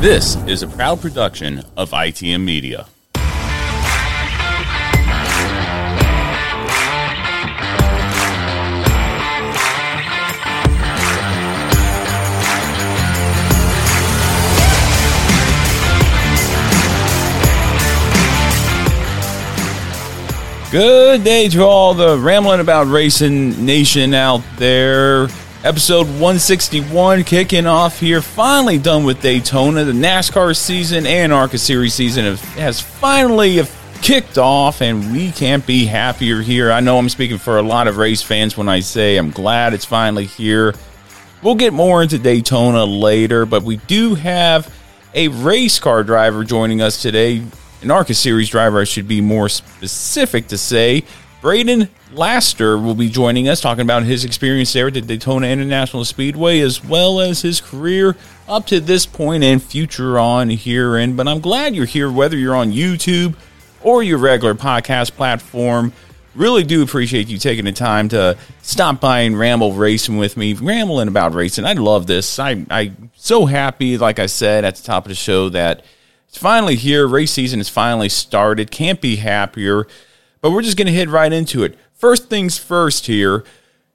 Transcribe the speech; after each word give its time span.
This 0.00 0.36
is 0.46 0.62
a 0.62 0.66
proud 0.66 1.02
production 1.02 1.62
of 1.76 1.90
ITM 1.90 2.42
Media. 2.42 2.86
Good 20.70 21.24
day 21.24 21.50
to 21.50 21.62
all 21.62 21.92
the 21.92 22.18
rambling 22.18 22.60
about 22.60 22.86
racing 22.86 23.66
nation 23.66 24.14
out 24.14 24.40
there. 24.56 25.28
Episode 25.62 26.06
161 26.06 27.24
kicking 27.24 27.66
off 27.66 28.00
here. 28.00 28.22
Finally 28.22 28.78
done 28.78 29.04
with 29.04 29.20
Daytona. 29.20 29.84
The 29.84 29.92
NASCAR 29.92 30.56
season 30.56 31.04
and 31.04 31.34
ARCA 31.34 31.58
Series 31.58 31.92
season 31.92 32.36
has 32.54 32.80
finally 32.80 33.60
kicked 34.00 34.38
off, 34.38 34.80
and 34.80 35.12
we 35.12 35.30
can't 35.32 35.66
be 35.66 35.84
happier 35.84 36.40
here. 36.40 36.72
I 36.72 36.80
know 36.80 36.98
I'm 36.98 37.10
speaking 37.10 37.36
for 37.36 37.58
a 37.58 37.62
lot 37.62 37.88
of 37.88 37.98
race 37.98 38.22
fans 38.22 38.56
when 38.56 38.70
I 38.70 38.80
say 38.80 39.18
I'm 39.18 39.30
glad 39.30 39.74
it's 39.74 39.84
finally 39.84 40.24
here. 40.24 40.74
We'll 41.42 41.56
get 41.56 41.74
more 41.74 42.02
into 42.02 42.18
Daytona 42.18 42.86
later, 42.86 43.44
but 43.44 43.62
we 43.62 43.76
do 43.76 44.14
have 44.14 44.74
a 45.12 45.28
race 45.28 45.78
car 45.78 46.02
driver 46.02 46.42
joining 46.42 46.80
us 46.80 47.02
today 47.02 47.42
an 47.82 47.90
ARCA 47.90 48.14
Series 48.14 48.48
driver, 48.48 48.80
I 48.80 48.84
should 48.84 49.08
be 49.08 49.20
more 49.20 49.48
specific 49.48 50.48
to 50.48 50.58
say. 50.58 51.04
Braden 51.40 51.88
Laster 52.12 52.76
will 52.76 52.94
be 52.94 53.08
joining 53.08 53.48
us, 53.48 53.62
talking 53.62 53.82
about 53.82 54.02
his 54.02 54.24
experience 54.26 54.72
there 54.74 54.88
at 54.88 54.94
the 54.94 55.00
Daytona 55.00 55.46
International 55.46 56.04
Speedway, 56.04 56.60
as 56.60 56.84
well 56.84 57.18
as 57.18 57.40
his 57.40 57.62
career 57.62 58.14
up 58.46 58.66
to 58.66 58.78
this 58.78 59.06
point 59.06 59.42
and 59.42 59.62
future 59.62 60.18
on 60.18 60.50
here. 60.50 60.96
And 60.96 61.16
but 61.16 61.26
I'm 61.26 61.40
glad 61.40 61.74
you're 61.74 61.86
here, 61.86 62.10
whether 62.10 62.36
you're 62.36 62.54
on 62.54 62.72
YouTube 62.72 63.36
or 63.82 64.02
your 64.02 64.18
regular 64.18 64.54
podcast 64.54 65.12
platform. 65.12 65.94
Really 66.34 66.62
do 66.62 66.82
appreciate 66.82 67.28
you 67.28 67.38
taking 67.38 67.64
the 67.64 67.72
time 67.72 68.08
to 68.10 68.36
stop 68.62 69.00
by 69.00 69.20
and 69.20 69.38
ramble 69.38 69.72
racing 69.72 70.18
with 70.18 70.36
me, 70.36 70.52
rambling 70.52 71.08
about 71.08 71.34
racing. 71.34 71.64
I 71.64 71.72
love 71.72 72.06
this. 72.06 72.38
I 72.38 72.66
I'm 72.70 73.10
so 73.16 73.46
happy, 73.46 73.96
like 73.96 74.18
I 74.18 74.26
said 74.26 74.64
at 74.66 74.76
the 74.76 74.82
top 74.82 75.06
of 75.06 75.08
the 75.08 75.14
show, 75.14 75.48
that 75.48 75.84
it's 76.28 76.38
finally 76.38 76.76
here. 76.76 77.06
Race 77.08 77.32
season 77.32 77.60
is 77.60 77.68
finally 77.70 78.10
started. 78.10 78.70
Can't 78.70 79.00
be 79.00 79.16
happier. 79.16 79.86
But 80.40 80.52
we're 80.52 80.62
just 80.62 80.76
going 80.76 80.86
to 80.86 80.92
hit 80.92 81.08
right 81.08 81.32
into 81.32 81.64
it. 81.64 81.78
First 81.92 82.28
things 82.28 82.58
first 82.58 83.06
here. 83.06 83.44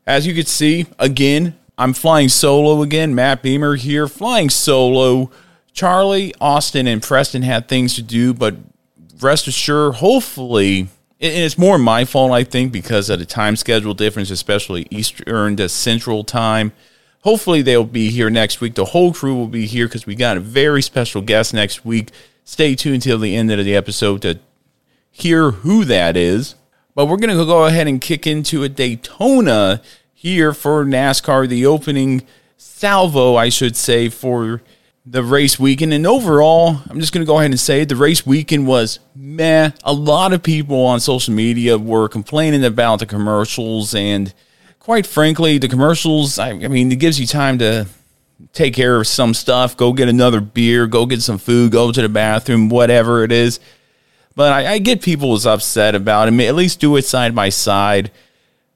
As 0.05 0.27
you 0.27 0.35
can 0.35 0.45
see, 0.45 0.85
again, 0.99 1.57
I'm 1.77 1.93
flying 1.93 2.29
solo 2.29 2.81
again. 2.81 3.15
Matt 3.15 3.41
Beamer 3.41 3.75
here, 3.75 4.07
flying 4.07 4.49
solo. 4.49 5.31
Charlie, 5.73 6.33
Austin, 6.39 6.87
and 6.87 7.01
Preston 7.01 7.41
had 7.41 7.67
things 7.67 7.95
to 7.95 8.01
do, 8.01 8.33
but 8.33 8.55
rest 9.19 9.47
assured, 9.47 9.95
hopefully, 9.95 10.87
and 11.19 11.33
it's 11.33 11.57
more 11.57 11.77
my 11.77 12.05
fault, 12.05 12.31
I 12.31 12.43
think, 12.43 12.71
because 12.71 13.09
of 13.09 13.19
the 13.19 13.25
time 13.25 13.55
schedule 13.55 13.93
difference, 13.93 14.29
especially 14.29 14.87
Eastern 14.89 15.57
to 15.57 15.67
Central 15.67 16.23
time. 16.23 16.71
Hopefully, 17.23 17.61
they'll 17.61 17.83
be 17.83 18.09
here 18.09 18.29
next 18.29 18.61
week. 18.61 18.75
The 18.75 18.85
whole 18.85 19.11
crew 19.13 19.35
will 19.35 19.47
be 19.47 19.65
here 19.65 19.87
because 19.87 20.05
we 20.05 20.15
got 20.15 20.37
a 20.37 20.41
very 20.41 20.81
special 20.81 21.21
guest 21.21 21.53
next 21.53 21.83
week. 21.83 22.11
Stay 22.43 22.75
tuned 22.75 23.01
till 23.01 23.17
the 23.17 23.35
end 23.35 23.51
of 23.51 23.65
the 23.65 23.75
episode 23.75 24.21
to 24.21 24.39
hear 25.17 25.51
who 25.51 25.85
that 25.85 26.17
is. 26.17 26.55
But 26.93 27.05
we're 27.05 27.17
going 27.17 27.37
to 27.37 27.45
go 27.45 27.65
ahead 27.65 27.87
and 27.87 28.01
kick 28.01 28.27
into 28.27 28.63
a 28.63 28.69
Daytona 28.69 29.81
here 30.13 30.53
for 30.53 30.83
NASCAR, 30.83 31.47
the 31.47 31.65
opening 31.65 32.25
salvo, 32.57 33.35
I 33.35 33.49
should 33.49 33.75
say, 33.77 34.09
for 34.09 34.61
the 35.05 35.23
race 35.23 35.57
weekend. 35.57 35.93
And 35.93 36.05
overall, 36.05 36.81
I'm 36.89 36.99
just 36.99 37.13
going 37.13 37.25
to 37.25 37.27
go 37.27 37.37
ahead 37.37 37.51
and 37.51 37.59
say 37.59 37.85
the 37.85 37.95
race 37.95 38.25
weekend 38.25 38.67
was 38.67 38.99
meh. 39.15 39.71
A 39.83 39.93
lot 39.93 40.33
of 40.33 40.43
people 40.43 40.85
on 40.85 40.99
social 40.99 41.33
media 41.33 41.77
were 41.77 42.09
complaining 42.09 42.65
about 42.65 42.99
the 42.99 43.05
commercials 43.05 43.95
and 43.95 44.33
quite 44.79 45.05
frankly, 45.05 45.57
the 45.57 45.67
commercials, 45.67 46.37
I, 46.37 46.49
I 46.49 46.67
mean, 46.67 46.91
it 46.91 46.97
gives 46.97 47.19
you 47.19 47.25
time 47.25 47.57
to 47.59 47.87
take 48.53 48.73
care 48.73 48.97
of 48.97 49.07
some 49.07 49.33
stuff, 49.33 49.77
go 49.77 49.93
get 49.93 50.09
another 50.09 50.41
beer, 50.41 50.87
go 50.87 51.05
get 51.05 51.21
some 51.21 51.37
food, 51.37 51.71
go 51.71 51.91
to 51.91 52.01
the 52.01 52.09
bathroom, 52.09 52.69
whatever 52.69 53.23
it 53.23 53.31
is. 53.31 53.59
But 54.35 54.51
I, 54.51 54.73
I 54.73 54.77
get 54.79 55.01
people 55.01 55.33
is 55.33 55.45
upset 55.45 55.95
about 55.95 56.27
it. 56.27 56.39
At 56.41 56.55
least 56.55 56.79
do 56.79 56.95
it 56.97 57.05
side 57.05 57.33
by 57.33 57.49
side. 57.49 58.11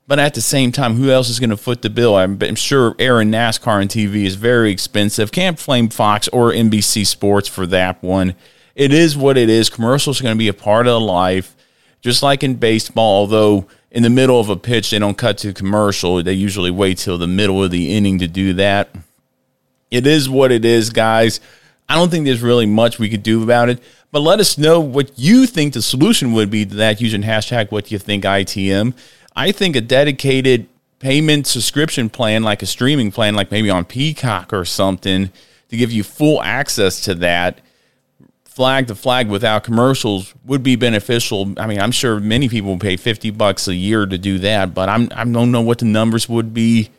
But 0.08 0.18
at 0.18 0.34
the 0.34 0.42
same 0.42 0.72
time, 0.72 0.96
who 0.96 1.12
else 1.12 1.30
is 1.30 1.40
going 1.40 1.52
to 1.52 1.58
foot 1.58 1.84
the 1.84 1.90
bill? 1.90 2.16
I'm, 2.16 2.40
I'm 2.42 2.56
sure 2.56 2.96
airing 2.98 3.30
NASCAR 3.30 3.82
on 3.82 3.88
TV 3.88 4.26
is 4.26 4.36
very 4.36 4.72
expensive. 4.72 5.32
Can't 5.32 5.64
blame 5.64 5.90
Fox 5.90 6.28
or 6.30 6.52
NBC 6.52 7.06
Sports 7.06 7.48
for 7.48 7.68
that 7.68 8.02
one. 8.02 8.34
It 8.74 8.92
is 8.92 9.16
what 9.16 9.38
it 9.38 9.50
is. 9.50 9.70
Commercials 9.70 10.20
are 10.20 10.24
going 10.24 10.36
to 10.36 10.40
be 10.40 10.48
a 10.48 10.54
part 10.54 10.88
of 10.88 11.04
life, 11.04 11.56
just 12.02 12.24
like 12.24 12.44
in 12.44 12.56
baseball. 12.56 13.20
Although 13.20 13.68
in 13.92 14.02
the 14.02 14.10
middle 14.10 14.40
of 14.40 14.50
a 14.50 14.56
pitch, 14.56 14.90
they 14.90 14.98
don't 14.98 15.18
cut 15.18 15.38
to 15.40 15.54
commercial. 15.54 16.24
They 16.24 16.34
usually 16.34 16.72
wait 16.72 16.98
till 16.98 17.20
the 17.20 17.28
middle 17.28 17.64
of 17.64 17.70
the 17.70 17.96
inning 17.96 18.18
to 18.20 18.28
do 18.28 18.54
that. 18.54 18.90
It 19.92 20.08
is 20.08 20.28
what 20.28 20.52
it 20.52 20.66
is, 20.66 20.90
guys. 20.90 21.40
I 21.88 21.96
don't 21.96 22.10
think 22.10 22.26
there's 22.26 22.42
really 22.42 22.68
much 22.68 22.98
we 22.98 23.10
could 23.10 23.24
do 23.24 23.44
about 23.44 23.70
it. 23.70 23.80
But 24.12 24.22
let 24.22 24.40
us 24.40 24.58
know 24.58 24.80
what 24.80 25.12
you 25.18 25.46
think 25.46 25.74
the 25.74 25.82
solution 25.82 26.34
would 26.34 26.50
be 26.50 26.66
to 26.66 26.76
that 26.76 27.00
using 27.00 27.22
hashtag 27.22 27.72
what 27.72 27.92
you 27.92 28.00
think 28.00 28.24
ITM. 28.24 28.94
I 29.36 29.52
think 29.52 29.76
a 29.76 29.82
dedicated 29.82 30.68
payment 31.00 31.48
subscription 31.48 32.10
plan, 32.10 32.44
like 32.44 32.62
a 32.62 32.66
streaming 32.66 33.12
plan, 33.12 33.36
like 33.36 33.52
maybe 33.52 33.70
on 33.70 33.86
Peacock 33.86 34.52
or 34.52 34.66
something, 34.66 35.32
to 35.70 35.78
give 35.78 35.92
you 35.92 36.04
full 36.04 36.42
access 36.42 37.02
to 37.02 37.16
that 37.16 37.62
flag 38.60 38.88
to 38.88 38.96
flag 38.96 39.30
without 39.30 39.64
commercials 39.64 40.34
would 40.44 40.62
be 40.62 40.76
beneficial. 40.76 41.54
I 41.58 41.66
mean, 41.66 41.80
I'm 41.80 41.94
sure 41.94 42.20
many 42.20 42.50
people 42.50 42.78
pay 42.78 42.98
50 42.98 43.32
bucks 43.32 43.70
a 43.70 43.74
year 43.74 44.06
to 44.06 44.18
do 44.18 44.40
that, 44.40 44.74
but 44.74 44.90
I'm 44.90 45.08
I 45.16 45.24
don't 45.24 45.52
know 45.52 45.62
what 45.62 45.80
the 45.80 45.86
numbers 45.86 46.28
would 46.28 46.54
be. 46.54 46.90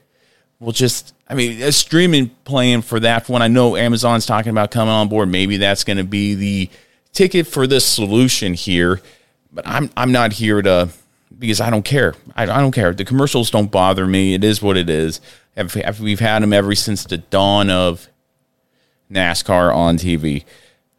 We'll 0.59 0.73
just 0.73 1.13
I 1.29 1.35
mean, 1.35 1.61
a 1.61 1.71
streaming 1.71 2.31
plan 2.45 2.81
for 2.81 2.99
that 3.01 3.29
one. 3.29 3.43
I 3.43 3.49
know 3.49 3.77
Amazon's 3.77 4.25
talking 4.25 4.51
about 4.51 4.71
coming 4.71 4.95
on 4.95 5.09
board. 5.09 5.29
Maybe 5.29 5.59
that's 5.59 5.85
going 5.85 5.99
to 5.99 6.05
be 6.05 6.35
the 6.35 6.71
ticket 7.13 7.47
for 7.47 7.67
this 7.67 7.85
solution 7.85 8.55
here. 8.55 9.01
But 9.53 9.67
I'm 9.67 9.91
I'm 9.97 10.13
not 10.13 10.35
here 10.35 10.63
to 10.63 10.91
because 11.39 11.61
I 11.61 11.71
don't 11.71 11.85
care. 11.85 12.15
I, 12.35 12.45
I 12.45 12.61
don't 12.61 12.73
care. 12.73 12.93
The 12.93 13.05
commercials 13.05 13.51
don't 13.51 13.71
bother 13.71 14.07
me. 14.07 14.35
It 14.35 14.45
is 14.45 14.63
what 14.63 14.77
it 14.77 14.91
is. 14.91 15.21
We've 16.01 16.21
had 16.21 16.43
them 16.43 16.53
ever 16.53 16.75
since 16.75 17.05
the 17.05 17.19
dawn 17.19 17.71
of 17.71 18.09
NASCAR 19.11 19.75
on 19.75 19.97
TV. 19.97 20.45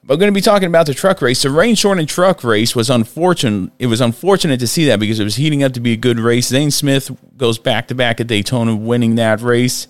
But 0.03 0.15
we're 0.15 0.21
going 0.21 0.33
to 0.33 0.37
be 0.37 0.41
talking 0.41 0.67
about 0.67 0.87
the 0.87 0.93
truck 0.93 1.21
race. 1.21 1.43
The 1.43 1.51
rain 1.51 1.75
shortened 1.75 2.09
truck 2.09 2.43
race 2.43 2.75
was 2.75 2.89
unfortunate. 2.89 3.71
It 3.77 3.87
was 3.87 4.01
unfortunate 4.01 4.59
to 4.59 4.67
see 4.67 4.85
that 4.85 4.99
because 4.99 5.19
it 5.19 5.23
was 5.23 5.35
heating 5.35 5.63
up 5.63 5.73
to 5.73 5.79
be 5.79 5.93
a 5.93 5.97
good 5.97 6.19
race. 6.19 6.47
Zane 6.47 6.71
Smith 6.71 7.11
goes 7.37 7.59
back 7.59 7.87
to 7.89 7.95
back 7.95 8.19
at 8.19 8.27
Daytona, 8.27 8.75
winning 8.75 9.15
that 9.15 9.41
race. 9.41 9.87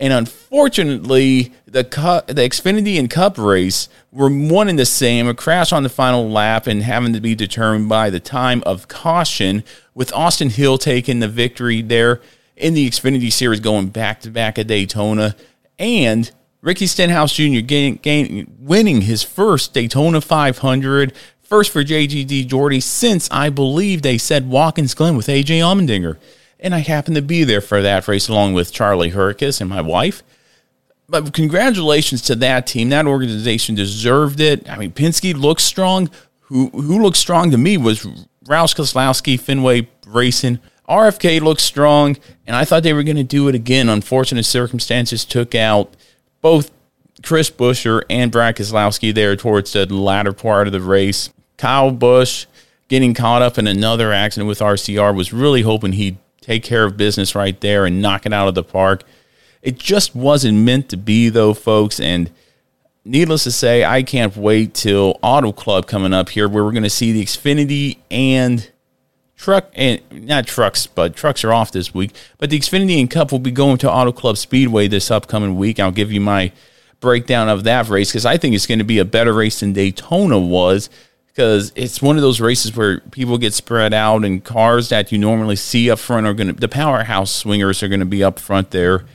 And 0.00 0.14
unfortunately, 0.14 1.52
the 1.66 1.82
the 2.26 2.42
Xfinity 2.42 2.98
and 2.98 3.10
Cup 3.10 3.36
race 3.36 3.90
were 4.10 4.30
one 4.30 4.68
and 4.68 4.78
the 4.78 4.86
same. 4.86 5.28
A 5.28 5.34
crash 5.34 5.72
on 5.72 5.82
the 5.82 5.90
final 5.90 6.30
lap 6.30 6.66
and 6.66 6.82
having 6.82 7.12
to 7.12 7.20
be 7.20 7.34
determined 7.34 7.90
by 7.90 8.08
the 8.08 8.18
time 8.18 8.62
of 8.64 8.88
caution, 8.88 9.62
with 9.94 10.10
Austin 10.14 10.48
Hill 10.48 10.78
taking 10.78 11.20
the 11.20 11.28
victory 11.28 11.82
there 11.82 12.22
in 12.56 12.72
the 12.72 12.88
Xfinity 12.88 13.30
Series, 13.30 13.60
going 13.60 13.88
back 13.88 14.22
to 14.22 14.30
back 14.30 14.58
at 14.58 14.66
Daytona, 14.66 15.36
and 15.78 16.30
Ricky 16.62 16.86
Stenhouse 16.86 17.34
Jr. 17.34 17.60
Gain, 17.60 17.96
gain, 17.96 18.56
winning 18.58 19.02
his 19.02 19.22
first 19.22 19.74
Daytona 19.74 20.22
500, 20.22 21.12
first 21.42 21.70
for 21.70 21.84
JTG 21.84 22.48
Daugherty 22.48 22.80
since 22.80 23.30
I 23.30 23.50
believe 23.50 24.00
they 24.00 24.16
said 24.16 24.48
Watkins 24.48 24.94
Glen 24.94 25.16
with 25.16 25.26
AJ 25.26 25.58
Allmendinger. 25.58 26.16
And 26.60 26.74
I 26.74 26.80
happened 26.80 27.16
to 27.16 27.22
be 27.22 27.44
there 27.44 27.60
for 27.60 27.80
that 27.82 28.06
race 28.06 28.28
along 28.28 28.52
with 28.54 28.72
Charlie 28.72 29.12
Hurkis 29.12 29.60
and 29.60 29.70
my 29.70 29.80
wife. 29.80 30.22
But 31.08 31.32
congratulations 31.32 32.22
to 32.22 32.36
that 32.36 32.66
team. 32.66 32.90
That 32.90 33.06
organization 33.06 33.74
deserved 33.74 34.40
it. 34.40 34.68
I 34.70 34.76
mean, 34.76 34.92
Penske 34.92 35.34
looks 35.34 35.64
strong. 35.64 36.10
Who 36.42 36.68
who 36.68 37.02
looked 37.02 37.16
strong 37.16 37.50
to 37.50 37.58
me 37.58 37.76
was 37.76 38.04
Roush 38.44 38.76
Keselowski, 38.76 39.38
Fenway 39.38 39.88
Racing. 40.06 40.60
RFK 40.88 41.40
looks 41.40 41.62
strong, 41.62 42.16
and 42.46 42.56
I 42.56 42.64
thought 42.64 42.82
they 42.82 42.92
were 42.92 43.04
going 43.04 43.16
to 43.16 43.22
do 43.22 43.48
it 43.48 43.54
again. 43.54 43.88
Unfortunate 43.88 44.44
circumstances 44.44 45.24
took 45.24 45.54
out 45.54 45.94
both 46.40 46.72
Chris 47.22 47.50
Buescher 47.50 48.02
and 48.10 48.32
Brad 48.32 48.56
Keselowski 48.56 49.14
there 49.14 49.36
towards 49.36 49.72
the 49.72 49.86
latter 49.86 50.32
part 50.32 50.66
of 50.66 50.72
the 50.72 50.80
race. 50.80 51.30
Kyle 51.56 51.90
Busch 51.90 52.46
getting 52.88 53.14
caught 53.14 53.42
up 53.42 53.56
in 53.56 53.66
another 53.66 54.12
accident 54.12 54.48
with 54.48 54.58
RCR 54.58 55.14
was 55.14 55.32
really 55.32 55.62
hoping 55.62 55.92
he'd 55.92 56.18
take 56.50 56.64
care 56.64 56.82
of 56.84 56.96
business 56.96 57.36
right 57.36 57.60
there 57.60 57.86
and 57.86 58.02
knock 58.02 58.26
it 58.26 58.32
out 58.32 58.48
of 58.48 58.56
the 58.56 58.64
park. 58.64 59.04
It 59.62 59.78
just 59.78 60.16
wasn't 60.16 60.58
meant 60.58 60.88
to 60.88 60.96
be, 60.96 61.28
though, 61.28 61.54
folks. 61.54 62.00
And 62.00 62.28
needless 63.04 63.44
to 63.44 63.52
say, 63.52 63.84
I 63.84 64.02
can't 64.02 64.36
wait 64.36 64.74
till 64.74 65.16
Auto 65.22 65.52
Club 65.52 65.86
coming 65.86 66.12
up 66.12 66.30
here, 66.30 66.48
where 66.48 66.64
we're 66.64 66.72
going 66.72 66.82
to 66.82 66.90
see 66.90 67.12
the 67.12 67.22
Xfinity 67.22 67.98
and 68.10 68.68
truck 69.36 69.70
and 69.74 70.00
not 70.10 70.48
trucks, 70.48 70.88
but 70.88 71.14
trucks 71.14 71.44
are 71.44 71.52
off 71.52 71.70
this 71.70 71.94
week. 71.94 72.16
But 72.38 72.50
the 72.50 72.58
Xfinity 72.58 72.98
and 72.98 73.08
Cup 73.08 73.30
will 73.30 73.38
be 73.38 73.52
going 73.52 73.78
to 73.78 73.90
Auto 73.90 74.10
Club 74.10 74.36
Speedway 74.36 74.88
this 74.88 75.08
upcoming 75.08 75.56
week. 75.56 75.78
I'll 75.78 75.92
give 75.92 76.10
you 76.10 76.20
my 76.20 76.50
breakdown 76.98 77.48
of 77.48 77.62
that 77.62 77.88
race 77.88 78.10
because 78.10 78.26
I 78.26 78.38
think 78.38 78.56
it's 78.56 78.66
going 78.66 78.80
to 78.80 78.84
be 78.84 78.98
a 78.98 79.04
better 79.04 79.32
race 79.32 79.60
than 79.60 79.72
Daytona 79.72 80.38
was 80.38 80.90
because 81.40 81.72
it's 81.74 82.02
one 82.02 82.16
of 82.16 82.22
those 82.22 82.38
races 82.38 82.76
where 82.76 83.00
people 83.00 83.38
get 83.38 83.54
spread 83.54 83.94
out 83.94 84.26
and 84.26 84.44
cars 84.44 84.90
that 84.90 85.10
you 85.10 85.16
normally 85.16 85.56
see 85.56 85.90
up 85.90 85.98
front 85.98 86.26
are 86.26 86.34
going 86.34 86.48
to 86.48 86.52
the 86.52 86.68
powerhouse 86.68 87.34
swingers 87.34 87.82
are 87.82 87.88
going 87.88 88.00
to 88.00 88.04
be 88.04 88.22
up 88.22 88.38
front 88.38 88.70
there 88.72 89.06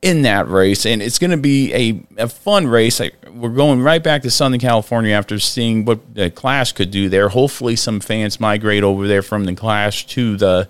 in 0.00 0.22
that 0.22 0.46
race, 0.46 0.86
and 0.86 1.02
it's 1.02 1.18
going 1.18 1.32
to 1.32 1.36
be 1.36 1.74
a, 1.74 2.22
a 2.22 2.28
fun 2.28 2.68
race. 2.68 3.00
we're 3.32 3.48
going 3.48 3.82
right 3.82 4.04
back 4.04 4.22
to 4.22 4.30
Southern 4.30 4.60
California 4.60 5.12
after 5.12 5.40
seeing 5.40 5.84
what 5.84 6.14
the 6.14 6.30
Clash 6.30 6.70
could 6.70 6.92
do 6.92 7.08
there. 7.08 7.28
Hopefully, 7.28 7.74
some 7.74 7.98
fans 7.98 8.38
migrate 8.38 8.84
over 8.84 9.08
there 9.08 9.22
from 9.22 9.44
the 9.44 9.56
Clash 9.56 10.06
to 10.06 10.36
the 10.36 10.68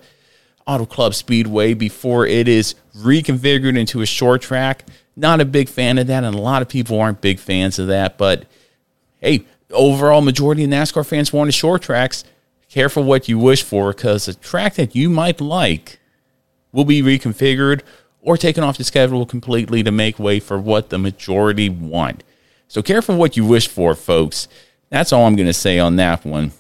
Auto 0.66 0.86
Club 0.86 1.14
Speedway 1.14 1.74
before 1.74 2.26
it 2.26 2.48
is 2.48 2.76
reconfigured 2.96 3.76
into 3.76 4.00
a 4.00 4.06
short 4.06 4.40
track. 4.40 4.86
Not 5.16 5.42
a 5.42 5.44
big 5.44 5.68
fan 5.68 5.98
of 5.98 6.06
that, 6.06 6.24
and 6.24 6.34
a 6.34 6.40
lot 6.40 6.62
of 6.62 6.68
people 6.70 6.98
aren't 6.98 7.20
big 7.20 7.38
fans 7.38 7.78
of 7.78 7.88
that. 7.88 8.16
But 8.16 8.46
hey, 9.20 9.44
overall, 9.70 10.20
majority 10.20 10.64
of 10.64 10.70
NASCAR 10.70 11.06
fans 11.06 11.32
want 11.32 11.48
a 11.48 11.52
short 11.52 11.82
tracks. 11.82 12.24
Careful 12.68 13.02
what 13.02 13.28
you 13.28 13.38
wish 13.38 13.62
for, 13.62 13.92
because 13.92 14.28
a 14.28 14.34
track 14.34 14.74
that 14.74 14.94
you 14.94 15.08
might 15.08 15.40
like 15.40 15.98
will 16.72 16.84
be 16.84 17.02
reconfigured 17.02 17.80
or 18.20 18.36
taken 18.36 18.62
off 18.62 18.76
the 18.76 18.84
schedule 18.84 19.24
completely 19.24 19.82
to 19.82 19.90
make 19.90 20.18
way 20.18 20.38
for 20.38 20.58
what 20.58 20.90
the 20.90 20.98
majority 20.98 21.68
want. 21.68 22.22
So 22.66 22.82
careful 22.82 23.16
what 23.16 23.36
you 23.36 23.46
wish 23.46 23.68
for, 23.68 23.94
folks. 23.94 24.48
That's 24.90 25.12
all 25.12 25.26
I'm 25.26 25.36
going 25.36 25.46
to 25.46 25.54
say 25.54 25.78
on 25.78 25.96
that 25.96 26.24
one. 26.24 26.52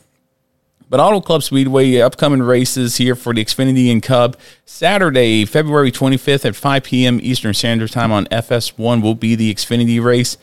But 0.90 1.00
Auto 1.00 1.20
Club 1.20 1.42
Speedway 1.42 2.00
upcoming 2.00 2.42
races 2.42 2.96
here 2.96 3.14
for 3.14 3.34
the 3.34 3.44
Xfinity 3.44 3.92
and 3.92 4.02
Cup. 4.02 4.36
Saturday, 4.64 5.44
February 5.44 5.92
25th 5.92 6.46
at 6.46 6.56
5 6.56 6.84
p.m. 6.84 7.20
Eastern 7.22 7.52
Standard 7.52 7.90
Time 7.90 8.10
on 8.10 8.24
FS1 8.26 9.02
will 9.02 9.14
be 9.14 9.34
the 9.34 9.52
Xfinity 9.52 10.02
race. 10.02 10.38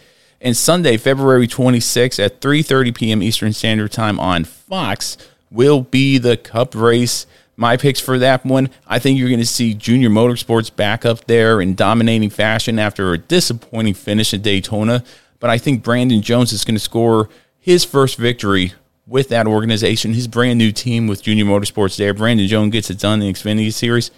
And 0.45 0.55
Sunday, 0.55 0.97
February 0.97 1.47
26th 1.47 2.23
at 2.23 2.39
3:30 2.39 2.93
p.m. 2.93 3.23
Eastern 3.23 3.51
Standard 3.51 3.91
Time 3.91 4.19
on 4.19 4.43
Fox 4.43 5.17
will 5.49 5.81
be 5.81 6.19
the 6.19 6.37
Cup 6.37 6.75
race 6.75 7.25
my 7.57 7.77
picks 7.77 7.99
for 7.99 8.19
that 8.19 8.45
one. 8.45 8.69
I 8.85 8.99
think 8.99 9.17
you're 9.17 9.29
going 9.29 9.39
to 9.39 9.45
see 9.45 9.73
Junior 9.73 10.09
Motorsports 10.09 10.75
back 10.75 11.03
up 11.03 11.25
there 11.25 11.61
in 11.61 11.73
dominating 11.73 12.29
fashion 12.29 12.77
after 12.77 13.11
a 13.11 13.17
disappointing 13.17 13.95
finish 13.95 14.35
at 14.35 14.43
Daytona. 14.43 15.03
But 15.39 15.49
I 15.49 15.57
think 15.57 15.81
Brandon 15.83 16.21
Jones 16.21 16.53
is 16.53 16.63
going 16.63 16.75
to 16.75 16.79
score 16.79 17.27
his 17.59 17.83
first 17.83 18.17
victory 18.17 18.73
with 19.07 19.29
that 19.29 19.47
organization, 19.47 20.13
his 20.13 20.27
brand 20.27 20.59
new 20.59 20.71
team 20.71 21.07
with 21.07 21.23
Junior 21.23 21.45
Motorsports 21.45 21.97
there. 21.97 22.13
Brandon 22.13 22.47
Jones 22.47 22.71
gets 22.71 22.91
it 22.91 22.99
done 22.99 23.21
in 23.21 23.27
the 23.27 23.33
Xfinity 23.33 23.73
Series. 23.73 24.11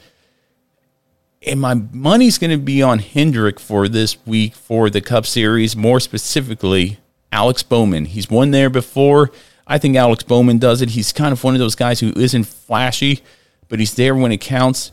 And 1.45 1.61
my 1.61 1.75
money's 1.75 2.37
going 2.37 2.51
to 2.51 2.57
be 2.57 2.81
on 2.81 2.99
Hendrick 2.99 3.59
for 3.59 3.87
this 3.87 4.17
week 4.25 4.55
for 4.55 4.89
the 4.89 5.01
Cup 5.01 5.25
Series, 5.25 5.75
more 5.75 5.99
specifically, 5.99 6.97
Alex 7.31 7.63
Bowman. 7.63 8.05
He's 8.05 8.29
won 8.29 8.51
there 8.51 8.69
before. 8.69 9.31
I 9.67 9.77
think 9.77 9.95
Alex 9.95 10.23
Bowman 10.23 10.57
does 10.57 10.81
it. 10.81 10.91
He's 10.91 11.13
kind 11.13 11.31
of 11.31 11.43
one 11.43 11.53
of 11.53 11.59
those 11.59 11.75
guys 11.75 11.99
who 11.99 12.11
isn't 12.15 12.45
flashy, 12.45 13.21
but 13.69 13.79
he's 13.79 13.93
there 13.95 14.15
when 14.15 14.31
it 14.31 14.41
counts. 14.41 14.91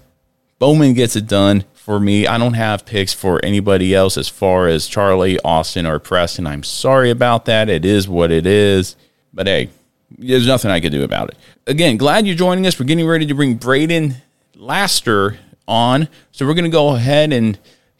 Bowman 0.58 0.94
gets 0.94 1.16
it 1.16 1.26
done 1.26 1.64
for 1.74 2.00
me. 2.00 2.26
I 2.26 2.38
don't 2.38 2.54
have 2.54 2.86
picks 2.86 3.12
for 3.12 3.42
anybody 3.44 3.94
else 3.94 4.16
as 4.16 4.28
far 4.28 4.68
as 4.68 4.86
Charlie, 4.86 5.38
Austin, 5.40 5.86
or 5.86 5.98
Preston. 5.98 6.46
I'm 6.46 6.62
sorry 6.62 7.10
about 7.10 7.44
that. 7.46 7.68
It 7.68 7.84
is 7.84 8.08
what 8.08 8.30
it 8.30 8.46
is. 8.46 8.96
But 9.32 9.46
hey, 9.46 9.70
there's 10.18 10.46
nothing 10.46 10.70
I 10.70 10.80
can 10.80 10.92
do 10.92 11.04
about 11.04 11.30
it. 11.30 11.36
Again, 11.66 11.96
glad 11.96 12.26
you're 12.26 12.36
joining 12.36 12.66
us. 12.66 12.78
We're 12.78 12.86
getting 12.86 13.06
ready 13.06 13.26
to 13.26 13.34
bring 13.34 13.54
Braden 13.54 14.16
Laster 14.54 15.38
on. 15.66 16.08
So 16.32 16.46
we're 16.46 16.54
going 16.54 16.64
to 16.64 16.70
go 16.70 16.94
ahead 16.94 17.32
and 17.32 17.58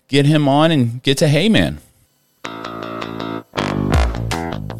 get 0.08 0.26
him 0.26 0.48
on 0.48 0.70
and 0.70 1.02
get 1.02 1.18
to 1.18 1.28
Hey 1.28 1.48
Man. 1.48 1.80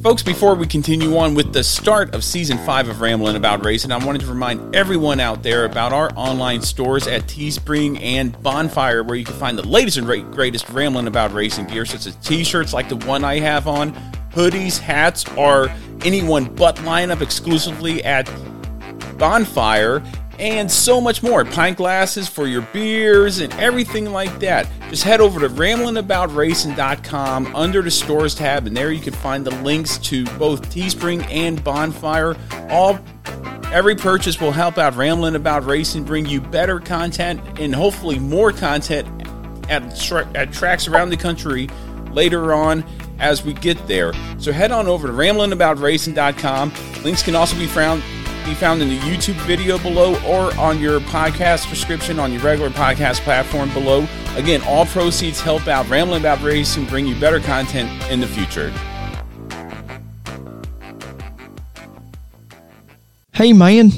Folks, 0.04 0.22
before 0.22 0.54
we 0.54 0.66
continue 0.66 1.16
on 1.16 1.34
with 1.34 1.54
the 1.54 1.64
start 1.64 2.14
of 2.14 2.22
season 2.22 2.58
five 2.58 2.90
of 2.90 3.00
Rambling 3.00 3.36
About 3.36 3.64
Racing, 3.64 3.90
I 3.90 3.96
wanted 4.04 4.20
to 4.20 4.26
remind 4.26 4.76
everyone 4.76 5.18
out 5.18 5.42
there 5.42 5.64
about 5.64 5.94
our 5.94 6.10
online 6.14 6.60
stores 6.60 7.06
at 7.06 7.22
Teespring 7.22 7.98
and 8.02 8.38
Bonfire, 8.42 9.02
where 9.02 9.16
you 9.16 9.24
can 9.24 9.34
find 9.36 9.56
the 9.56 9.66
latest 9.66 9.96
and 9.96 10.06
greatest 10.06 10.68
Rambling 10.68 11.06
About 11.06 11.32
Racing 11.32 11.68
gear, 11.68 11.86
such 11.86 12.04
as 12.04 12.16
t 12.16 12.44
shirts 12.44 12.74
like 12.74 12.90
the 12.90 12.96
one 12.96 13.24
I 13.24 13.38
have 13.38 13.66
on, 13.66 13.94
hoodies, 14.30 14.78
hats, 14.78 15.24
or 15.38 15.74
anyone 16.04 16.54
but 16.54 16.76
lineup 16.76 17.22
exclusively 17.22 18.04
at 18.04 18.30
Bonfire 19.16 20.02
and 20.38 20.70
so 20.70 21.00
much 21.00 21.22
more. 21.22 21.44
Pint 21.44 21.76
glasses 21.76 22.28
for 22.28 22.46
your 22.46 22.62
beers 22.72 23.40
and 23.40 23.52
everything 23.54 24.12
like 24.12 24.38
that. 24.40 24.68
Just 24.90 25.04
head 25.04 25.20
over 25.20 25.40
to 25.40 25.48
ramblingaboutracing.com 25.48 27.56
under 27.56 27.82
the 27.82 27.90
stores 27.90 28.34
tab, 28.34 28.66
and 28.66 28.76
there 28.76 28.92
you 28.92 29.00
can 29.00 29.14
find 29.14 29.46
the 29.46 29.54
links 29.62 29.98
to 29.98 30.24
both 30.38 30.70
Teespring 30.70 31.24
and 31.30 31.62
Bonfire. 31.62 32.36
All 32.70 32.98
every 33.72 33.96
purchase 33.96 34.40
will 34.40 34.52
help 34.52 34.78
out 34.78 34.96
Rambling 34.96 35.34
About 35.34 35.66
Racing, 35.66 36.04
bring 36.04 36.26
you 36.26 36.40
better 36.40 36.78
content 36.78 37.40
and 37.58 37.74
hopefully 37.74 38.18
more 38.18 38.52
content 38.52 39.08
at, 39.68 40.10
at 40.36 40.52
tracks 40.52 40.86
around 40.86 41.10
the 41.10 41.16
country 41.16 41.68
later 42.12 42.54
on 42.54 42.84
as 43.18 43.44
we 43.44 43.52
get 43.52 43.86
there. 43.86 44.12
So 44.38 44.52
head 44.52 44.70
on 44.70 44.86
over 44.86 45.08
to 45.08 45.12
ramblingaboutracing.com. 45.12 46.72
Links 47.02 47.22
can 47.22 47.34
also 47.34 47.56
be 47.56 47.66
found 47.66 48.02
be 48.44 48.54
found 48.54 48.82
in 48.82 48.88
the 48.88 48.98
YouTube 48.98 49.40
video 49.46 49.78
below 49.78 50.14
or 50.24 50.54
on 50.58 50.78
your 50.80 51.00
podcast 51.00 51.68
description 51.70 52.18
on 52.18 52.32
your 52.32 52.42
regular 52.42 52.70
podcast 52.70 53.20
platform 53.20 53.72
below. 53.72 54.06
Again, 54.36 54.62
all 54.62 54.86
proceeds 54.86 55.40
help 55.40 55.66
out 55.68 55.88
Rambling 55.88 56.20
About 56.20 56.42
Racing, 56.42 56.86
bring 56.86 57.06
you 57.06 57.18
better 57.18 57.40
content 57.40 57.90
in 58.10 58.20
the 58.20 58.26
future. 58.26 58.72
Hey, 63.32 63.52
man. 63.52 63.90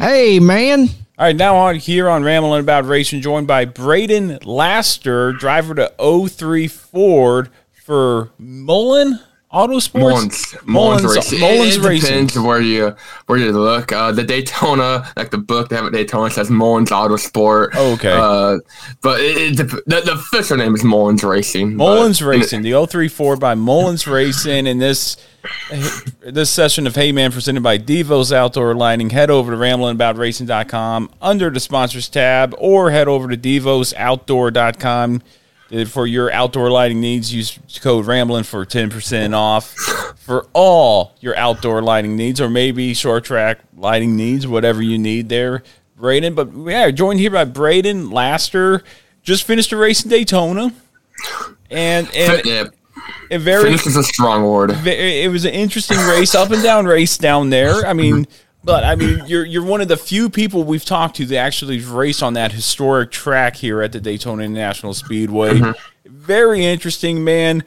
Hey, 0.00 0.38
man. 0.40 0.88
All 1.18 1.26
right, 1.26 1.36
now 1.36 1.56
on 1.56 1.76
here 1.76 2.08
on 2.08 2.24
Rambling 2.24 2.60
About 2.60 2.86
Racing, 2.86 3.20
joined 3.20 3.46
by 3.46 3.66
Braden 3.66 4.38
Laster, 4.44 5.34
driver 5.34 5.74
to 5.74 5.92
03 5.98 6.66
Ford 6.68 7.50
for 7.70 8.30
Mullen 8.38 9.20
Autosports. 9.52 9.94
Mullins, 9.94 10.56
Mullins, 10.64 11.02
Mullins 11.02 11.16
racing. 11.16 11.40
Mullins 11.40 11.76
it, 11.76 11.82
it 11.84 11.86
racing. 11.86 12.08
depends 12.08 12.38
where 12.38 12.62
you 12.62 12.96
where 13.26 13.38
you 13.38 13.52
look. 13.52 13.92
Uh, 13.92 14.12
the 14.12 14.22
Daytona, 14.22 15.06
like 15.14 15.30
the 15.30 15.36
book 15.36 15.68
they 15.68 15.76
have 15.76 15.84
at 15.84 15.92
Daytona, 15.92 16.30
says 16.30 16.48
Mullins 16.48 16.88
Autosport. 16.88 17.72
Oh, 17.74 17.92
okay. 17.92 18.12
Uh, 18.12 18.60
but 19.02 19.20
it, 19.20 19.60
it, 19.60 19.66
the, 19.66 20.00
the 20.00 20.14
official 20.14 20.56
name 20.56 20.74
is 20.74 20.82
Mullins 20.82 21.22
Racing. 21.22 21.76
Mullins 21.76 22.20
but, 22.20 22.26
Racing, 22.28 22.62
the 22.62 22.86
03 22.86 23.08
Ford 23.08 23.38
by 23.38 23.54
Mullins 23.54 24.06
Racing, 24.06 24.66
and 24.66 24.80
this 24.80 25.18
this 26.20 26.50
session 26.50 26.86
of 26.86 26.94
Hey 26.94 27.12
Man 27.12 27.32
presented 27.32 27.62
by 27.62 27.78
Devos 27.78 28.32
Outdoor 28.32 28.74
Lighting. 28.74 29.10
Head 29.10 29.30
over 29.30 29.52
to 29.52 29.56
ramblinaboutracing.com 29.56 31.10
under 31.20 31.50
the 31.50 31.60
sponsors 31.60 32.08
tab 32.08 32.54
or 32.58 32.90
head 32.90 33.08
over 33.08 33.28
to 33.28 33.36
devosoutdoor.com 33.36 35.22
for 35.86 36.06
your 36.06 36.30
outdoor 36.32 36.70
lighting 36.70 37.00
needs. 37.00 37.34
Use 37.34 37.58
code 37.80 38.06
Ramblin 38.06 38.44
for 38.44 38.64
10% 38.66 39.34
off 39.34 39.70
for 40.18 40.46
all 40.52 41.14
your 41.20 41.36
outdoor 41.36 41.82
lighting 41.82 42.14
needs 42.16 42.40
or 42.40 42.48
maybe 42.48 42.94
short 42.94 43.24
track 43.24 43.60
lighting 43.76 44.16
needs, 44.16 44.46
whatever 44.46 44.82
you 44.82 44.98
need 44.98 45.28
there, 45.28 45.62
Braden. 45.96 46.34
But 46.34 46.50
yeah, 46.54 46.90
joined 46.90 47.20
here 47.20 47.30
by 47.30 47.44
Braden 47.44 48.10
Laster. 48.10 48.82
Just 49.22 49.44
finished 49.44 49.72
a 49.72 49.76
race 49.76 50.04
in 50.04 50.10
Daytona. 50.10 50.74
And, 51.70 52.14
and 52.14 52.44
yeah. 52.44 52.64
A 53.30 53.38
very 53.38 53.64
Finish 53.64 53.86
is 53.86 53.96
a 53.96 54.02
strong 54.02 54.44
word. 54.44 54.70
It 54.86 55.30
was 55.30 55.44
an 55.44 55.54
interesting 55.54 55.98
race, 55.98 56.34
up 56.34 56.50
and 56.50 56.62
down 56.62 56.86
race 56.86 57.16
down 57.16 57.50
there. 57.50 57.86
I 57.86 57.92
mean, 57.92 58.26
but 58.64 58.84
I 58.84 58.94
mean, 58.94 59.22
you're 59.26 59.44
you're 59.44 59.64
one 59.64 59.80
of 59.80 59.88
the 59.88 59.96
few 59.96 60.30
people 60.30 60.64
we've 60.64 60.84
talked 60.84 61.16
to 61.16 61.26
that 61.26 61.36
actually 61.36 61.80
race 61.80 62.22
on 62.22 62.34
that 62.34 62.52
historic 62.52 63.10
track 63.10 63.56
here 63.56 63.82
at 63.82 63.92
the 63.92 64.00
Daytona 64.00 64.44
International 64.44 64.94
Speedway. 64.94 65.54
Mm-hmm. 65.54 66.10
Very 66.10 66.64
interesting, 66.64 67.24
man. 67.24 67.64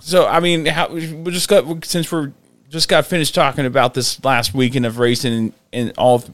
So 0.00 0.26
I 0.26 0.40
mean, 0.40 0.66
how, 0.66 0.88
we 0.88 1.30
just 1.30 1.48
got 1.48 1.84
since 1.84 2.10
we're 2.10 2.32
just 2.70 2.88
got 2.88 3.06
finished 3.06 3.34
talking 3.34 3.66
about 3.66 3.94
this 3.94 4.22
last 4.24 4.54
weekend 4.54 4.86
of 4.86 4.98
racing 4.98 5.32
in, 5.32 5.52
in 5.72 5.92
all 5.98 6.24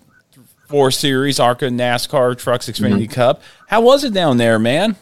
four 0.68 0.90
series, 0.90 1.38
ARCA, 1.40 1.66
NASCAR, 1.66 2.36
Trucks, 2.36 2.68
Xfinity 2.68 3.04
mm-hmm. 3.04 3.12
Cup. 3.12 3.42
How 3.68 3.80
was 3.80 4.04
it 4.04 4.12
down 4.12 4.36
there, 4.36 4.58
man? 4.58 4.96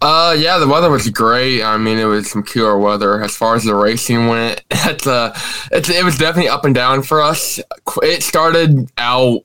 Uh, 0.00 0.36
yeah, 0.38 0.58
the 0.58 0.66
weather 0.66 0.90
was 0.90 1.08
great. 1.08 1.62
I 1.62 1.76
mean, 1.76 1.98
it 1.98 2.04
was 2.04 2.30
some 2.30 2.42
cooler 2.42 2.78
weather 2.78 3.22
as 3.22 3.36
far 3.36 3.54
as 3.56 3.64
the 3.64 3.74
racing 3.74 4.28
went. 4.28 4.62
It's 4.90 5.06
uh, 5.06 5.38
it's, 5.70 5.88
it 5.90 6.04
was 6.04 6.18
definitely 6.18 6.48
up 6.48 6.64
and 6.64 6.74
down 6.74 7.02
for 7.02 7.20
us. 7.20 7.60
It 8.02 8.22
started 8.22 8.90
out 8.98 9.42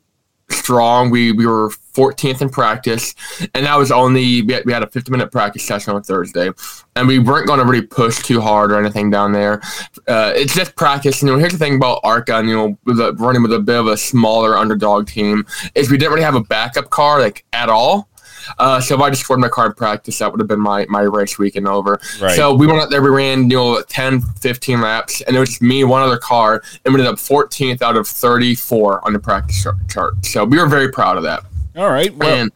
strong. 0.50 1.10
We 1.10 1.32
we 1.32 1.46
were 1.46 1.70
14th 1.94 2.42
in 2.42 2.50
practice, 2.50 3.16
and 3.54 3.66
that 3.66 3.78
was 3.78 3.92
only 3.92 4.42
we 4.42 4.72
had, 4.72 4.84
a 4.84 4.88
50 4.88 5.12
minute 5.12 5.32
practice 5.32 5.64
session 5.64 5.94
on 5.94 6.04
Thursday, 6.04 6.50
and 6.96 7.08
we 7.08 7.20
weren't 7.20 7.48
going 7.48 7.60
to 7.60 7.66
really 7.66 7.86
push 7.86 8.22
too 8.22 8.42
hard 8.42 8.72
or 8.72 8.80
anything 8.80 9.10
down 9.10 9.32
there. 9.32 9.62
Uh, 10.08 10.34
it's 10.36 10.54
just 10.54 10.76
practice. 10.76 11.22
You 11.22 11.30
know, 11.30 11.38
here's 11.38 11.54
the 11.54 11.60
thing 11.60 11.76
about 11.76 12.00
Arca, 12.04 12.44
you 12.44 12.56
know, 12.56 12.78
with 12.86 13.00
running 13.20 13.42
with 13.42 13.54
a 13.54 13.60
bit 13.60 13.78
of 13.78 13.88
a 13.88 13.98
smaller 13.98 14.58
underdog 14.58 15.08
team, 15.08 15.46
is 15.74 15.90
we 15.90 15.98
didn't 15.98 16.14
really 16.14 16.26
have 16.26 16.36
a 16.36 16.44
backup 16.44 16.90
car 16.90 17.20
like 17.20 17.46
at 17.54 17.70
all. 17.70 18.10
Uh, 18.58 18.80
so 18.80 18.96
if 18.96 19.02
I 19.02 19.10
just 19.10 19.24
scored 19.24 19.40
my 19.40 19.50
car 19.50 19.68
in 19.68 19.74
practice, 19.74 20.20
that 20.20 20.32
would 20.32 20.40
have 20.40 20.48
been 20.48 20.60
my, 20.60 20.86
my 20.90 21.02
race 21.02 21.38
weekend 21.38 21.68
over. 21.68 22.00
Right. 22.22 22.36
So 22.36 22.54
we 22.54 22.68
went 22.68 22.80
out 22.80 22.90
there, 22.90 23.02
we 23.02 23.10
ran, 23.10 23.50
you 23.50 23.58
know, 23.58 23.82
10, 23.82 24.22
15 24.22 24.82
laps, 24.82 25.22
and 25.22 25.36
it 25.36 25.40
was 25.40 25.62
me, 25.62 25.84
one 25.84 26.02
other 26.02 26.18
car, 26.18 26.62
and 26.84 26.94
we 26.94 27.00
ended 27.00 27.14
up 27.14 27.20
14th 27.20 27.82
out 27.82 27.96
of 27.96 28.08
34 28.08 29.06
on 29.06 29.14
the 29.14 29.20
practice 29.20 29.66
chart. 29.90 30.26
So 30.26 30.46
we 30.46 30.58
were 30.58 30.68
very 30.68 30.92
proud 30.92 31.18
of 31.18 31.24
that. 31.24 31.44
All 31.76 31.90
right. 31.90 32.16
Well, 32.16 32.42
and, 32.42 32.52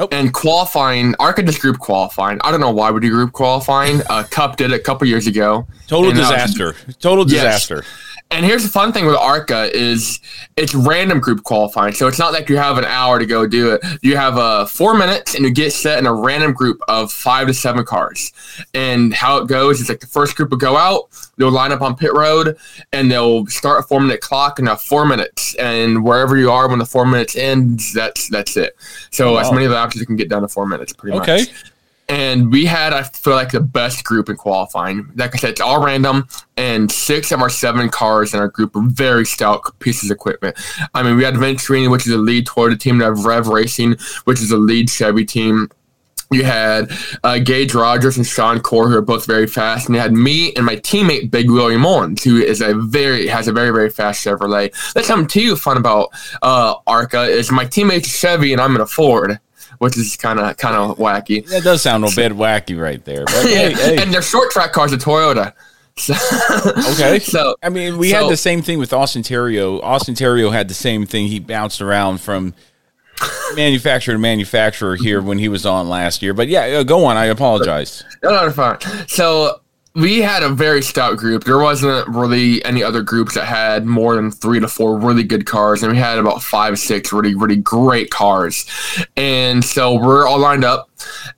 Nope. 0.00 0.14
And 0.14 0.32
qualifying, 0.32 1.14
ARCA 1.20 1.42
just 1.42 1.60
group 1.60 1.78
qualifying. 1.78 2.38
I 2.42 2.50
don't 2.50 2.60
know 2.60 2.70
why 2.70 2.90
we 2.90 3.00
do 3.00 3.10
group 3.10 3.32
qualifying. 3.32 4.00
Uh, 4.08 4.22
Cup 4.22 4.56
did 4.56 4.72
it 4.72 4.76
a 4.76 4.78
couple 4.78 5.06
years 5.06 5.26
ago. 5.26 5.66
Total 5.88 6.10
disaster. 6.10 6.74
Was, 6.86 6.96
Total 6.96 7.22
disaster. 7.22 7.82
Yes. 7.84 8.09
And 8.32 8.46
here's 8.46 8.62
the 8.62 8.68
fun 8.68 8.92
thing 8.92 9.06
with 9.06 9.16
ARCA 9.16 9.76
is 9.76 10.20
it's 10.56 10.72
random 10.72 11.18
group 11.18 11.42
qualifying. 11.42 11.94
So 11.94 12.06
it's 12.06 12.18
not 12.18 12.32
like 12.32 12.48
you 12.48 12.56
have 12.58 12.78
an 12.78 12.84
hour 12.84 13.18
to 13.18 13.26
go 13.26 13.44
do 13.44 13.72
it. 13.72 13.84
You 14.02 14.16
have 14.16 14.38
uh, 14.38 14.66
four 14.66 14.94
minutes 14.94 15.34
and 15.34 15.44
you 15.44 15.50
get 15.50 15.72
set 15.72 15.98
in 15.98 16.06
a 16.06 16.14
random 16.14 16.52
group 16.52 16.80
of 16.86 17.10
five 17.10 17.48
to 17.48 17.54
seven 17.54 17.84
cars. 17.84 18.32
And 18.72 19.12
how 19.12 19.38
it 19.38 19.48
goes 19.48 19.80
is 19.80 19.88
like 19.88 19.98
the 19.98 20.06
first 20.06 20.36
group 20.36 20.50
will 20.50 20.58
go 20.58 20.76
out, 20.76 21.08
they'll 21.38 21.50
line 21.50 21.72
up 21.72 21.82
on 21.82 21.96
pit 21.96 22.12
road, 22.14 22.56
and 22.92 23.10
they'll 23.10 23.46
start 23.46 23.80
a 23.80 23.82
four 23.82 24.00
minute 24.00 24.20
clock 24.20 24.60
and 24.60 24.68
have 24.68 24.80
four 24.80 25.04
minutes. 25.06 25.56
And 25.56 26.04
wherever 26.04 26.36
you 26.36 26.52
are 26.52 26.68
when 26.68 26.78
the 26.78 26.86
four 26.86 27.06
minutes 27.06 27.34
ends, 27.34 27.92
that's 27.92 28.28
that's 28.28 28.56
it. 28.56 28.76
So 29.10 29.34
wow. 29.34 29.40
as 29.40 29.50
many 29.50 29.66
laps 29.66 29.96
as 29.96 30.00
you 30.00 30.06
can 30.06 30.16
get 30.16 30.28
done 30.28 30.44
in 30.44 30.48
four 30.48 30.68
minutes, 30.68 30.92
pretty 30.92 31.18
okay. 31.18 31.32
much. 31.32 31.48
Okay 31.48 31.70
and 32.10 32.50
we 32.50 32.66
had 32.66 32.92
I 32.92 33.04
feel 33.04 33.34
like 33.34 33.52
the 33.52 33.60
best 33.60 34.04
group 34.04 34.28
in 34.28 34.36
qualifying. 34.36 35.10
Like 35.14 35.34
I 35.34 35.38
said, 35.38 35.50
it's 35.50 35.60
all 35.60 35.82
random, 35.82 36.26
and 36.56 36.90
six 36.90 37.30
of 37.30 37.40
our 37.40 37.48
seven 37.48 37.88
cars 37.88 38.34
in 38.34 38.40
our 38.40 38.48
group 38.48 38.74
are 38.74 38.82
very 38.82 39.24
stout 39.24 39.78
pieces 39.78 40.10
of 40.10 40.16
equipment. 40.16 40.58
I 40.92 41.04
mean, 41.04 41.16
we 41.16 41.22
had 41.22 41.34
Venturini, 41.34 41.88
which 41.90 42.06
is 42.06 42.12
a 42.12 42.18
lead 42.18 42.46
Toyota 42.46 42.78
team, 42.78 42.98
we 42.98 43.04
have 43.04 43.24
Rev 43.24 43.46
Racing, 43.46 43.96
which 44.24 44.42
is 44.42 44.50
a 44.50 44.56
lead 44.56 44.90
Chevy 44.90 45.24
team. 45.24 45.70
You 46.32 46.44
had 46.44 46.92
uh, 47.24 47.38
Gage 47.38 47.74
Rogers 47.74 48.16
and 48.16 48.26
Sean 48.26 48.60
Corr, 48.60 48.88
who 48.88 48.96
are 48.96 49.02
both 49.02 49.26
very 49.26 49.48
fast, 49.48 49.86
and 49.86 49.94
you 49.94 50.00
had 50.00 50.12
me 50.12 50.52
and 50.54 50.64
my 50.66 50.76
teammate 50.76 51.30
Big 51.30 51.50
Willie 51.50 51.76
Mullins, 51.76 52.22
who 52.24 52.36
is 52.36 52.60
a 52.60 52.74
very 52.74 53.28
has 53.28 53.46
a 53.46 53.52
very 53.52 53.70
very 53.70 53.90
fast 53.90 54.24
Chevrolet. 54.24 54.72
That's 54.94 55.06
something 55.06 55.28
too 55.28 55.56
fun 55.56 55.76
about 55.76 56.10
uh, 56.42 56.74
Arca 56.86 57.22
is 57.22 57.52
my 57.52 57.64
teammate's 57.64 58.08
Chevy 58.08 58.52
and 58.52 58.60
I'm 58.60 58.74
in 58.74 58.80
a 58.80 58.86
Ford 58.86 59.40
which 59.80 59.96
is 59.96 60.14
kind 60.16 60.38
of 60.38 60.56
kind 60.58 60.76
of 60.76 60.98
wacky. 60.98 61.44
That 61.48 61.64
does 61.64 61.80
sound 61.80 62.04
a 62.04 62.10
bit 62.14 62.32
wacky 62.32 62.78
right 62.78 63.02
there. 63.04 63.24
But 63.24 63.44
yeah, 63.46 63.70
hey, 63.70 63.72
hey. 63.72 64.02
and 64.02 64.12
their 64.12 64.22
short 64.22 64.50
track 64.50 64.72
cars 64.72 64.92
are 64.92 64.98
Toyota. 64.98 65.54
So, 65.96 66.14
okay. 66.92 67.18
So 67.18 67.56
I 67.62 67.70
mean, 67.70 67.96
we 67.96 68.10
so, 68.10 68.22
had 68.22 68.30
the 68.30 68.36
same 68.36 68.60
thing 68.60 68.78
with 68.78 68.92
Austin 68.92 69.22
Theriault. 69.22 69.82
Austin 69.82 70.14
Theriault 70.14 70.52
had 70.52 70.68
the 70.68 70.74
same 70.74 71.06
thing. 71.06 71.28
He 71.28 71.40
bounced 71.40 71.80
around 71.80 72.20
from 72.20 72.54
manufacturer 73.54 74.14
to 74.14 74.18
manufacturer 74.18 74.96
here 74.96 75.22
when 75.22 75.38
he 75.38 75.48
was 75.48 75.64
on 75.64 75.88
last 75.88 76.22
year. 76.22 76.34
But 76.34 76.48
yeah, 76.48 76.64
uh, 76.64 76.82
go 76.82 77.06
on. 77.06 77.16
I 77.16 77.26
apologize. 77.26 78.04
No, 78.22 78.32
no, 78.32 78.52
fine. 78.52 78.78
So 79.08 79.62
we 79.94 80.20
had 80.20 80.44
a 80.44 80.48
very 80.48 80.82
stout 80.82 81.16
group. 81.16 81.42
There 81.42 81.58
wasn't 81.58 82.06
really 82.08 82.64
any 82.64 82.82
other 82.82 83.02
groups 83.02 83.34
that 83.34 83.46
had 83.46 83.86
more 83.86 84.14
than 84.14 84.30
three 84.30 84.60
to 84.60 84.68
four 84.68 84.96
really 84.98 85.24
good 85.24 85.46
cars, 85.46 85.82
and 85.82 85.90
we 85.90 85.98
had 85.98 86.18
about 86.18 86.42
five, 86.42 86.78
six 86.78 87.12
really, 87.12 87.34
really 87.34 87.56
great 87.56 88.10
cars. 88.10 88.66
And 89.16 89.64
so 89.64 89.94
we're 89.94 90.28
all 90.28 90.38
lined 90.38 90.64
up, 90.64 90.88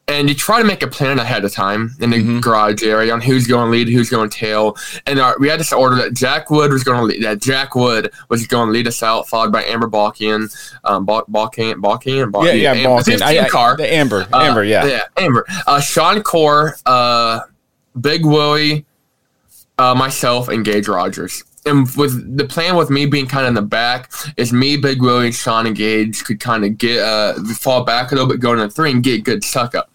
and 0.07 0.29
you 0.29 0.35
try 0.35 0.61
to 0.61 0.67
make 0.67 0.83
a 0.83 0.87
plan 0.87 1.19
ahead 1.19 1.47
of 1.47 1.53
time 1.53 1.93
in 2.01 2.11
the 2.11 2.19
mm-hmm. 2.19 2.41
garage 2.41 2.83
area 2.83 3.15
on 3.15 3.23
who's 3.23 3.47
going 3.47 3.67
to 3.67 3.71
lead, 3.71 3.89
who's 3.89 4.11
going 4.11 4.29
to 4.29 4.39
tail. 4.39 4.77
And 5.07 5.19
our, 5.19 5.35
we 5.39 5.49
had 5.49 5.59
this 5.59 5.73
order 5.73 5.97
that 5.97 6.13
Jack 6.13 6.51
Wood 6.51 6.73
was 6.73 6.85
going 6.85 6.99
to 6.99 7.05
lead. 7.05 7.23
That 7.23 7.41
Jack 7.41 7.75
Wood 7.75 8.13
was 8.29 8.47
going 8.47 8.67
to 8.67 8.73
lead 8.73 8.87
us 8.87 9.03
out, 9.03 9.29
followed 9.29 9.51
by 9.53 9.65
Amber 9.65 9.89
Balcaen, 9.89 10.55
um, 10.85 11.07
Balcaen, 11.07 11.77
Balcaen, 11.77 12.31
Balcaen. 12.31 12.61
Yeah, 12.61 12.75
yeah, 12.75 12.85
Balcaen. 12.85 13.23
I, 13.23 13.47
I, 13.47 13.49
car. 13.49 13.79
The 13.79 13.91
Amber, 13.91 14.27
Amber, 14.35 14.61
uh, 14.61 14.65
yeah, 14.65 14.85
yeah, 14.85 15.03
Amber. 15.17 15.47
Uh, 15.67 15.81
Sean 15.81 16.19
Corr. 16.23 16.79
Uh, 16.85 17.41
Big 18.01 18.25
Willie, 18.25 18.87
uh, 19.79 19.95
myself, 19.95 20.49
and 20.49 20.65
Gage 20.65 20.89
Rogers. 20.89 21.45
And 21.65 21.89
with 21.97 22.37
the 22.37 22.45
plan 22.45 22.77
with 22.77 22.91
me 22.91 23.07
being 23.07 23.27
kind 23.27 23.45
of 23.45 23.51
in 23.51 23.55
the 23.55 23.63
back 23.63 24.11
is 24.37 24.53
me, 24.53 24.77
Big 24.77 25.01
Willie, 25.01 25.31
Sean, 25.31 25.67
and 25.67 25.77
Gage 25.77 26.25
could 26.25 26.41
kind 26.41 26.65
of 26.65 26.77
get 26.77 26.99
uh, 26.99 27.35
fall 27.55 27.85
back 27.85 28.11
a 28.11 28.17
little 28.17 28.29
bit, 28.29 28.41
go 28.41 28.53
into 28.53 28.69
three, 28.69 28.91
and 28.91 29.03
get 29.03 29.23
good 29.23 29.45
suck 29.45 29.75
up. 29.75 29.91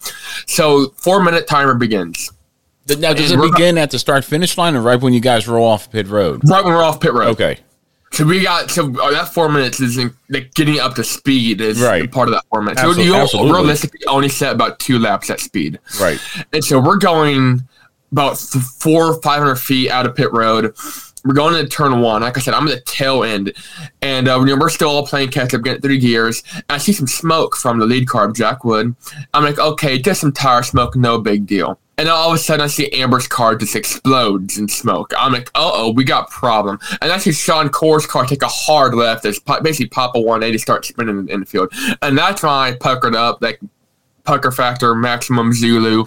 So 0.46 0.90
four 0.98 1.22
minute 1.22 1.46
timer 1.48 1.74
begins. 1.74 2.32
Now, 2.88 3.14
does 3.14 3.32
and 3.32 3.44
it 3.44 3.52
begin 3.52 3.78
at 3.78 3.92
the 3.92 4.00
start 4.00 4.24
finish 4.24 4.58
line 4.58 4.76
or 4.76 4.82
right 4.82 5.00
when 5.00 5.14
you 5.14 5.20
guys 5.20 5.46
roll 5.46 5.68
off 5.68 5.92
pit 5.92 6.08
road? 6.08 6.42
Right 6.50 6.64
when 6.64 6.74
we're 6.74 6.84
off 6.84 7.02
pit 7.02 7.12
road. 7.12 7.28
Okay. 7.32 7.60
So 8.14 8.26
we 8.26 8.42
got 8.42 8.72
so 8.72 8.86
uh, 9.02 9.12
that 9.12 9.34
four 9.34 9.50
minutes 9.50 9.82
is 9.82 9.98
in, 9.98 10.14
like 10.30 10.54
getting 10.54 10.80
up 10.80 10.96
to 10.96 11.04
speed 11.04 11.60
is 11.60 11.82
right. 11.82 12.10
part 12.10 12.30
of 12.30 12.34
that 12.34 12.46
four 12.50 12.62
minutes. 12.62 12.80
Absolutely. 12.80 13.28
So 13.28 13.44
you 13.44 13.54
realistically 13.54 14.06
only 14.08 14.30
set 14.30 14.54
about 14.54 14.80
two 14.80 15.00
laps 15.00 15.30
at 15.30 15.42
speed. 15.42 15.80
Right. 16.00 16.18
And 16.54 16.64
so 16.64 16.80
we're 16.80 16.98
going 16.98 17.68
about 18.12 18.38
four 18.38 19.12
or 19.12 19.22
five 19.22 19.40
hundred 19.40 19.56
feet 19.56 19.90
out 19.90 20.06
of 20.06 20.16
pit 20.16 20.32
road. 20.32 20.76
We're 21.26 21.34
going 21.34 21.56
into 21.56 21.70
turn 21.70 22.00
one. 22.00 22.22
Like 22.22 22.38
I 22.38 22.40
said, 22.40 22.54
I'm 22.54 22.68
at 22.68 22.76
the 22.76 22.82
tail 22.82 23.24
end, 23.24 23.54
and 24.02 24.28
uh, 24.28 24.42
we're 24.42 24.70
still 24.70 24.90
all 24.90 25.06
playing 25.06 25.30
catch 25.30 25.54
up, 25.54 25.62
getting 25.62 25.82
through 25.82 26.00
gears. 26.00 26.42
I 26.70 26.78
see 26.78 26.94
some 26.94 27.08
smoke 27.08 27.58
from 27.58 27.80
the 27.80 27.86
lead 27.86 28.08
car, 28.08 28.32
Jack 28.32 28.64
Wood. 28.64 28.96
I'm 29.34 29.44
like, 29.44 29.60
okay, 29.60 30.00
just 30.00 30.22
some 30.22 30.32
tire 30.32 30.64
smoke, 30.64 30.96
no 30.96 31.20
big 31.20 31.46
deal. 31.46 31.80
And 32.00 32.08
all 32.08 32.30
of 32.30 32.36
a 32.36 32.38
sudden, 32.38 32.64
I 32.64 32.68
see 32.68 32.92
Amber's 32.92 33.28
car 33.28 33.56
just 33.56 33.76
explodes 33.76 34.60
in 34.60 34.68
smoke. 34.68 35.12
I'm 35.18 35.34
like, 35.34 35.50
uh 35.56 35.72
oh, 35.74 35.92
we 35.92 36.04
got 36.04 36.30
problem. 36.30 36.80
And 37.02 37.12
I 37.12 37.18
see 37.18 37.32
Sean 37.32 37.70
Corr's 37.70 38.06
car 38.06 38.24
take 38.26 38.44
a 38.44 38.48
hard 38.48 38.94
left 38.94 39.26
as 39.26 39.40
basically 39.40 39.88
Papa 39.88 40.20
180 40.20 40.60
start 40.60 40.86
spinning 40.86 41.28
in 41.28 41.40
the 41.40 41.46
field. 41.46 41.74
And 42.04 42.16
that's 42.16 42.44
when 42.44 42.52
I 42.52 42.74
puckered 42.74 43.16
up, 43.16 43.42
like 43.42 43.60
pucker 44.28 44.52
factor, 44.52 44.94
maximum 44.94 45.54
Zulu, 45.54 46.06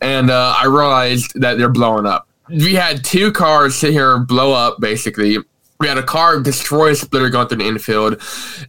and 0.00 0.30
uh, 0.30 0.54
I 0.56 0.64
realized 0.64 1.38
that 1.40 1.58
they're 1.58 1.68
blowing 1.68 2.06
up. 2.06 2.26
We 2.48 2.74
had 2.74 3.04
two 3.04 3.30
cars 3.30 3.76
sit 3.76 3.92
here 3.92 4.18
blow 4.18 4.52
up 4.52 4.80
basically. 4.80 5.36
We 5.80 5.86
had 5.86 5.98
a 5.98 6.02
car 6.02 6.40
destroy 6.40 6.90
a 6.90 6.94
splitter 6.96 7.30
going 7.30 7.46
through 7.46 7.58
the 7.58 7.68
infield, 7.68 8.14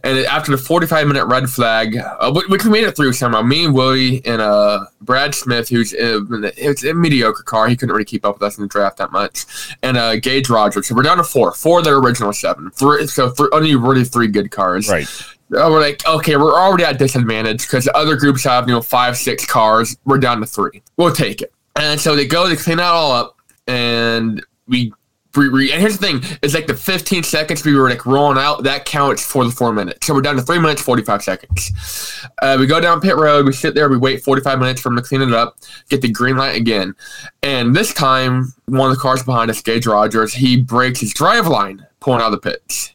and 0.04 0.18
after 0.26 0.52
the 0.52 0.58
45 0.58 1.08
minute 1.08 1.24
red 1.24 1.50
flag, 1.50 1.96
uh, 1.96 2.30
which 2.48 2.62
we 2.62 2.70
made 2.70 2.84
it 2.84 2.94
through 2.94 3.14
somehow, 3.14 3.42
me 3.42 3.64
and 3.64 3.74
Willie 3.74 4.24
and 4.24 4.40
uh, 4.40 4.84
Brad 5.00 5.34
Smith, 5.34 5.68
who's 5.68 5.92
in, 5.92 6.28
it's 6.56 6.84
a 6.84 6.94
mediocre 6.94 7.42
car, 7.42 7.68
he 7.68 7.74
couldn't 7.74 7.92
really 7.92 8.04
keep 8.04 8.24
up 8.24 8.36
with 8.36 8.42
us 8.44 8.58
in 8.58 8.62
the 8.62 8.68
draft 8.68 8.98
that 8.98 9.10
much, 9.10 9.44
and 9.82 9.96
uh, 9.96 10.20
Gage 10.20 10.48
Rogers. 10.48 10.86
So 10.86 10.94
we're 10.94 11.02
down 11.02 11.16
to 11.16 11.24
four, 11.24 11.52
four 11.52 11.78
of 11.78 11.84
their 11.84 11.96
original 11.96 12.32
seven, 12.32 12.70
three, 12.70 13.08
so 13.08 13.34
only 13.50 13.74
really 13.74 14.04
three 14.04 14.28
good 14.28 14.52
cars. 14.52 14.88
Right 14.88 15.08
we're 15.50 15.80
like, 15.80 16.06
okay, 16.06 16.36
we're 16.36 16.54
already 16.54 16.84
at 16.84 16.98
disadvantage 16.98 17.66
because 17.66 17.88
other 17.94 18.16
groups 18.16 18.44
have, 18.44 18.68
you 18.68 18.74
know, 18.74 18.82
five, 18.82 19.16
six 19.16 19.44
cars. 19.44 19.96
We're 20.04 20.18
down 20.18 20.40
to 20.40 20.46
three. 20.46 20.82
We'll 20.96 21.12
take 21.12 21.42
it. 21.42 21.52
And 21.76 22.00
so 22.00 22.14
they 22.14 22.26
go, 22.26 22.48
they 22.48 22.56
clean 22.56 22.78
that 22.78 22.84
all 22.84 23.12
up, 23.12 23.36
and 23.66 24.44
we 24.66 24.92
and 25.36 25.80
here's 25.80 25.96
the 25.98 26.06
thing: 26.06 26.38
it's 26.42 26.54
like 26.54 26.66
the 26.66 26.74
15 26.74 27.22
seconds 27.22 27.64
we 27.64 27.74
were 27.74 27.88
like 27.88 28.04
rolling 28.04 28.38
out 28.38 28.64
that 28.64 28.84
counts 28.84 29.24
for 29.24 29.44
the 29.44 29.50
four 29.50 29.72
minutes. 29.72 30.06
So 30.06 30.14
we're 30.14 30.22
down 30.22 30.36
to 30.36 30.42
three 30.42 30.58
minutes 30.58 30.82
45 30.82 31.22
seconds. 31.22 32.26
Uh, 32.42 32.56
we 32.58 32.66
go 32.66 32.80
down 32.80 33.00
pit 33.00 33.16
road, 33.16 33.46
we 33.46 33.52
sit 33.52 33.74
there, 33.74 33.88
we 33.88 33.96
wait 33.96 34.22
45 34.24 34.58
minutes 34.58 34.80
for 34.80 34.88
them 34.88 34.96
to 34.96 35.02
clean 35.02 35.22
it 35.22 35.32
up, 35.32 35.56
get 35.88 36.02
the 36.02 36.10
green 36.10 36.36
light 36.36 36.56
again, 36.56 36.94
and 37.42 37.74
this 37.74 37.94
time 37.94 38.52
one 38.66 38.90
of 38.90 38.96
the 38.96 39.00
cars 39.00 39.22
behind 39.22 39.50
us, 39.50 39.62
Gage 39.62 39.86
Rogers, 39.86 40.34
he 40.34 40.60
breaks 40.60 41.00
his 41.00 41.14
drive 41.14 41.46
line 41.46 41.86
pulling 42.00 42.20
out 42.20 42.32
of 42.32 42.42
the 42.42 42.50
pits. 42.50 42.94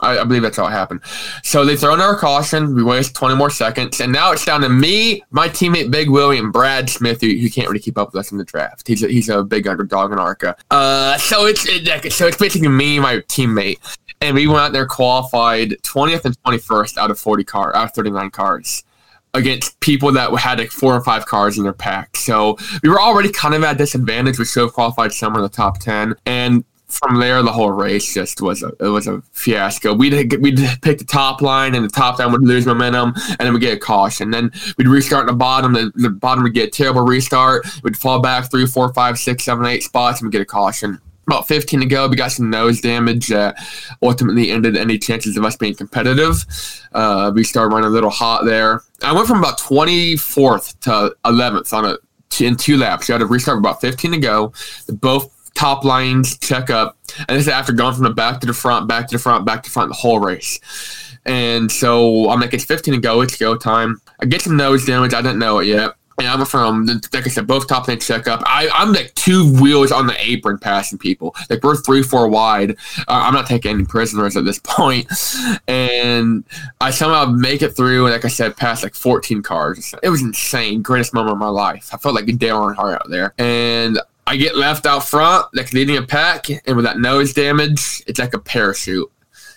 I, 0.00 0.18
I, 0.18 0.24
believe 0.24 0.42
that's 0.42 0.56
how 0.56 0.66
it 0.66 0.70
happened. 0.70 1.00
So 1.42 1.64
they 1.64 1.76
throw 1.76 1.94
in 1.94 2.00
our 2.00 2.16
caution. 2.16 2.74
We 2.74 2.82
waste 2.82 3.14
20 3.14 3.34
more 3.34 3.50
seconds. 3.50 4.00
And 4.00 4.12
now 4.12 4.32
it's 4.32 4.44
down 4.44 4.60
to 4.62 4.68
me, 4.68 5.22
my 5.30 5.48
teammate 5.48 5.90
Big 5.90 6.10
Willie, 6.10 6.38
and 6.38 6.52
Brad 6.52 6.90
Smith, 6.90 7.20
who, 7.20 7.28
who 7.28 7.48
can't 7.48 7.68
really 7.68 7.80
keep 7.80 7.98
up 7.98 8.12
with 8.12 8.20
us 8.20 8.32
in 8.32 8.38
the 8.38 8.44
draft. 8.44 8.86
He's 8.86 9.02
a, 9.02 9.08
he's 9.08 9.28
a 9.28 9.42
big 9.42 9.66
underdog 9.66 10.12
in 10.12 10.18
ARCA. 10.18 10.56
Uh, 10.70 11.16
so 11.18 11.46
it's 11.46 11.66
it, 11.68 12.12
so 12.12 12.26
it's 12.26 12.36
basically 12.36 12.68
me, 12.68 12.98
my 12.98 13.16
teammate. 13.28 13.78
And 14.20 14.34
we 14.34 14.46
went 14.46 14.60
out 14.60 14.72
there 14.72 14.86
qualified 14.86 15.70
20th 15.82 16.24
and 16.24 16.42
21st 16.42 16.96
out 16.96 17.10
of 17.10 17.18
40 17.18 17.44
car 17.44 17.76
out 17.76 17.84
of 17.84 17.92
39 17.92 18.30
cars 18.30 18.84
against 19.34 19.78
people 19.80 20.10
that 20.12 20.34
had 20.38 20.58
like 20.58 20.70
four 20.70 20.94
or 20.94 21.00
five 21.02 21.26
cars 21.26 21.58
in 21.58 21.64
their 21.64 21.72
pack. 21.72 22.16
So 22.16 22.56
we 22.82 22.88
were 22.88 23.00
already 23.00 23.30
kind 23.30 23.54
of 23.54 23.62
at 23.64 23.76
disadvantage. 23.76 24.38
We 24.38 24.46
should 24.46 24.62
have 24.62 24.72
qualified 24.72 25.12
somewhere 25.12 25.40
in 25.40 25.42
the 25.42 25.54
top 25.54 25.78
10. 25.78 26.16
And 26.24 26.64
from 26.88 27.18
there, 27.18 27.42
the 27.42 27.52
whole 27.52 27.70
race 27.70 28.14
just 28.14 28.40
was 28.40 28.62
a 28.62 28.72
it 28.80 28.88
was 28.88 29.06
a 29.06 29.20
fiasco. 29.32 29.92
We'd 29.94 30.40
we'd 30.40 30.58
pick 30.82 30.98
the 30.98 31.04
top 31.04 31.42
line, 31.42 31.74
and 31.74 31.84
the 31.84 31.88
top 31.88 32.18
line 32.18 32.32
would 32.32 32.44
lose 32.44 32.66
momentum, 32.66 33.12
and 33.16 33.38
then 33.40 33.52
we 33.52 33.60
get 33.60 33.76
a 33.76 33.80
caution. 33.80 34.30
Then 34.30 34.52
we'd 34.78 34.88
restart 34.88 35.26
the 35.26 35.32
bottom. 35.32 35.72
The, 35.72 35.92
the 35.96 36.10
bottom 36.10 36.44
would 36.44 36.54
get 36.54 36.68
a 36.68 36.70
terrible 36.70 37.02
restart. 37.02 37.66
We'd 37.82 37.96
fall 37.96 38.20
back 38.20 38.50
three, 38.50 38.66
four, 38.66 38.92
five, 38.94 39.18
six, 39.18 39.44
seven, 39.44 39.66
eight 39.66 39.82
spots, 39.82 40.20
and 40.20 40.28
we 40.28 40.32
get 40.32 40.40
a 40.40 40.46
caution. 40.46 41.00
About 41.28 41.48
15 41.48 41.80
to 41.80 41.86
go, 41.86 42.06
we 42.06 42.14
got 42.14 42.30
some 42.30 42.50
nose 42.50 42.80
damage 42.80 43.26
that 43.28 43.56
ultimately 44.00 44.52
ended 44.52 44.76
any 44.76 44.96
chances 44.96 45.36
of 45.36 45.44
us 45.44 45.56
being 45.56 45.74
competitive. 45.74 46.44
Uh, 46.92 47.32
we 47.34 47.42
started 47.42 47.74
running 47.74 47.88
a 47.88 47.92
little 47.92 48.10
hot 48.10 48.44
there. 48.44 48.82
I 49.02 49.12
went 49.12 49.26
from 49.26 49.40
about 49.40 49.58
24th 49.58 50.78
to 50.82 51.16
11th 51.24 51.72
on 51.72 51.84
a 51.84 51.96
in 52.40 52.56
two 52.56 52.76
laps. 52.76 53.08
You 53.08 53.14
had 53.14 53.18
to 53.18 53.26
restart 53.26 53.58
about 53.58 53.80
15 53.80 54.12
to 54.12 54.18
go. 54.18 54.52
Both 54.88 55.35
top 55.56 55.84
lines 55.84 56.38
check 56.38 56.70
up. 56.70 56.96
And 57.18 57.36
this 57.36 57.44
is 57.44 57.48
after 57.48 57.72
going 57.72 57.94
from 57.94 58.04
the 58.04 58.10
back 58.10 58.40
to 58.40 58.46
the 58.46 58.52
front, 58.52 58.86
back 58.86 59.08
to 59.08 59.16
the 59.16 59.22
front, 59.22 59.44
back 59.44 59.62
to 59.64 59.70
front 59.70 59.88
the 59.88 59.96
whole 59.96 60.20
race. 60.20 60.60
And 61.24 61.72
so 61.72 62.30
I'm 62.30 62.40
like, 62.40 62.54
it's 62.54 62.64
15 62.64 62.94
to 62.94 63.00
go. 63.00 63.20
It's 63.22 63.36
go 63.36 63.56
time. 63.56 64.00
I 64.20 64.26
get 64.26 64.42
some 64.42 64.56
nose 64.56 64.86
damage. 64.86 65.12
I 65.12 65.22
didn't 65.22 65.40
know 65.40 65.58
it 65.58 65.66
yet. 65.66 65.94
And 66.18 66.28
I'm 66.28 66.46
from, 66.46 66.86
like 66.86 67.26
I 67.26 67.28
said, 67.28 67.46
both 67.46 67.68
top 67.68 67.88
lanes 67.88 68.06
check 68.06 68.26
up. 68.26 68.42
I, 68.46 68.70
I'm 68.72 68.92
like 68.92 69.14
two 69.14 69.52
wheels 69.60 69.92
on 69.92 70.06
the 70.06 70.14
apron 70.18 70.56
passing 70.56 70.98
people. 70.98 71.36
Like 71.50 71.62
we're 71.62 71.76
three, 71.76 72.02
four 72.02 72.28
wide. 72.28 72.70
Uh, 73.00 73.04
I'm 73.08 73.34
not 73.34 73.46
taking 73.46 73.72
any 73.72 73.84
prisoners 73.84 74.34
at 74.34 74.46
this 74.46 74.58
point. 74.64 75.10
And 75.68 76.44
I 76.80 76.90
somehow 76.90 77.26
make 77.26 77.60
it 77.60 77.76
through. 77.76 78.06
And 78.06 78.14
like 78.14 78.24
I 78.24 78.28
said, 78.28 78.56
past 78.56 78.82
like 78.82 78.94
14 78.94 79.42
cars. 79.42 79.94
It 80.02 80.08
was 80.08 80.22
insane. 80.22 80.80
Greatest 80.80 81.12
moment 81.12 81.32
of 81.32 81.38
my 81.38 81.48
life. 81.48 81.90
I 81.92 81.98
felt 81.98 82.14
like 82.14 82.28
a 82.28 82.32
Dale 82.32 82.60
Earnhardt 82.60 82.94
out 82.94 83.10
there. 83.10 83.34
And 83.36 83.98
I 84.26 84.36
get 84.36 84.56
left 84.56 84.86
out 84.86 85.06
front, 85.06 85.46
like 85.54 85.72
leading 85.72 85.96
a 85.96 86.02
pack, 86.02 86.48
and 86.48 86.76
with 86.76 86.84
that 86.84 86.98
nose 86.98 87.32
damage, 87.32 88.02
it's 88.06 88.18
like 88.18 88.34
a 88.34 88.38
parachute. 88.38 89.10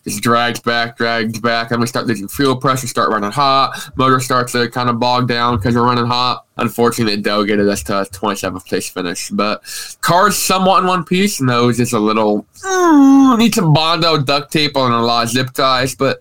Just 0.03 0.21
drags 0.21 0.59
back, 0.59 0.95
drags 0.95 1.39
back, 1.39 1.71
I'm 1.71 1.77
gonna 1.77 1.88
start 1.88 2.07
losing 2.07 2.27
fuel 2.27 2.55
pressure, 2.55 2.88
start 2.88 3.09
running 3.09 3.31
hot. 3.31 3.91
Motor 3.95 4.19
starts 4.19 4.53
to 4.53 4.69
kind 4.69 4.89
of 4.89 4.99
bog 4.99 5.27
down 5.27 5.57
because 5.57 5.75
we're 5.75 5.83
running 5.83 6.05
hot. 6.05 6.45
Unfortunately, 6.57 7.13
it 7.13 7.23
delegated 7.23 7.67
us 7.67 7.83
to 7.83 8.01
a 8.01 8.05
27th 8.05 8.65
place 8.65 8.89
finish. 8.89 9.29
But 9.29 9.61
car's 10.01 10.38
somewhat 10.38 10.83
in 10.83 10.88
one 10.88 11.03
piece. 11.03 11.41
Nose 11.41 11.79
is 11.79 11.91
a 11.91 11.99
little, 11.99 12.45
mm, 12.63 13.38
need 13.38 13.55
some 13.55 13.73
Bondo 13.73 14.21
duct 14.21 14.51
tape 14.51 14.77
on 14.77 14.91
a 14.91 15.01
lot 15.01 15.25
of 15.25 15.29
zip 15.31 15.51
ties, 15.51 15.95
but 15.95 16.19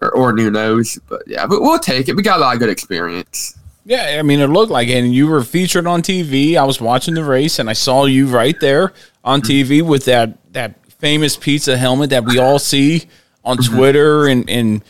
or, 0.00 0.10
or 0.12 0.32
new 0.32 0.50
nose. 0.50 0.98
But 1.08 1.22
yeah, 1.26 1.46
but 1.46 1.60
we'll 1.60 1.78
take 1.78 2.08
it. 2.08 2.14
We 2.14 2.22
got 2.22 2.38
a 2.38 2.42
lot 2.42 2.54
of 2.54 2.60
good 2.60 2.70
experience. 2.70 3.58
Yeah, 3.88 4.18
I 4.18 4.22
mean, 4.22 4.40
it 4.40 4.48
looked 4.48 4.70
like 4.70 4.88
it. 4.88 5.02
And 5.02 5.14
you 5.14 5.26
were 5.28 5.42
featured 5.42 5.86
on 5.86 6.02
TV. 6.02 6.56
I 6.56 6.64
was 6.64 6.78
watching 6.78 7.14
the 7.14 7.24
race, 7.24 7.58
and 7.58 7.70
I 7.70 7.72
saw 7.72 8.04
you 8.04 8.26
right 8.26 8.54
there 8.60 8.92
on 9.24 9.40
mm-hmm. 9.40 9.72
TV 9.72 9.82
with 9.82 10.04
that 10.04 10.36
that 10.52 10.74
famous 10.98 11.38
pizza 11.38 11.74
helmet 11.74 12.10
that 12.10 12.26
we 12.26 12.38
all 12.38 12.58
see 12.58 13.06
on 13.46 13.56
mm-hmm. 13.56 13.74
Twitter 13.74 14.26
and 14.26 14.48
and 14.50 14.84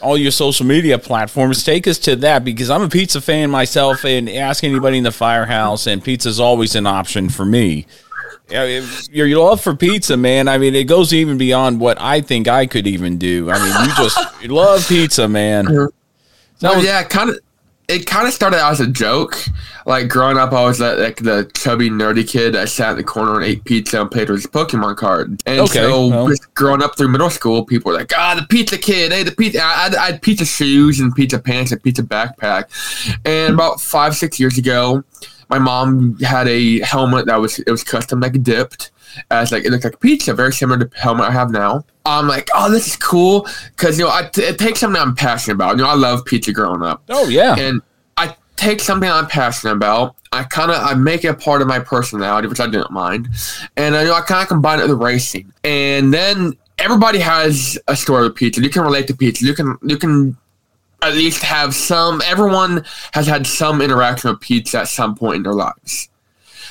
all 0.00 0.16
your 0.16 0.30
social 0.30 0.64
media 0.64 0.96
platforms. 0.96 1.64
Take 1.64 1.88
us 1.88 1.98
to 1.98 2.14
that 2.16 2.44
because 2.44 2.70
I'm 2.70 2.82
a 2.82 2.88
pizza 2.88 3.20
fan 3.20 3.50
myself, 3.50 4.04
and 4.04 4.30
ask 4.30 4.62
anybody 4.62 4.98
in 4.98 5.04
the 5.04 5.10
firehouse, 5.10 5.88
and 5.88 6.02
pizza 6.04 6.28
is 6.28 6.38
always 6.38 6.76
an 6.76 6.86
option 6.86 7.28
for 7.28 7.44
me. 7.44 7.88
Your 8.48 9.26
love 9.40 9.60
for 9.60 9.74
pizza, 9.74 10.16
man. 10.16 10.46
I 10.46 10.58
mean, 10.58 10.76
it 10.76 10.84
goes 10.84 11.12
even 11.12 11.36
beyond 11.36 11.80
what 11.80 12.00
I 12.00 12.20
think 12.20 12.46
I 12.46 12.66
could 12.66 12.86
even 12.86 13.18
do. 13.18 13.50
I 13.50 13.58
mean, 13.58 13.88
you 13.88 13.94
just 13.96 14.40
you 14.40 14.48
love 14.50 14.86
pizza, 14.86 15.26
man. 15.26 15.66
So, 15.66 15.90
well, 16.62 16.84
yeah, 16.84 17.02
kind 17.02 17.30
of 17.30 17.40
it 17.88 18.06
kind 18.06 18.26
of 18.26 18.34
started 18.34 18.58
out 18.58 18.72
as 18.72 18.80
a 18.80 18.86
joke. 18.86 19.36
Like 19.84 20.08
growing 20.08 20.36
up, 20.36 20.52
I 20.52 20.64
was 20.64 20.78
that 20.78 20.98
like 20.98 21.16
the 21.22 21.50
chubby 21.54 21.88
nerdy 21.88 22.28
kid 22.28 22.54
that 22.54 22.68
sat 22.68 22.92
in 22.92 22.96
the 22.96 23.04
corner 23.04 23.36
and 23.36 23.44
ate 23.44 23.64
pizza 23.64 24.00
and 24.00 24.10
played 24.10 24.28
with 24.28 24.42
his 24.42 24.50
Pokemon 24.50 24.96
card. 24.96 25.40
And 25.46 25.60
okay, 25.60 25.82
so, 25.82 26.08
well. 26.08 26.34
growing 26.54 26.82
up 26.82 26.96
through 26.96 27.08
middle 27.08 27.30
school, 27.30 27.64
people 27.64 27.92
were 27.92 27.98
like, 27.98 28.12
"Ah, 28.16 28.34
the 28.34 28.46
pizza 28.46 28.76
kid! 28.76 29.12
Hey, 29.12 29.22
the 29.22 29.32
pizza!" 29.32 29.60
I, 29.62 29.88
I, 29.88 30.02
I 30.02 30.06
had 30.06 30.22
pizza 30.22 30.44
shoes 30.44 30.98
and 30.98 31.14
pizza 31.14 31.38
pants 31.38 31.70
and 31.70 31.82
pizza 31.82 32.02
backpack. 32.02 32.64
And 33.24 33.54
about 33.54 33.80
five, 33.80 34.16
six 34.16 34.40
years 34.40 34.58
ago, 34.58 35.04
my 35.48 35.58
mom 35.58 36.18
had 36.18 36.48
a 36.48 36.80
helmet 36.80 37.26
that 37.26 37.40
was 37.40 37.60
it 37.60 37.70
was 37.70 37.84
custom 37.84 38.20
like 38.20 38.42
dipped 38.42 38.90
as 39.30 39.52
like 39.52 39.64
it 39.64 39.70
looked 39.70 39.84
like 39.84 39.94
a 39.94 39.98
pizza, 39.98 40.34
very 40.34 40.52
similar 40.52 40.78
to 40.78 40.84
the 40.86 40.98
helmet 40.98 41.28
I 41.28 41.32
have 41.32 41.50
now. 41.50 41.84
I'm 42.04 42.28
like, 42.28 42.48
oh, 42.54 42.70
this 42.70 42.86
is 42.86 42.96
cool 42.96 43.48
because 43.76 43.98
you 43.98 44.04
know 44.04 44.10
I, 44.10 44.30
it 44.36 44.58
takes 44.58 44.80
something 44.80 45.00
I'm 45.00 45.14
passionate 45.14 45.54
about. 45.54 45.76
You 45.76 45.82
know, 45.82 45.88
I 45.88 45.94
love 45.94 46.24
pizza 46.24 46.52
growing 46.52 46.82
up. 46.82 47.02
Oh 47.08 47.28
yeah, 47.28 47.56
and 47.56 47.82
I 48.16 48.36
take 48.56 48.80
something 48.80 49.08
I'm 49.08 49.26
passionate 49.26 49.72
about. 49.72 50.16
I 50.32 50.44
kind 50.44 50.70
of 50.70 50.76
I 50.82 50.94
make 50.94 51.24
it 51.24 51.28
a 51.28 51.34
part 51.34 51.62
of 51.62 51.68
my 51.68 51.78
personality, 51.78 52.48
which 52.48 52.60
I 52.60 52.66
didn't 52.66 52.90
mind, 52.90 53.28
and 53.76 53.94
uh, 53.94 54.00
you 54.00 54.06
know 54.06 54.14
I 54.14 54.20
kind 54.20 54.42
of 54.42 54.48
combine 54.48 54.80
it 54.80 54.88
with 54.88 55.00
racing. 55.00 55.52
And 55.64 56.12
then 56.12 56.56
everybody 56.78 57.18
has 57.18 57.78
a 57.88 57.96
story 57.96 58.24
with 58.24 58.36
pizza. 58.36 58.62
You 58.62 58.70
can 58.70 58.82
relate 58.82 59.06
to 59.08 59.14
pizza. 59.14 59.44
You 59.44 59.54
can 59.54 59.76
you 59.82 59.96
can 59.96 60.36
at 61.02 61.14
least 61.14 61.42
have 61.42 61.74
some. 61.74 62.22
Everyone 62.24 62.84
has 63.12 63.26
had 63.26 63.46
some 63.46 63.80
interaction 63.80 64.30
with 64.30 64.40
pizza 64.40 64.80
at 64.80 64.88
some 64.88 65.14
point 65.14 65.36
in 65.36 65.42
their 65.44 65.54
lives. 65.54 66.08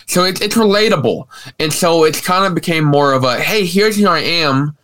So 0.08 0.24
it's 0.24 0.42
it's 0.42 0.56
relatable, 0.56 1.28
and 1.60 1.74
so 1.74 2.04
it 2.04 2.22
kind 2.24 2.46
of 2.46 2.54
became 2.54 2.84
more 2.84 3.14
of 3.14 3.24
a 3.24 3.40
hey, 3.40 3.66
here's 3.66 3.98
who 3.98 4.08
I 4.08 4.20
am. 4.20 4.78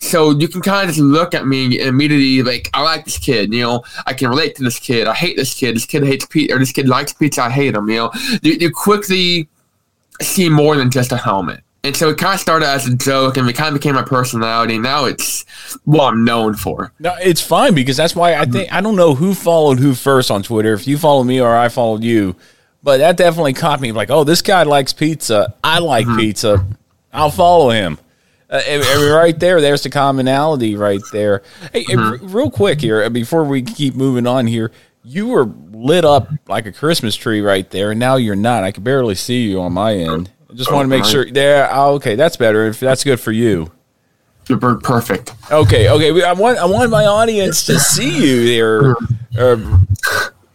So 0.00 0.30
you 0.30 0.46
can 0.46 0.62
kind 0.62 0.88
of 0.88 0.94
just 0.94 1.04
look 1.04 1.34
at 1.34 1.46
me 1.46 1.64
and 1.80 1.88
immediately 1.88 2.42
like 2.42 2.70
I 2.72 2.82
like 2.82 3.04
this 3.04 3.18
kid, 3.18 3.52
you 3.52 3.62
know. 3.62 3.82
I 4.06 4.14
can 4.14 4.28
relate 4.28 4.54
to 4.56 4.62
this 4.62 4.78
kid. 4.78 5.08
I 5.08 5.14
hate 5.14 5.36
this 5.36 5.54
kid. 5.54 5.74
This 5.74 5.86
kid 5.86 6.04
hates 6.04 6.24
pizza, 6.26 6.54
or 6.54 6.58
this 6.58 6.72
kid 6.72 6.88
likes 6.88 7.12
pizza. 7.12 7.42
I 7.42 7.50
hate 7.50 7.74
him. 7.74 7.88
You 7.88 7.96
know, 7.96 8.10
you, 8.42 8.52
you 8.52 8.70
quickly 8.70 9.48
see 10.20 10.48
more 10.48 10.76
than 10.76 10.90
just 10.90 11.12
a 11.12 11.16
helmet. 11.16 11.62
And 11.84 11.96
so 11.96 12.10
it 12.10 12.18
kind 12.18 12.34
of 12.34 12.40
started 12.40 12.66
as 12.66 12.86
a 12.86 12.94
joke, 12.96 13.36
and 13.36 13.48
it 13.48 13.54
kind 13.54 13.74
of 13.74 13.80
became 13.80 13.94
my 13.94 14.02
personality. 14.02 14.78
Now 14.78 15.04
it's 15.04 15.44
what 15.84 16.12
I'm 16.12 16.24
known 16.24 16.54
for. 16.54 16.92
No, 16.98 17.14
it's 17.20 17.40
fine 17.40 17.74
because 17.74 17.96
that's 17.96 18.16
why 18.16 18.34
I 18.34 18.42
mm-hmm. 18.42 18.52
think 18.52 18.72
I 18.72 18.80
don't 18.80 18.96
know 18.96 19.14
who 19.14 19.34
followed 19.34 19.78
who 19.78 19.94
first 19.94 20.30
on 20.30 20.42
Twitter. 20.42 20.74
If 20.74 20.86
you 20.86 20.98
followed 20.98 21.24
me 21.24 21.40
or 21.40 21.56
I 21.56 21.68
followed 21.68 22.02
you, 22.02 22.36
but 22.88 23.00
that 23.00 23.18
definitely 23.18 23.52
caught 23.52 23.82
me. 23.82 23.92
Like, 23.92 24.08
oh, 24.08 24.24
this 24.24 24.40
guy 24.40 24.62
likes 24.62 24.94
pizza. 24.94 25.52
I 25.62 25.78
like 25.80 26.06
mm-hmm. 26.06 26.20
pizza. 26.20 26.66
I'll 27.12 27.30
follow 27.30 27.68
him. 27.68 27.98
Uh, 28.48 28.62
right 29.14 29.38
there, 29.38 29.60
there's 29.60 29.82
the 29.82 29.90
commonality 29.90 30.74
right 30.74 31.02
there. 31.12 31.42
Hey, 31.70 31.84
mm-hmm. 31.84 32.34
real 32.34 32.50
quick 32.50 32.80
here, 32.80 33.02
uh, 33.02 33.10
before 33.10 33.44
we 33.44 33.60
keep 33.60 33.94
moving 33.94 34.26
on 34.26 34.46
here, 34.46 34.72
you 35.04 35.26
were 35.26 35.44
lit 35.70 36.06
up 36.06 36.30
like 36.46 36.64
a 36.64 36.72
Christmas 36.72 37.14
tree 37.14 37.42
right 37.42 37.68
there, 37.68 37.90
and 37.90 38.00
now 38.00 38.16
you're 38.16 38.34
not. 38.34 38.64
I 38.64 38.70
can 38.70 38.84
barely 38.84 39.16
see 39.16 39.42
you 39.42 39.60
on 39.60 39.74
my 39.74 39.92
end. 39.92 40.30
I 40.50 40.54
just 40.54 40.72
want 40.72 40.86
to 40.86 40.88
make 40.88 41.04
sure. 41.04 41.30
There, 41.30 41.68
oh, 41.70 41.96
okay, 41.96 42.14
that's 42.14 42.38
better. 42.38 42.68
If 42.68 42.80
that's 42.80 43.04
good 43.04 43.20
for 43.20 43.32
you. 43.32 43.70
You're 44.48 44.58
Perfect. 44.78 45.34
Okay, 45.52 45.90
okay. 45.90 46.22
I 46.22 46.32
want 46.32 46.56
I 46.56 46.64
want 46.64 46.90
my 46.90 47.04
audience 47.04 47.66
to 47.66 47.78
see 47.78 48.28
you 48.28 48.46
there. 48.46 48.96
Uh, 49.38 49.78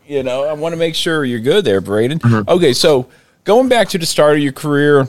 you 0.06 0.24
know, 0.24 0.46
I 0.46 0.54
want 0.54 0.74
to 0.74 0.78
make 0.78 0.96
sure 0.96 1.24
you're 1.26 1.39
good 1.39 1.66
there, 1.66 1.82
Braden. 1.82 2.20
Mm-hmm. 2.20 2.50
Okay, 2.50 2.74
so 2.74 3.10
going 3.44 3.70
back 3.70 3.89
to 3.89 3.98
the 3.98 4.06
start 4.06 4.36
of 4.36 4.44
your 4.44 4.54
career, 4.54 5.08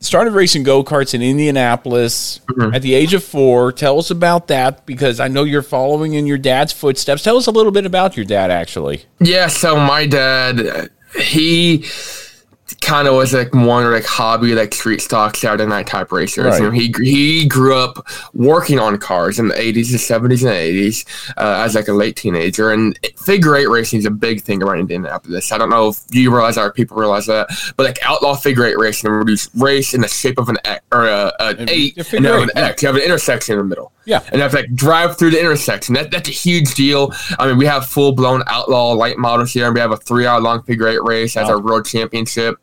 started 0.00 0.32
racing 0.32 0.62
go 0.62 0.84
karts 0.84 1.14
in 1.14 1.22
Indianapolis 1.22 2.40
mm-hmm. 2.46 2.74
at 2.74 2.82
the 2.82 2.94
age 2.94 3.14
of 3.14 3.24
four. 3.24 3.72
Tell 3.72 3.98
us 3.98 4.10
about 4.10 4.48
that 4.48 4.86
because 4.86 5.20
I 5.20 5.28
know 5.28 5.44
you're 5.44 5.62
following 5.62 6.14
in 6.14 6.26
your 6.26 6.38
dad's 6.38 6.72
footsteps. 6.72 7.22
Tell 7.22 7.36
us 7.36 7.46
a 7.46 7.50
little 7.50 7.72
bit 7.72 7.86
about 7.86 8.16
your 8.16 8.26
dad, 8.26 8.50
actually. 8.50 9.04
Yeah, 9.20 9.46
so 9.46 9.76
my 9.76 10.06
dad, 10.06 10.90
he 11.18 11.84
kind 12.80 13.08
of 13.08 13.14
was 13.14 13.32
like 13.32 13.52
more 13.52 13.90
like 13.90 14.04
hobby, 14.04 14.54
like 14.54 14.74
street 14.74 15.00
stock 15.00 15.36
Saturday 15.36 15.66
night 15.66 15.86
type 15.86 16.12
racers. 16.12 16.44
Right. 16.46 16.58
You 16.58 16.64
know, 16.64 16.70
he 16.70 16.92
he 16.98 17.46
grew 17.46 17.76
up 17.76 18.06
working 18.32 18.78
on 18.78 18.98
cars 18.98 19.38
in 19.38 19.48
the 19.48 19.60
eighties, 19.60 19.90
and 19.92 20.00
seventies, 20.00 20.42
and 20.42 20.52
eighties 20.52 21.04
uh, 21.36 21.62
as 21.64 21.74
like 21.74 21.88
a 21.88 21.92
late 21.92 22.16
teenager. 22.16 22.72
And 22.72 22.98
figure 23.16 23.56
eight 23.56 23.68
racing 23.68 24.00
is 24.00 24.06
a 24.06 24.10
big 24.10 24.42
thing 24.42 24.62
around 24.62 24.80
Indianapolis. 24.80 25.52
I 25.52 25.58
don't 25.58 25.70
know 25.70 25.88
if 25.88 26.00
you 26.10 26.32
realize 26.32 26.54
that 26.56 26.62
or 26.62 26.72
people 26.72 26.96
realize 26.96 27.26
that, 27.26 27.48
but 27.76 27.84
like 27.84 27.98
outlaw 28.02 28.34
figure 28.34 28.64
eight 28.64 28.78
racing, 28.78 29.10
you 29.10 29.36
race 29.56 29.94
in 29.94 30.00
the 30.00 30.08
shape 30.08 30.38
of 30.38 30.48
an 30.48 30.58
X, 30.64 30.84
or 30.92 31.06
a, 31.06 31.32
an 31.40 31.68
eight, 31.68 31.96
and 32.12 32.24
you 32.24 32.30
have 32.30 32.42
eight, 32.42 32.50
an 32.54 32.58
X. 32.58 32.82
You 32.82 32.86
have 32.88 32.96
an 32.96 33.02
intersection 33.02 33.54
in 33.54 33.58
the 33.58 33.64
middle. 33.64 33.92
Yeah. 34.06 34.22
And 34.32 34.40
have 34.42 34.50
to 34.52 34.58
like 34.58 34.74
drive 34.74 35.16
through 35.18 35.30
the 35.30 35.40
intersection. 35.40 35.94
That, 35.94 36.10
that's 36.10 36.28
a 36.28 36.32
huge 36.32 36.74
deal. 36.74 37.12
I 37.38 37.46
mean, 37.46 37.56
we 37.58 37.66
have 37.66 37.86
full 37.86 38.12
blown 38.12 38.42
outlaw 38.46 38.92
light 38.92 39.18
models 39.18 39.52
here, 39.52 39.66
and 39.66 39.74
we 39.74 39.80
have 39.80 39.92
a 39.92 39.96
three 39.96 40.26
hour 40.26 40.40
long 40.40 40.62
figure 40.62 40.88
eight 40.88 41.02
race 41.02 41.36
as 41.36 41.44
Wow. 41.48 41.54
our 41.54 41.60
world 41.60 41.86
championship. 41.86 42.56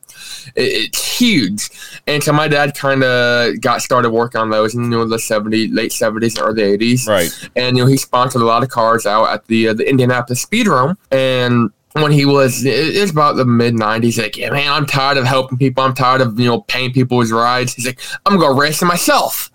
It, 0.55 0.91
it's 0.93 1.19
huge. 1.19 1.69
And 2.07 2.23
so 2.23 2.31
my 2.33 2.47
dad 2.47 2.75
kind 2.75 3.03
of 3.03 3.59
got 3.61 3.81
started 3.81 4.09
working 4.11 4.39
on 4.41 4.49
those 4.49 4.75
in 4.75 4.83
you 4.83 4.89
know, 4.89 5.07
the 5.07 5.17
70s, 5.17 5.73
late 5.73 5.91
70s, 5.91 6.39
early 6.41 6.77
80s. 6.77 7.07
Right. 7.07 7.49
And 7.55 7.77
you 7.77 7.83
know, 7.83 7.89
he 7.89 7.97
sponsored 7.97 8.41
a 8.41 8.45
lot 8.45 8.63
of 8.63 8.69
cars 8.69 9.05
out 9.05 9.29
at 9.29 9.45
the 9.47 9.69
uh, 9.69 9.73
the 9.73 9.89
Indianapolis 9.89 10.45
Speedrome. 10.45 10.95
And 11.11 11.71
when 11.93 12.11
he 12.11 12.25
was, 12.25 12.65
it 12.65 12.95
it 12.95 13.01
was 13.01 13.11
about 13.11 13.35
the 13.35 13.45
mid 13.45 13.75
90s, 13.75 14.17
like, 14.17 14.37
yeah, 14.37 14.49
man, 14.49 14.71
I'm 14.71 14.85
tired 14.85 15.17
of 15.17 15.25
helping 15.25 15.57
people. 15.57 15.83
I'm 15.83 15.93
tired 15.93 16.21
of, 16.21 16.39
you 16.39 16.47
know, 16.47 16.61
paying 16.61 16.93
people's 16.93 17.31
rides. 17.31 17.73
He's 17.73 17.85
like, 17.85 17.99
I'm 18.25 18.39
to 18.39 18.59
race 18.59 18.79
them 18.79 18.87
myself. 18.87 19.49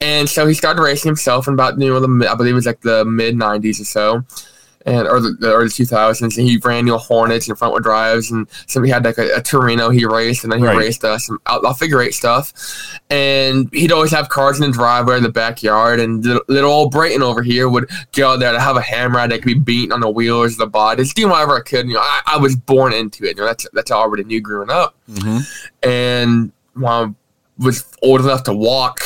And 0.00 0.28
so 0.28 0.46
he 0.46 0.54
started 0.54 0.82
racing 0.82 1.08
himself 1.08 1.46
in 1.46 1.54
about, 1.54 1.80
you 1.80 1.88
know, 1.88 2.00
the, 2.00 2.30
I 2.30 2.34
believe 2.34 2.52
it 2.52 2.56
was 2.56 2.66
like 2.66 2.80
the 2.80 3.04
mid 3.04 3.36
90s 3.36 3.80
or 3.80 3.84
so. 3.84 4.24
And 4.86 5.06
or 5.08 5.20
the, 5.20 5.32
the 5.32 5.52
early 5.52 5.68
2000s, 5.68 6.22
and 6.38 6.46
he 6.48 6.56
ran 6.58 6.86
you 6.86 6.92
know 6.92 6.98
Hornets 6.98 7.48
and 7.48 7.58
front 7.58 7.74
wheel 7.74 7.82
drives, 7.82 8.30
and 8.30 8.46
somebody 8.66 8.90
had 8.92 9.04
like 9.04 9.18
a, 9.18 9.36
a 9.36 9.42
Torino 9.42 9.90
he 9.90 10.06
raced, 10.06 10.44
and 10.44 10.52
then 10.52 10.60
he 10.60 10.64
Right. 10.66 10.78
raced 10.78 11.04
uh, 11.04 11.18
some 11.18 11.40
outlaw 11.46 11.72
figure 11.74 12.00
eight 12.00 12.14
stuff. 12.14 12.52
And 13.10 13.68
he'd 13.74 13.92
always 13.92 14.12
have 14.12 14.28
cars 14.28 14.60
in 14.60 14.70
the 14.70 14.72
driveway 14.76 15.16
in 15.18 15.24
the 15.24 15.28
backyard, 15.32 15.98
and 16.00 16.24
little, 16.24 16.42
little 16.48 16.70
old 16.70 16.92
Braden 16.92 17.22
over 17.22 17.42
here 17.42 17.68
would 17.68 17.90
go 18.12 18.32
out 18.32 18.38
there 18.40 18.52
to 18.52 18.60
have 18.60 18.76
a 18.76 18.80
hammer 18.80 19.26
that 19.26 19.38
could 19.42 19.46
be 19.46 19.54
beating 19.54 19.92
on 19.92 20.00
the 20.00 20.08
wheels, 20.08 20.56
the 20.56 20.66
bodies, 20.66 21.12
doing 21.12 21.30
whatever 21.30 21.56
I 21.56 21.60
could. 21.60 21.86
You 21.88 21.94
know, 21.94 22.00
I, 22.00 22.20
I 22.26 22.36
was 22.38 22.54
born 22.56 22.92
into 22.94 23.24
it. 23.24 23.36
You 23.36 23.42
know, 23.42 23.46
that's 23.46 23.66
that's 23.72 23.90
all 23.90 24.00
I 24.00 24.04
already 24.04 24.24
knew 24.24 24.40
growing 24.40 24.70
up. 24.70 24.94
Mhm. 25.10 25.42
And 25.82 26.52
when 26.74 26.92
I 26.92 27.12
was 27.58 27.84
old 28.02 28.20
enough 28.20 28.44
to 28.44 28.54
walk, 28.54 29.00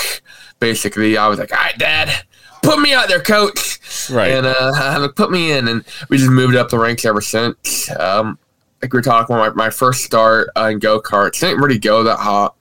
basically, 0.60 1.16
I 1.16 1.26
was 1.28 1.38
like, 1.38 1.50
"All 1.52 1.58
right, 1.58 1.78
Dad, 1.78 2.24
put 2.62 2.80
me 2.80 2.92
out 2.94 3.08
there, 3.08 3.20
Coach." 3.20 3.78
Right. 4.10 4.32
And 4.32 4.46
uh, 4.46 5.08
put 5.14 5.30
me 5.30 5.52
in, 5.52 5.68
and 5.68 5.84
we 6.08 6.16
just 6.18 6.30
moved 6.30 6.56
up 6.56 6.70
the 6.70 6.78
ranks 6.78 7.04
ever 7.04 7.20
since. 7.20 7.90
Um, 7.98 8.38
like 8.80 8.92
we 8.92 8.98
were 8.98 9.02
talking, 9.02 9.36
my, 9.36 9.50
my 9.50 9.70
first 9.70 10.04
start 10.04 10.48
uh, 10.56 10.64
in 10.72 10.78
go 10.78 11.00
karts 11.00 11.40
didn't 11.40 11.60
really 11.62 11.78
go 11.78 12.02
that 12.04 12.18
hot. 12.18 12.56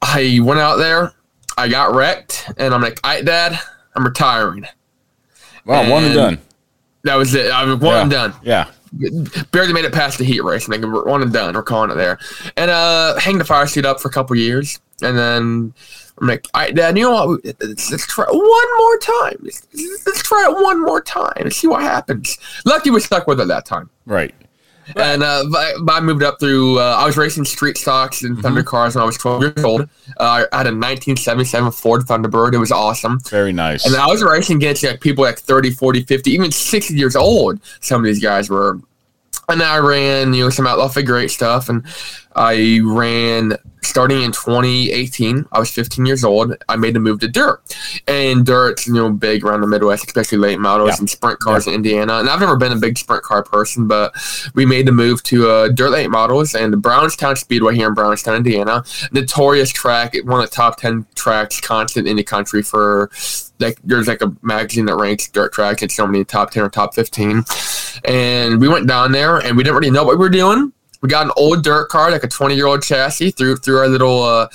I 0.00 0.38
went 0.42 0.60
out 0.60 0.76
there, 0.76 1.12
I 1.58 1.68
got 1.68 1.94
wrecked, 1.94 2.50
and 2.56 2.72
I'm 2.74 2.80
like, 2.80 3.00
"All 3.04 3.10
right, 3.10 3.24
Dad, 3.24 3.58
I'm 3.94 4.04
retiring." 4.04 4.66
wow. 5.66 5.90
One 5.90 6.04
and 6.04 6.06
and- 6.06 6.14
done. 6.14 6.38
That 7.04 7.16
was 7.16 7.34
it. 7.34 7.50
I 7.50 7.64
was 7.64 7.78
one 7.80 7.92
yeah. 7.94 8.00
and 8.00 8.10
done 8.10 8.34
Yeah. 8.42 8.70
barely 9.52 9.74
made 9.74 9.84
it 9.84 9.92
past 9.92 10.16
the 10.16 10.24
heat 10.24 10.42
race. 10.42 10.66
We're 10.66 11.04
one 11.04 11.20
and 11.20 11.30
done. 11.30 11.54
We're 11.54 11.62
calling 11.62 11.90
it 11.90 11.96
there. 11.96 12.18
And 12.56 12.70
uh, 12.70 13.18
hang 13.18 13.36
the 13.36 13.44
fire 13.44 13.66
suit 13.66 13.84
up 13.84 14.00
for 14.00 14.08
a 14.08 14.10
couple 14.10 14.34
years, 14.36 14.80
and 15.02 15.18
then 15.18 15.74
I'm 16.20 16.28
like, 16.28 16.46
all 16.54 16.62
right, 16.62 16.74
Dad, 16.74 16.96
you 16.96 17.04
know 17.04 17.26
what? 17.26 17.44
Let's, 17.44 17.90
let's 17.90 18.06
try 18.06 18.26
one 18.26 18.78
more 18.78 18.98
time. 18.98 19.36
Let's, 19.40 19.66
let's 20.06 20.22
try 20.22 20.46
it 20.48 20.62
one 20.62 20.80
more 20.80 21.02
time 21.02 21.32
and 21.36 21.52
see 21.52 21.66
what 21.66 21.82
happens. 21.82 22.38
Lucky 22.64 22.90
we 22.90 23.00
stuck 23.00 23.26
with 23.26 23.40
it 23.40 23.48
that 23.48 23.66
time. 23.66 23.90
Right. 24.06 24.34
And 24.96 25.22
uh, 25.22 25.44
I 25.88 26.00
moved 26.00 26.22
up 26.22 26.38
through. 26.38 26.78
Uh, 26.78 26.96
I 26.98 27.06
was 27.06 27.16
racing 27.16 27.44
street 27.44 27.78
stocks 27.78 28.22
and 28.22 28.38
Thunder 28.38 28.62
cars 28.62 28.94
when 28.94 29.02
I 29.02 29.06
was 29.06 29.16
12 29.16 29.42
years 29.42 29.64
old. 29.64 29.82
Uh, 30.20 30.44
I 30.52 30.56
had 30.56 30.66
a 30.66 30.76
1977 30.76 31.72
Ford 31.72 32.02
Thunderbird. 32.02 32.54
It 32.54 32.58
was 32.58 32.70
awesome. 32.70 33.18
Very 33.30 33.52
nice. 33.52 33.86
And 33.86 33.96
I 33.96 34.06
was 34.06 34.22
racing 34.22 34.58
against 34.58 34.84
like 34.84 35.00
people 35.00 35.24
like 35.24 35.38
30, 35.38 35.70
40, 35.70 36.04
50, 36.04 36.30
even 36.30 36.52
60 36.52 36.94
years 36.94 37.16
old. 37.16 37.60
Some 37.80 38.00
of 38.02 38.04
these 38.04 38.22
guys 38.22 38.50
were. 38.50 38.78
And 39.48 39.62
I 39.62 39.78
ran, 39.78 40.34
you 40.34 40.44
know, 40.44 40.50
some 40.50 40.66
outlaw 40.66 40.88
figure 40.88 41.16
eight 41.18 41.28
stuff. 41.28 41.68
And 41.68 41.84
I 42.36 42.80
ran 42.82 43.56
starting 43.82 44.22
in 44.22 44.32
2018. 44.32 45.44
I 45.52 45.58
was 45.58 45.70
15 45.70 46.06
years 46.06 46.24
old. 46.24 46.56
I 46.68 46.76
made 46.76 46.94
the 46.94 47.00
move 47.00 47.20
to 47.20 47.28
dirt. 47.28 47.60
And 48.08 48.44
dirt's, 48.46 48.86
you 48.86 48.94
know, 48.94 49.10
big 49.10 49.44
around 49.44 49.60
the 49.60 49.66
Midwest, 49.66 50.06
especially 50.06 50.38
late 50.38 50.58
models 50.58 50.88
Yeah. 50.90 50.96
and 51.00 51.10
sprint 51.10 51.38
cars 51.40 51.66
in 51.66 51.74
Indiana. 51.74 52.14
And 52.18 52.28
I've 52.30 52.40
never 52.40 52.56
been 52.56 52.72
a 52.72 52.76
big 52.76 52.96
sprint 52.96 53.22
car 53.22 53.42
person, 53.42 53.86
but 53.86 54.12
we 54.54 54.64
made 54.64 54.86
the 54.86 54.92
move 54.92 55.22
to 55.24 55.48
uh, 55.50 55.68
dirt 55.68 55.90
late 55.90 56.10
models 56.10 56.54
and 56.54 56.72
the 56.72 56.76
Brownstown 56.78 57.36
Speedway 57.36 57.76
here 57.76 57.88
in 57.88 57.94
Brownstown, 57.94 58.36
Indiana. 58.36 58.82
Notorious 59.12 59.70
track, 59.70 60.16
one 60.24 60.40
of 60.42 60.48
the 60.50 60.54
top 60.56 60.78
10 60.78 61.06
tracks 61.14 61.60
constant 61.60 62.08
in 62.08 62.16
the 62.16 62.24
country 62.24 62.62
for 62.62 63.10
like 63.60 63.78
there's 63.84 64.08
like 64.08 64.20
a 64.20 64.34
magazine 64.42 64.86
that 64.86 64.96
ranks 64.96 65.28
dirt 65.28 65.52
tracks 65.52 65.80
and 65.80 65.90
so 65.92 66.04
many 66.08 66.24
top 66.24 66.50
10 66.50 66.64
or 66.64 66.68
top 66.68 66.92
15 66.92 67.44
and 68.04 68.60
we 68.60 68.68
went 68.68 68.88
down 68.88 69.12
there 69.12 69.33
and 69.38 69.56
we 69.56 69.62
didn't 69.62 69.76
really 69.76 69.90
know 69.90 70.04
what 70.04 70.18
we 70.18 70.24
were 70.24 70.30
doing. 70.30 70.72
We 71.00 71.08
got 71.08 71.26
an 71.26 71.32
old 71.36 71.62
dirt 71.62 71.88
car 71.88 72.10
like 72.10 72.24
a 72.24 72.28
20 72.28 72.54
year 72.54 72.66
old 72.66 72.82
chassis 72.82 73.32
through 73.32 73.56
through 73.56 73.78
our 73.78 73.88
little 73.88 74.22
uh 74.22 74.48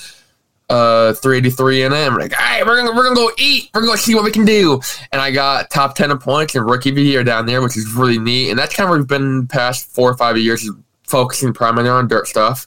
uh 0.68 1.12
383 1.14 1.82
in 1.82 1.92
it 1.92 1.96
and 1.96 2.14
we're 2.14 2.20
like 2.20 2.38
all 2.38 2.44
right 2.44 2.64
we're 2.64 2.76
gonna 2.76 2.94
we're 2.94 3.04
gonna 3.04 3.16
go 3.16 3.30
eat. 3.38 3.70
We're 3.74 3.80
gonna 3.82 3.92
go 3.92 3.96
see 3.96 4.14
what 4.14 4.24
we 4.24 4.30
can 4.30 4.44
do. 4.44 4.80
And 5.12 5.20
i 5.20 5.30
got 5.30 5.70
top 5.70 5.94
10 5.94 6.10
in 6.10 6.18
points 6.18 6.54
and 6.54 6.64
rookie 6.68 6.90
of 6.90 6.96
the 6.96 7.02
year 7.02 7.24
down 7.24 7.46
there 7.46 7.62
which 7.62 7.76
is 7.76 7.92
really 7.92 8.18
neat 8.18 8.50
and 8.50 8.58
that's 8.58 8.74
kind 8.74 8.84
of 8.86 8.90
where 8.90 8.98
we've 8.98 9.08
been 9.08 9.46
past 9.48 9.88
four 9.94 10.10
or 10.10 10.16
five 10.16 10.36
years 10.38 10.68
focusing 11.04 11.52
primarily 11.52 11.90
on 11.90 12.08
dirt 12.08 12.26
stuff 12.26 12.66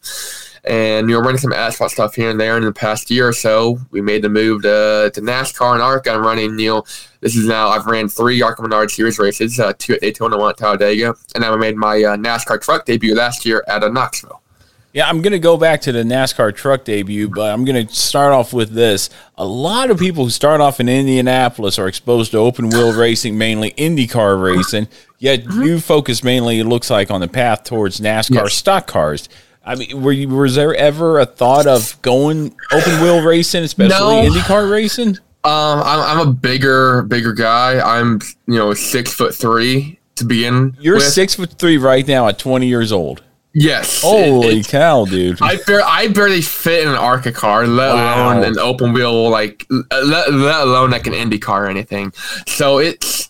and 0.65 1.10
you 1.10 1.15
know 1.15 1.21
running 1.21 1.38
some 1.38 1.54
asphalt 1.54 1.91
stuff 1.91 2.15
here 2.15 2.30
and 2.30 2.39
there. 2.39 2.56
And 2.56 2.63
in 2.63 2.69
the 2.69 2.73
past 2.73 3.10
year 3.12 3.28
or 3.28 3.34
so, 3.34 3.80
we 3.91 4.02
made 4.02 4.21
the 4.21 4.30
move 4.30 4.62
to, 4.63 5.12
to 5.13 5.21
NASCAR 5.21 5.73
and 5.73 5.82
ARCA. 5.82 6.12
I'm 6.12 6.26
running, 6.26 6.58
you 6.60 6.69
know, 6.69 6.84
this 7.21 7.36
is 7.36 7.45
now 7.45 7.69
I've 7.69 7.86
ran 7.86 8.08
three 8.10 8.41
ARCA 8.41 8.62
Menard 8.62 8.91
Series 8.91 9.19
races, 9.19 9.60
uh, 9.60 9.73
two 9.78 9.93
at 9.93 10.02
Daytona, 10.02 10.38
one 10.38 10.52
at 10.52 10.58
Talladega, 10.58 11.15
and 11.36 11.43
then 11.43 11.52
I 11.52 11.56
made 11.58 11.76
my 11.76 12.04
uh, 12.04 12.15
NASCAR 12.15 12.62
truck 12.62 12.86
debut 12.86 13.15
last 13.15 13.45
year 13.45 13.63
at 13.67 13.84
uh, 13.84 13.89
Knoxville. 13.89 14.39
Yeah, 14.93 15.10
I'm 15.10 15.23
going 15.23 15.32
to 15.32 15.39
go 15.39 15.58
back 15.58 15.82
to 15.82 15.91
the 15.91 16.04
NASCAR 16.04 16.56
truck 16.56 16.84
debut, 16.84 17.28
but 17.28 17.52
I'm 17.52 17.65
going 17.65 17.88
to 17.88 17.91
start 17.95 18.32
off 18.32 18.54
with 18.54 18.73
this. 18.73 19.10
A 19.39 19.45
lot 19.45 19.89
of 19.89 19.97
people 19.97 20.26
who 20.26 20.30
start 20.30 20.62
off 20.62 20.80
in 20.80 20.88
Indianapolis 20.88 21.80
are 21.80 21.88
exposed 21.88 22.30
to 22.34 22.38
open 22.38 22.69
wheel 22.69 22.93
racing, 22.93 23.36
mainly 23.36 23.71
IndyCar 23.71 24.39
racing. 24.39 24.88
Yet 25.17 25.45
you 25.45 25.80
focus 25.80 26.23
mainly, 26.23 26.60
it 26.60 26.65
looks 26.65 26.91
like, 26.91 27.10
on 27.10 27.21
the 27.21 27.28
path 27.28 27.63
towards 27.63 27.99
NASCAR 27.99 28.36
Yes. 28.43 28.54
stock 28.54 28.86
cars. 28.86 29.30
I 29.65 29.76
mean, 29.76 30.02
were 30.02 30.12
you, 30.12 30.28
was 30.30 30.56
there 30.56 30.76
ever 30.76 31.19
a 31.19 31.26
thought 31.26 31.67
of 31.67 31.99
going 32.02 32.54
open 32.71 33.02
wheel 33.02 33.23
racing, 33.23 33.63
especially 33.63 33.89
No. 33.97 34.30
IndyCar 34.30 34.69
racing? 34.69 35.17
Um, 35.45 35.82
I'm, 35.84 36.19
I'm 36.19 36.28
a 36.28 36.32
bigger, 36.34 37.04
bigger 37.04 37.34
guy. 37.34 37.80
I'm, 37.80 38.19
you 38.47 38.56
know, 38.56 38.73
six 38.73 39.13
foot 39.13 39.34
three 39.36 39.99
to 40.15 40.26
begin. 40.26 40.76
You're 40.80 40.95
with. 40.95 41.04
six 41.06 41.36
foot 41.36 41.54
three 41.54 41.78
right 41.78 42.08
now 42.08 42.28
at 42.28 42.39
20 42.39 42.67
years 42.67 42.91
old. 42.91 43.23
Yes. 43.56 44.02
Holy 44.02 44.60
It- 44.62 44.67
cow, 44.67 45.06
dude! 45.06 45.39
I, 45.41 45.58
bar- 45.67 45.84
I 45.86 46.08
barely 46.08 46.41
fit 46.41 46.82
in 46.84 46.89
an 46.89 46.95
ARCA 46.95 47.32
car, 47.32 47.67
let 47.67 47.93
Wow. 47.93 48.32
alone 48.39 48.43
an 48.45 48.58
open 48.58 48.93
wheel, 48.93 49.30
like 49.30 49.67
let, 49.69 50.34
let 50.34 50.62
alone 50.62 50.89
like 50.89 51.06
an 51.08 51.13
Indy 51.13 51.38
car 51.38 51.65
or 51.65 51.69
anything. 51.69 52.13
So 52.47 52.80
it's 52.80 53.30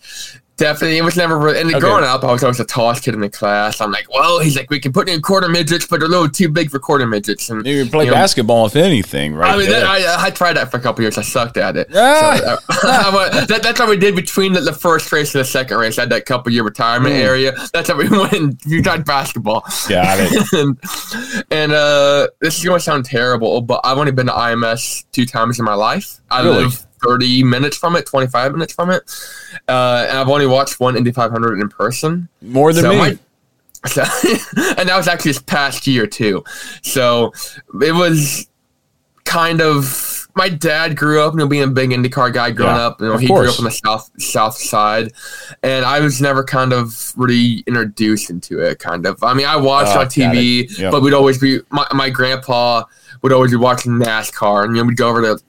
definitely 0.57 0.97
it 0.97 1.03
was 1.03 1.15
never 1.17 1.37
really. 1.37 1.59
And 1.59 1.69
Okay. 1.69 1.79
growing 1.79 2.03
up, 2.03 2.23
I 2.23 2.31
was 2.31 2.43
always 2.43 2.57
the 2.57 2.65
tallest 2.65 3.03
kid 3.03 3.13
in 3.13 3.21
the 3.21 3.29
class. 3.29 3.81
I'm 3.81 3.91
like, 3.91 4.11
well, 4.13 4.39
he's 4.39 4.55
like, 4.55 4.69
we 4.69 4.79
can 4.79 4.91
put 4.93 5.09
in 5.09 5.21
quarter 5.21 5.47
midgets, 5.49 5.85
but 5.87 5.99
they're 5.99 6.07
a 6.07 6.11
little 6.11 6.29
too 6.29 6.49
big 6.49 6.69
for 6.69 6.79
quarter 6.79 7.05
midgets. 7.07 7.49
And 7.49 7.65
you 7.65 7.83
can 7.83 7.91
play 7.91 8.05
you 8.05 8.11
know, 8.11 8.15
basketball 8.17 8.65
if 8.65 8.75
anything, 8.75 9.33
right? 9.35 9.53
I 9.53 9.57
mean, 9.57 9.69
that, 9.69 9.83
I, 9.83 10.27
I 10.27 10.29
tried 10.29 10.53
that 10.57 10.69
for 10.71 10.77
a 10.77 10.79
couple 10.79 11.01
years. 11.01 11.17
I 11.17 11.21
sucked 11.23 11.57
at 11.57 11.75
it. 11.77 11.87
Ah. 11.95 12.37
So, 12.39 12.45
uh, 12.45 12.57
I 12.69 13.45
that, 13.47 13.63
that's 13.63 13.79
what 13.79 13.89
we 13.89 13.97
did 13.97 14.15
between 14.15 14.53
the, 14.53 14.61
the 14.61 14.73
first 14.73 15.11
race 15.11 15.33
and 15.35 15.41
the 15.41 15.45
second 15.47 15.77
race. 15.77 15.97
I 15.97 16.01
had 16.03 16.09
that 16.11 16.25
couple 16.25 16.51
year 16.51 16.63
retirement 16.63 17.15
Mm. 17.15 17.19
area. 17.19 17.53
That's 17.73 17.89
how 17.89 17.97
we 17.97 18.07
went. 18.09 18.33
and 18.33 18.59
You 18.65 18.81
tried 18.83 19.05
basketball 19.05 19.61
Got 19.89 20.19
it. 20.19 20.53
and 20.53 20.77
and 21.51 21.71
uh, 21.71 22.27
this 22.41 22.57
is 22.57 22.63
going 22.63 22.77
to 22.79 22.83
sound 22.83 23.05
terrible, 23.05 23.61
but 23.61 23.81
I've 23.83 23.97
only 23.97 24.11
been 24.11 24.27
to 24.27 24.31
IMS 24.33 25.05
two 25.11 25.25
times 25.25 25.59
in 25.59 25.65
my 25.65 25.73
life. 25.73 26.19
I 26.29 26.43
Really? 26.43 26.63
live 26.65 26.85
30 27.05 27.43
minutes 27.43 27.75
from 27.77 27.95
it, 27.95 28.05
25 28.05 28.53
minutes 28.53 28.73
from 28.73 28.89
it, 28.89 29.03
uh, 29.67 30.05
and 30.09 30.17
I've 30.17 30.29
only 30.29 30.47
watched 30.47 30.79
one 30.79 30.95
Indy 30.97 31.11
500 31.11 31.59
in 31.59 31.69
person. 31.69 32.29
More 32.41 32.73
than 32.73 32.83
So 32.83 32.89
me. 32.91 32.97
my- 32.97 33.17
so, 33.85 34.01
and 34.77 34.87
that 34.87 34.95
was 34.95 35.07
actually 35.09 35.31
this 35.31 35.41
past 35.41 35.87
year 35.87 36.07
too. 36.07 36.43
So 36.83 37.33
it 37.81 37.93
was 37.93 38.47
kind 39.25 39.61
of 39.61 40.27
my 40.35 40.49
dad 40.49 40.95
grew 40.97 41.21
up, 41.21 41.33
you 41.33 41.39
know, 41.39 41.47
being 41.47 41.63
a 41.63 41.67
big 41.67 41.91
IndyCar 41.91 42.33
guy 42.33 42.51
growing 42.51 42.75
Yeah, 42.75 42.87
up. 42.87 43.01
You 43.01 43.07
know, 43.07 43.17
he 43.17 43.27
grew 43.27 43.49
up 43.49 43.59
on 43.59 43.65
the 43.65 43.71
south 43.71 44.09
south 44.19 44.55
side, 44.57 45.11
and 45.63 45.85
I 45.85 45.99
was 45.99 46.21
never 46.21 46.43
kind 46.45 46.71
of 46.73 47.13
really 47.17 47.63
introduced 47.67 48.29
into 48.29 48.59
it. 48.59 48.79
Kind 48.79 49.05
of. 49.05 49.21
I 49.21 49.33
mean, 49.33 49.45
I 49.45 49.57
watched 49.57 49.95
Ah, 49.95 50.01
on 50.01 50.05
TV. 50.07 50.75
Yep. 50.79 50.91
but 50.91 51.01
we'd 51.03 51.13
always 51.13 51.37
be 51.37 51.59
my, 51.69 51.85
my 51.93 52.09
grandpa 52.09 52.83
would 53.21 53.31
always 53.33 53.51
be 53.51 53.57
watching 53.57 53.93
NASCAR, 53.93 54.63
and 54.65 54.75
you 54.75 54.81
know, 54.81 54.87
we'd 54.87 54.97
go 54.97 55.09
over 55.09 55.21
to 55.21 55.43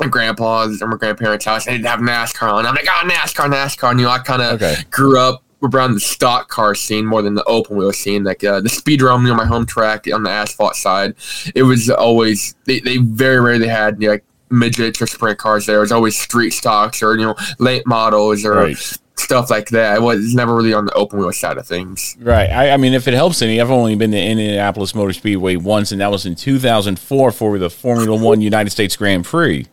my 0.00 0.06
grandpa's 0.08 0.80
or 0.82 0.88
my 0.88 0.96
grandparents' 0.96 1.44
house, 1.44 1.66
and 1.66 1.76
they'd 1.82 1.88
have 1.88 2.00
NASCAR 2.00 2.52
on. 2.52 2.66
I'm 2.66 2.74
like, 2.74 2.86
oh, 2.88 3.08
NASCAR, 3.08 3.50
NASCAR. 3.52 3.90
And, 3.92 4.00
you 4.00 4.06
know, 4.06 4.12
I 4.12 4.18
kind 4.18 4.42
of 4.42 4.54
Okay. 4.62 4.76
grew 4.90 5.18
up 5.20 5.42
around 5.62 5.94
the 5.94 6.00
stock 6.00 6.48
car 6.48 6.74
scene 6.74 7.04
more 7.06 7.22
than 7.22 7.34
the 7.34 7.44
open 7.44 7.76
wheel 7.76 7.92
scene. 7.92 8.24
Like 8.24 8.44
uh, 8.44 8.60
the 8.60 8.68
Speedrome 8.68 9.24
near 9.24 9.34
my 9.34 9.46
home 9.46 9.66
track 9.66 10.06
on 10.12 10.22
the 10.22 10.30
asphalt 10.30 10.76
side, 10.76 11.14
it 11.54 11.62
was 11.62 11.88
always 11.90 12.54
they, 12.66 12.80
they 12.80 12.98
very 12.98 13.40
rarely 13.40 13.66
had 13.68 14.00
you 14.00 14.08
know, 14.08 14.12
like 14.14 14.24
midgets 14.50 15.00
or 15.02 15.06
sprint 15.06 15.38
cars 15.38 15.66
there. 15.66 15.78
It 15.78 15.80
was 15.80 15.92
always 15.92 16.16
street 16.16 16.50
stocks 16.50 17.02
or 17.02 17.16
you 17.16 17.24
know 17.24 17.34
late 17.58 17.86
models 17.86 18.44
or 18.44 18.52
Right. 18.54 18.98
stuff 19.16 19.50
like 19.50 19.70
that. 19.70 19.96
It 19.96 20.02
was 20.02 20.34
never 20.34 20.54
really 20.54 20.72
on 20.74 20.84
the 20.84 20.92
open 20.92 21.18
wheel 21.18 21.32
side 21.32 21.56
of 21.56 21.66
things. 21.66 22.16
Right. 22.20 22.50
I, 22.50 22.70
I 22.70 22.76
mean, 22.76 22.92
if 22.92 23.08
it 23.08 23.14
helps 23.14 23.40
any, 23.42 23.60
I've 23.60 23.70
only 23.70 23.96
been 23.96 24.12
to 24.12 24.20
Indianapolis 24.20 24.94
Motor 24.94 25.14
Speedway 25.14 25.56
once, 25.56 25.90
and 25.90 26.00
that 26.02 26.10
was 26.12 26.26
in 26.26 26.36
2004 26.36 27.32
for 27.32 27.58
the 27.58 27.70
Formula 27.70 28.14
One 28.16 28.40
United 28.42 28.70
States 28.70 28.94
Grand 28.94 29.24
Prix. 29.24 29.66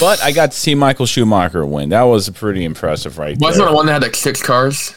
But 0.00 0.22
I 0.22 0.32
got 0.32 0.52
to 0.52 0.58
see 0.58 0.74
Michael 0.74 1.06
Schumacher 1.06 1.64
win. 1.64 1.90
That 1.90 2.02
was 2.02 2.28
pretty 2.30 2.64
impressive, 2.64 3.18
right 3.18 3.36
Wasn't 3.38 3.64
there. 3.66 3.74
one 3.74 3.86
that 3.86 3.92
had 3.92 4.02
like 4.02 4.14
six 4.16 4.42
cars? 4.42 4.94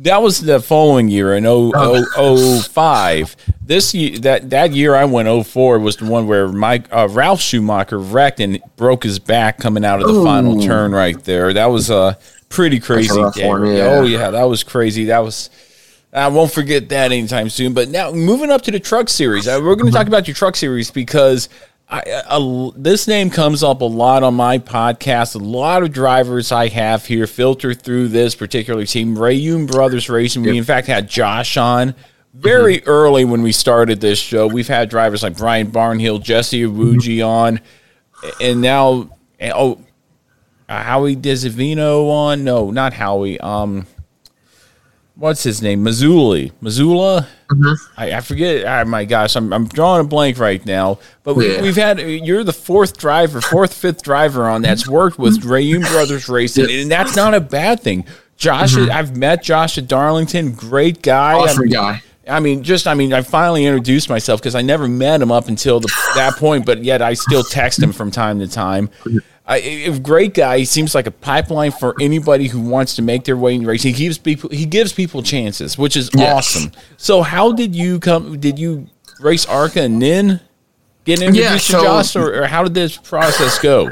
That 0.00 0.22
was 0.22 0.40
the 0.40 0.60
following 0.60 1.08
year 1.08 1.34
in 1.34 1.44
05. 1.44 3.36
This 3.60 3.94
year, 3.94 4.18
that 4.20 4.50
that 4.50 4.72
year 4.72 4.94
I 4.94 5.04
went 5.04 5.46
04 5.46 5.80
was 5.80 5.96
the 5.96 6.04
one 6.04 6.26
where 6.28 6.48
Mike 6.48 6.84
uh, 6.92 7.08
Ralf 7.10 7.40
Schumacher 7.40 7.98
wrecked 7.98 8.38
and 8.40 8.60
broke 8.76 9.02
his 9.02 9.18
back 9.18 9.58
coming 9.58 9.84
out 9.84 10.00
of 10.00 10.06
the 10.12 10.22
final 10.22 10.60
turn 10.60 10.92
right 10.92 11.22
there. 11.24 11.52
That 11.52 11.66
was 11.66 11.90
a 11.90 12.16
pretty 12.48 12.78
crazy. 12.80 13.20
rough 13.20 13.34
day. 13.34 13.48
one, 13.48 13.66
yeah. 13.66 13.88
Oh 13.90 14.04
yeah, 14.04 14.30
that 14.30 14.44
was 14.44 14.62
crazy. 14.62 15.06
That 15.06 15.18
was 15.18 15.50
I 16.12 16.28
won't 16.28 16.52
forget 16.52 16.88
that 16.90 17.12
anytime 17.12 17.50
soon. 17.50 17.74
But 17.74 17.88
now 17.88 18.10
moving 18.12 18.50
up 18.50 18.62
to 18.62 18.70
the 18.70 18.80
truck 18.80 19.08
series, 19.08 19.46
uh, 19.46 19.60
we're 19.62 19.74
going 19.74 19.90
to 19.90 19.96
talk 19.96 20.06
about 20.06 20.26
your 20.26 20.34
truck 20.34 20.56
series 20.56 20.90
because 20.90 21.48
I, 21.90 22.72
this 22.76 23.08
name 23.08 23.30
comes 23.30 23.62
up 23.62 23.80
a 23.80 23.86
lot 23.86 24.22
on 24.22 24.34
my 24.34 24.58
podcast. 24.58 25.34
A 25.34 25.38
lot 25.38 25.82
of 25.82 25.90
drivers 25.90 26.52
I 26.52 26.68
have 26.68 27.06
here 27.06 27.26
filter 27.26 27.72
through 27.72 28.08
this 28.08 28.34
particular 28.34 28.84
team, 28.84 29.16
Reaume 29.16 29.66
Brothers 29.66 30.10
Racing. 30.10 30.42
We 30.42 30.58
in 30.58 30.64
fact 30.64 30.86
had 30.86 31.08
Josh 31.08 31.56
on 31.56 31.94
very 32.34 32.84
early 32.84 33.24
when 33.24 33.40
we 33.40 33.52
started 33.52 34.02
this 34.02 34.18
show. 34.18 34.46
We've 34.46 34.68
had 34.68 34.90
drivers 34.90 35.22
like 35.22 35.38
Brian 35.38 35.70
Barnhill, 35.70 36.22
Jesse 36.22 36.62
Iwuji 36.62 37.26
on, 37.26 37.60
and 38.38 38.60
now 38.60 39.08
oh, 39.40 39.80
uh, 40.68 40.82
Howie 40.82 41.16
DiSavino 41.16 42.10
on. 42.10 42.44
No, 42.44 42.70
not 42.70 42.92
Howie. 42.92 43.40
Um 43.40 43.86
what's 45.18 45.42
his 45.42 45.60
name? 45.60 45.84
Mazzuli. 45.84 46.52
Missoula? 46.60 47.26
Mm-hmm. 47.50 48.00
I, 48.00 48.12
I 48.14 48.20
forget. 48.20 48.64
Oh 48.64 48.88
my 48.88 49.04
gosh, 49.04 49.36
I'm, 49.36 49.52
I'm 49.52 49.66
drawing 49.66 50.04
a 50.04 50.08
blank 50.08 50.38
right 50.38 50.64
now. 50.64 50.98
But 51.24 51.34
we, 51.34 51.54
Yeah. 51.54 51.62
we've 51.62 51.76
had 51.76 51.98
you're 52.00 52.44
the 52.44 52.52
fourth 52.52 52.96
driver, 52.96 53.40
fourth, 53.40 53.74
fifth 53.74 54.02
driver 54.02 54.48
on 54.48 54.62
that's 54.62 54.88
worked 54.88 55.18
with 55.18 55.40
mm-hmm. 55.40 55.50
Reaume 55.50 55.90
Brothers 55.90 56.28
Racing, 56.28 56.70
and 56.70 56.90
that's 56.90 57.16
not 57.16 57.34
a 57.34 57.40
bad 57.40 57.80
thing. 57.80 58.04
Josh, 58.36 58.74
mm-hmm. 58.74 58.90
I've 58.90 59.16
met 59.16 59.42
Josh 59.42 59.76
at 59.78 59.88
Darlington, 59.88 60.52
great 60.52 61.02
guy. 61.02 61.34
Awesome 61.34 61.62
I'm- 61.62 61.70
guy. 61.70 62.02
I 62.28 62.40
mean, 62.40 62.62
just 62.62 62.86
I 62.86 62.92
mean, 62.92 63.14
I 63.14 63.22
finally 63.22 63.64
introduced 63.64 64.10
myself 64.10 64.40
because 64.40 64.54
I 64.54 64.60
never 64.60 64.86
met 64.86 65.22
him 65.22 65.32
up 65.32 65.48
until 65.48 65.80
the, 65.80 65.90
that 66.14 66.34
point, 66.36 66.66
but 66.66 66.84
yet 66.84 67.00
I 67.00 67.14
still 67.14 67.42
text 67.42 67.82
him 67.82 67.90
from 67.90 68.10
time 68.10 68.38
to 68.40 68.46
time. 68.46 68.90
I, 69.48 69.58
if 69.60 70.02
great 70.02 70.34
guy, 70.34 70.58
he 70.58 70.64
seems 70.66 70.94
like 70.94 71.06
a 71.06 71.10
pipeline 71.10 71.70
for 71.72 71.94
anybody 72.00 72.48
who 72.48 72.60
wants 72.60 72.94
to 72.96 73.02
make 73.02 73.24
their 73.24 73.36
way 73.36 73.54
in 73.54 73.64
racing. 73.64 73.94
He 73.94 74.04
gives 74.04 74.18
people 74.18 74.50
he 74.50 74.66
gives 74.66 74.92
people 74.92 75.22
chances, 75.22 75.78
which 75.78 75.96
is 75.96 76.10
Yes. 76.14 76.34
awesome. 76.56 76.72
So, 76.98 77.22
how 77.22 77.52
did 77.52 77.74
you 77.74 77.98
come? 77.98 78.38
Did 78.38 78.58
you 78.58 78.86
race 79.20 79.46
Arca 79.46 79.80
and 79.80 80.02
then 80.02 80.40
get 81.06 81.22
introduced 81.22 81.42
Yeah, 81.44 81.52
to 81.54 81.58
so- 81.60 81.82
Josh, 81.82 82.14
or, 82.16 82.42
or 82.42 82.46
how 82.46 82.62
did 82.62 82.74
this 82.74 82.98
process 82.98 83.58
go? 83.58 83.90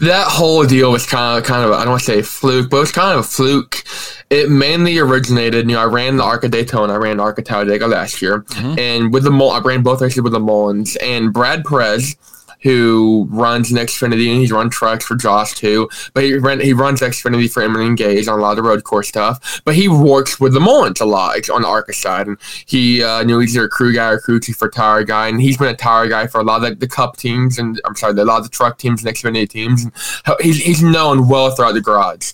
that 0.00 0.26
whole 0.26 0.64
deal 0.64 0.90
was 0.90 1.04
kind 1.06 1.38
of 1.38 1.44
kind 1.44 1.64
of 1.66 1.72
I 1.72 1.80
don't 1.82 1.90
want 1.90 2.00
to 2.00 2.06
say 2.06 2.22
fluke, 2.22 2.70
but 2.70 2.78
it 2.78 2.80
was 2.80 2.92
kind 2.92 3.18
of 3.18 3.24
a 3.26 3.28
fluke. 3.28 3.84
It 4.30 4.50
mainly 4.50 4.98
originated, 4.98 5.68
you 5.68 5.76
know, 5.76 5.82
I 5.82 5.84
ran 5.84 6.16
the 6.16 6.24
Arca 6.24 6.48
Daytona, 6.48 6.94
I 6.94 6.96
ran 6.96 7.20
Arca 7.20 7.42
Talladega 7.42 7.86
last 7.86 8.22
year, 8.22 8.40
Mm-hmm. 8.40 8.78
and 8.78 9.12
with 9.12 9.24
the 9.24 9.30
Mul- 9.30 9.50
I 9.50 9.58
ran 9.60 9.82
both 9.82 10.00
races 10.00 10.22
with 10.22 10.32
the 10.32 10.40
Mullins, 10.40 10.96
and 10.96 11.30
Brad 11.32 11.62
Perez, 11.64 12.16
who 12.64 13.28
runs 13.30 13.70
Xfinity 13.70 14.30
and 14.30 14.40
he's 14.40 14.50
run 14.50 14.70
trucks 14.70 15.04
for 15.04 15.14
Josh 15.14 15.54
too, 15.54 15.88
but 16.14 16.24
he 16.24 16.34
ran 16.34 16.58
he 16.60 16.72
runs 16.72 17.00
Xfinity 17.00 17.52
for 17.52 17.62
Emerling-Gase 17.62 18.26
on 18.26 18.38
a 18.38 18.42
lot 18.42 18.52
of 18.52 18.56
the 18.56 18.62
road 18.62 18.82
course 18.82 19.06
stuff, 19.06 19.60
but 19.64 19.76
he 19.76 19.86
works 19.86 20.40
with 20.40 20.54
the 20.54 20.60
Mullins 20.60 21.00
a 21.00 21.04
lot 21.04 21.48
on 21.50 21.62
the 21.62 21.68
Arca 21.68 21.92
side, 21.92 22.26
and 22.26 22.38
he 22.66 23.02
uh, 23.02 23.22
know 23.22 23.38
he's 23.38 23.56
either 23.56 23.66
a 23.66 23.68
crew 23.68 23.94
guy 23.94 24.08
or 24.08 24.18
crew 24.18 24.40
chief 24.40 24.56
for 24.56 24.68
tire 24.68 25.04
guy, 25.04 25.28
and 25.28 25.40
he's 25.40 25.58
been 25.58 25.68
a 25.68 25.76
tire 25.76 26.08
guy 26.08 26.26
for 26.26 26.40
a 26.40 26.44
lot 26.44 26.64
of 26.64 26.70
the, 26.70 26.74
the 26.74 26.88
Cup 26.88 27.16
teams 27.16 27.58
and 27.58 27.80
I'm 27.84 27.94
sorry, 27.96 28.18
a 28.18 28.24
lot 28.24 28.38
of 28.38 28.44
the 28.44 28.50
truck 28.50 28.78
teams 28.78 29.04
and 29.04 29.14
Xfinity 29.14 29.48
teams. 29.48 29.84
And 29.84 29.92
he's 30.40 30.58
he's 30.58 30.82
known 30.82 31.28
well 31.28 31.50
throughout 31.50 31.72
the 31.72 31.80
garage, 31.80 32.32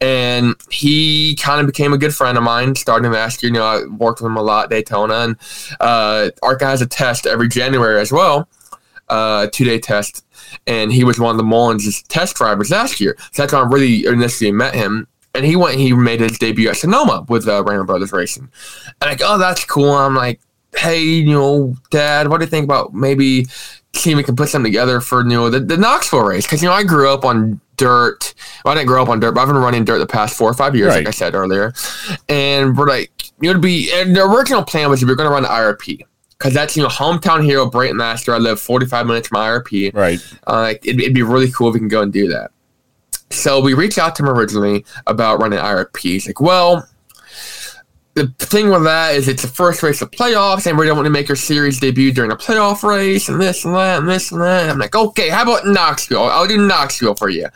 and 0.00 0.54
he 0.70 1.34
kind 1.36 1.60
of 1.60 1.66
became 1.66 1.92
a 1.92 1.98
good 1.98 2.14
friend 2.14 2.36
of 2.36 2.44
mine 2.44 2.74
starting 2.74 3.10
last 3.10 3.42
year. 3.42 3.52
You 3.52 3.58
know, 3.58 3.64
I 3.64 3.84
worked 3.86 4.20
with 4.20 4.30
him 4.30 4.36
a 4.36 4.42
lot 4.42 4.70
Daytona, 4.70 5.14
and 5.14 5.36
uh, 5.80 6.30
Arca 6.42 6.66
has 6.66 6.82
a 6.82 6.86
test 6.86 7.26
every 7.26 7.48
January 7.48 8.00
as 8.00 8.12
well, 8.12 8.48
uh, 9.12 9.46
two 9.52 9.64
day 9.64 9.78
test, 9.78 10.24
and 10.66 10.92
he 10.92 11.04
was 11.04 11.18
one 11.20 11.30
of 11.30 11.36
the 11.36 11.42
Mullins' 11.44 12.02
test 12.04 12.36
drivers 12.36 12.70
last 12.70 13.00
year. 13.00 13.14
So 13.32 13.42
that's 13.42 13.52
how 13.52 13.62
I 13.62 13.66
really 13.68 14.06
initially 14.06 14.50
met 14.52 14.74
him. 14.74 15.06
And 15.34 15.44
he 15.46 15.56
went, 15.56 15.78
he 15.78 15.92
made 15.92 16.20
his 16.20 16.38
debut 16.38 16.68
at 16.68 16.76
Sonoma 16.76 17.24
with 17.28 17.48
uh, 17.48 17.62
Reaume 17.62 17.86
Brothers 17.86 18.12
Racing. 18.12 18.50
And 19.00 19.10
like, 19.10 19.20
oh, 19.24 19.38
that's 19.38 19.64
cool. 19.64 19.90
I'm 19.90 20.14
like, 20.14 20.40
hey, 20.76 21.02
you 21.02 21.32
know, 21.32 21.74
Dad, 21.90 22.28
what 22.28 22.38
do 22.38 22.44
you 22.44 22.50
think 22.50 22.64
about 22.64 22.92
maybe 22.92 23.46
seeing 23.94 24.14
if 24.14 24.18
we 24.18 24.24
can 24.24 24.36
put 24.36 24.48
something 24.48 24.70
together 24.72 25.00
for 25.00 25.22
you 25.22 25.28
know 25.30 25.48
the, 25.50 25.60
the 25.60 25.76
Knoxville 25.76 26.20
race? 26.22 26.44
Because 26.46 26.62
you 26.62 26.68
know, 26.68 26.74
I 26.74 26.82
grew 26.82 27.10
up 27.12 27.24
on 27.24 27.60
dirt. 27.78 28.34
Well, 28.64 28.72
I 28.72 28.74
didn't 28.76 28.88
grow 28.88 29.02
up 29.02 29.08
on 29.08 29.20
dirt, 29.20 29.32
but 29.32 29.40
I've 29.40 29.48
been 29.48 29.56
running 29.56 29.84
dirt 29.84 29.98
the 29.98 30.06
past 30.06 30.36
four 30.36 30.50
or 30.50 30.54
five 30.54 30.76
years, 30.76 30.88
Right. 30.90 30.98
like 30.98 31.08
I 31.08 31.10
said 31.12 31.34
earlier. 31.34 31.72
And 32.28 32.76
we're 32.76 32.86
like, 32.88 33.10
you 33.40 33.48
know, 33.48 33.54
to 33.54 33.58
be 33.58 33.90
and 33.92 34.14
the 34.14 34.24
original 34.24 34.62
plan 34.62 34.90
was 34.90 35.02
we 35.02 35.08
were 35.10 35.16
going 35.16 35.28
to 35.28 35.32
run 35.32 35.42
the 35.44 35.48
IRP. 35.48 36.02
Because 36.42 36.54
that's 36.54 36.76
you 36.76 36.82
know 36.82 36.88
hometown 36.88 37.44
hero 37.44 37.70
Braden 37.70 37.98
last 37.98 38.26
year. 38.26 38.34
I 38.34 38.40
live 38.40 38.60
45 38.60 39.06
minutes 39.06 39.28
from 39.28 39.38
IRP. 39.38 39.94
Right. 39.94 40.18
Uh, 40.44 40.74
it'd, 40.82 41.00
it'd 41.00 41.14
be 41.14 41.22
really 41.22 41.52
cool 41.52 41.68
if 41.68 41.74
we 41.74 41.78
can 41.78 41.86
go 41.86 42.02
and 42.02 42.12
do 42.12 42.26
that. 42.28 42.50
So 43.30 43.60
we 43.60 43.74
reached 43.74 43.96
out 43.96 44.16
to 44.16 44.24
him 44.24 44.28
originally 44.28 44.84
about 45.06 45.40
running 45.40 45.60
IRP. 45.60 46.00
He's 46.00 46.26
like, 46.26 46.40
well, 46.40 46.88
the 48.14 48.26
thing 48.40 48.70
with 48.70 48.82
that 48.82 49.14
is 49.14 49.28
it's 49.28 49.42
the 49.42 49.48
first 49.48 49.84
race 49.84 50.02
of 50.02 50.10
playoffs, 50.10 50.66
and 50.66 50.76
we 50.76 50.84
don't 50.84 50.96
want 50.96 51.06
to 51.06 51.10
make 51.10 51.28
your 51.28 51.36
series 51.36 51.78
debut 51.78 52.12
during 52.12 52.32
a 52.32 52.36
playoff 52.36 52.82
race, 52.82 53.28
and 53.28 53.40
this 53.40 53.64
and 53.64 53.76
that, 53.76 54.00
and 54.00 54.08
this 54.08 54.32
and 54.32 54.40
that. 54.40 54.68
I'm 54.68 54.78
like, 54.78 54.96
okay, 54.96 55.28
how 55.28 55.44
about 55.44 55.64
Knoxville? 55.64 56.24
I'll 56.24 56.48
do 56.48 56.58
Knoxville 56.58 57.14
for 57.14 57.28
you. 57.28 57.46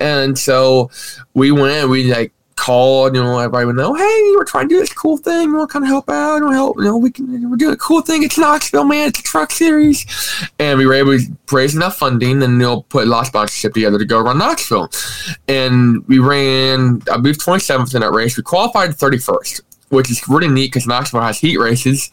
And 0.00 0.36
so 0.36 0.90
we 1.34 1.52
went, 1.52 1.88
we 1.88 2.12
like 2.12 2.32
called, 2.56 3.14
you 3.14 3.22
know, 3.22 3.38
everybody 3.38 3.66
would 3.66 3.76
know, 3.76 3.94
hey, 3.94 4.32
we're 4.36 4.44
trying 4.44 4.68
to 4.68 4.74
do 4.74 4.80
this 4.80 4.92
cool 4.92 5.16
thing. 5.16 5.50
We 5.50 5.58
want 5.58 5.70
to 5.70 5.72
kind 5.72 5.84
of 5.84 5.88
help 5.88 6.08
out. 6.08 6.42
We 6.42 6.54
help, 6.54 6.76
you 6.78 6.84
know, 6.84 6.96
we 6.96 7.10
can, 7.10 7.50
we're 7.50 7.56
doing 7.56 7.74
a 7.74 7.78
cool 7.78 8.00
thing. 8.00 8.22
It's 8.22 8.38
Knoxville, 8.38 8.84
man. 8.84 9.08
It's 9.08 9.20
a 9.20 9.22
truck 9.22 9.50
series. 9.50 10.06
And 10.58 10.78
we 10.78 10.86
were 10.86 10.94
able 10.94 11.18
to 11.18 11.26
raise 11.52 11.74
enough 11.74 11.96
funding 11.96 12.42
and, 12.42 12.58
know, 12.58 12.82
put 12.82 13.04
a 13.04 13.10
lot 13.10 13.20
of 13.20 13.26
sponsorship 13.28 13.74
together 13.74 13.98
to 13.98 14.04
go 14.04 14.20
run 14.20 14.38
Knoxville. 14.38 14.90
And 15.48 16.06
we 16.06 16.18
ran, 16.18 17.02
I 17.10 17.16
believe, 17.16 17.38
27th 17.38 17.94
in 17.94 18.00
that 18.00 18.12
race. 18.12 18.36
We 18.36 18.42
qualified 18.42 18.90
31st, 18.90 19.60
which 19.88 20.10
is 20.10 20.26
really 20.28 20.48
neat 20.48 20.68
because 20.68 20.86
Knoxville 20.86 21.22
has 21.22 21.38
heat 21.38 21.58
races. 21.58 22.10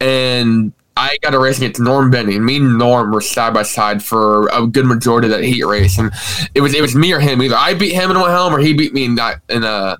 And 0.00 0.72
I 0.96 1.16
got 1.22 1.34
a 1.34 1.38
race 1.38 1.58
against 1.58 1.80
Norm 1.80 2.10
Benning. 2.10 2.44
Me 2.44 2.56
and 2.56 2.78
Norm 2.78 3.12
were 3.12 3.20
side 3.20 3.54
by 3.54 3.62
side 3.62 4.02
for 4.02 4.48
a 4.48 4.66
good 4.66 4.84
majority 4.84 5.26
of 5.26 5.32
that 5.32 5.44
heat 5.44 5.64
race, 5.64 5.98
and 5.98 6.12
it 6.54 6.60
was 6.60 6.74
it 6.74 6.82
was 6.82 6.94
me 6.94 7.12
or 7.12 7.20
him. 7.20 7.40
Either 7.40 7.56
I 7.56 7.74
beat 7.74 7.94
him 7.94 8.10
and 8.10 8.20
went 8.20 8.32
home, 8.32 8.54
or 8.54 8.58
he 8.58 8.74
beat 8.74 8.92
me 8.92 9.06
and 9.06 9.18
I 9.18 9.36
and 9.48 9.64
uh 9.64 9.96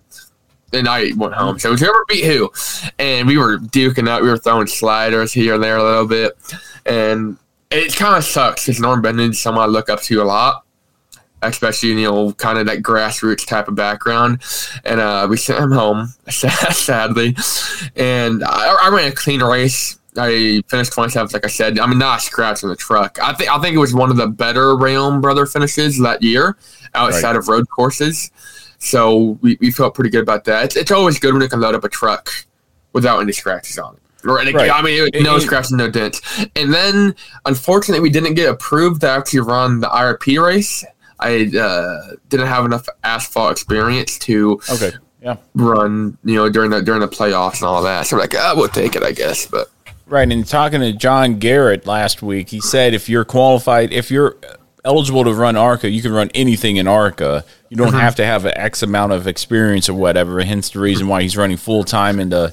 and 0.72 0.88
I 0.88 1.12
went 1.16 1.34
home. 1.34 1.58
So 1.58 1.74
whoever 1.76 2.04
beat 2.08 2.24
who, 2.24 2.50
and 2.98 3.26
we 3.26 3.38
were 3.38 3.58
duking 3.58 4.08
out. 4.08 4.22
We 4.22 4.28
were 4.28 4.38
throwing 4.38 4.66
sliders 4.66 5.32
here 5.32 5.54
and 5.54 5.62
there 5.62 5.78
a 5.78 5.82
little 5.82 6.06
bit, 6.06 6.32
and 6.84 7.38
it 7.70 7.96
kind 7.96 8.16
of 8.16 8.24
sucks 8.24 8.66
because 8.66 8.80
Norm 8.80 9.00
Benning 9.00 9.30
is 9.30 9.40
someone 9.40 9.64
I 9.64 9.66
look 9.66 9.88
up 9.88 10.02
to 10.02 10.22
a 10.22 10.24
lot. 10.24 10.64
Especially, 11.44 11.88
you 11.88 12.02
know, 12.02 12.32
kind 12.34 12.56
of 12.56 12.66
that 12.66 12.82
grassroots 12.82 13.44
type 13.44 13.66
of 13.66 13.74
background, 13.74 14.42
and 14.84 15.00
uh, 15.00 15.26
we 15.28 15.36
sent 15.36 15.58
him 15.58 15.72
home, 15.72 16.14
sadly. 16.28 17.34
And 17.96 18.44
I, 18.44 18.76
I 18.80 18.88
ran 18.90 19.10
a 19.10 19.12
clean 19.12 19.42
race. 19.42 19.98
I 20.16 20.62
finished 20.68 20.92
27th, 20.92 21.32
like 21.32 21.44
I 21.44 21.48
said. 21.48 21.78
I 21.78 21.86
mean, 21.86 21.98
not 21.98 22.18
a 22.18 22.22
scratch 22.22 22.62
on 22.64 22.70
the 22.70 22.76
truck. 22.76 23.18
I 23.22 23.32
think 23.32 23.50
I 23.50 23.58
think 23.60 23.74
it 23.74 23.78
was 23.78 23.94
one 23.94 24.10
of 24.10 24.16
the 24.16 24.26
better 24.28 24.74
Reaume 24.74 25.20
brother 25.22 25.46
finishes 25.46 25.98
that 26.00 26.22
year, 26.22 26.56
outside 26.94 27.28
Right. 27.28 27.36
of 27.36 27.48
road 27.48 27.68
courses. 27.70 28.30
So 28.78 29.38
we, 29.40 29.56
we 29.60 29.70
felt 29.70 29.94
pretty 29.94 30.10
good 30.10 30.22
about 30.22 30.44
that. 30.44 30.64
It's, 30.66 30.76
it's 30.76 30.90
always 30.90 31.18
good 31.18 31.32
when 31.32 31.42
you 31.42 31.48
can 31.48 31.60
load 31.60 31.74
up 31.74 31.84
a 31.84 31.88
truck 31.88 32.30
without 32.92 33.20
any 33.20 33.32
scratches 33.32 33.78
on 33.78 33.94
it. 33.94 34.28
Or, 34.28 34.34
Right. 34.36 34.70
I 34.70 34.82
mean, 34.82 35.08
no 35.22 35.34
And- 35.34 35.42
scratches, 35.42 35.72
no 35.72 35.90
dents. 35.90 36.20
And 36.56 36.72
then, 36.74 37.14
unfortunately, 37.46 38.02
we 38.02 38.10
didn't 38.10 38.34
get 38.34 38.48
approved 38.50 39.00
to 39.02 39.08
actually 39.08 39.40
run 39.40 39.80
the 39.80 39.88
IRP 39.88 40.44
race. 40.44 40.84
I 41.20 41.50
uh, 41.56 42.16
didn't 42.28 42.48
have 42.48 42.64
enough 42.64 42.88
asphalt 43.04 43.52
experience 43.52 44.18
to 44.20 44.60
Okay. 44.70 44.92
Yeah. 45.22 45.36
run, 45.54 46.18
you 46.24 46.34
know, 46.34 46.48
during 46.50 46.70
the 46.70 46.82
during 46.82 47.00
the 47.00 47.06
playoffs 47.08 47.60
and 47.60 47.64
all 47.64 47.82
that. 47.84 48.06
So 48.08 48.16
I'm 48.16 48.20
like, 48.20 48.34
ah, 48.36 48.54
we'll 48.56 48.68
take 48.68 48.96
it, 48.96 49.04
I 49.04 49.12
guess. 49.12 49.46
But 49.46 49.70
Right, 50.06 50.30
and 50.30 50.46
talking 50.46 50.80
to 50.80 50.92
John 50.92 51.38
Garrett 51.38 51.86
last 51.86 52.22
week, 52.22 52.50
he 52.50 52.60
said 52.60 52.92
if 52.94 53.08
you're 53.08 53.24
qualified, 53.24 53.92
if 53.92 54.10
you're 54.10 54.36
eligible 54.84 55.24
to 55.24 55.32
run 55.32 55.56
ARCA, 55.56 55.88
you 55.88 56.02
can 56.02 56.12
run 56.12 56.30
anything 56.34 56.76
in 56.76 56.86
ARCA. 56.88 57.44
You 57.70 57.76
don't 57.76 57.88
Mm-hmm. 57.88 57.96
have 57.98 58.16
to 58.16 58.24
have 58.26 58.44
an 58.44 58.52
X 58.56 58.82
amount 58.82 59.12
of 59.12 59.26
experience 59.26 59.88
or 59.88 59.94
whatever. 59.94 60.42
Hence 60.42 60.70
the 60.70 60.80
reason 60.80 61.08
why 61.08 61.22
he's 61.22 61.36
running 61.36 61.56
full 61.56 61.84
time 61.84 62.20
into 62.20 62.52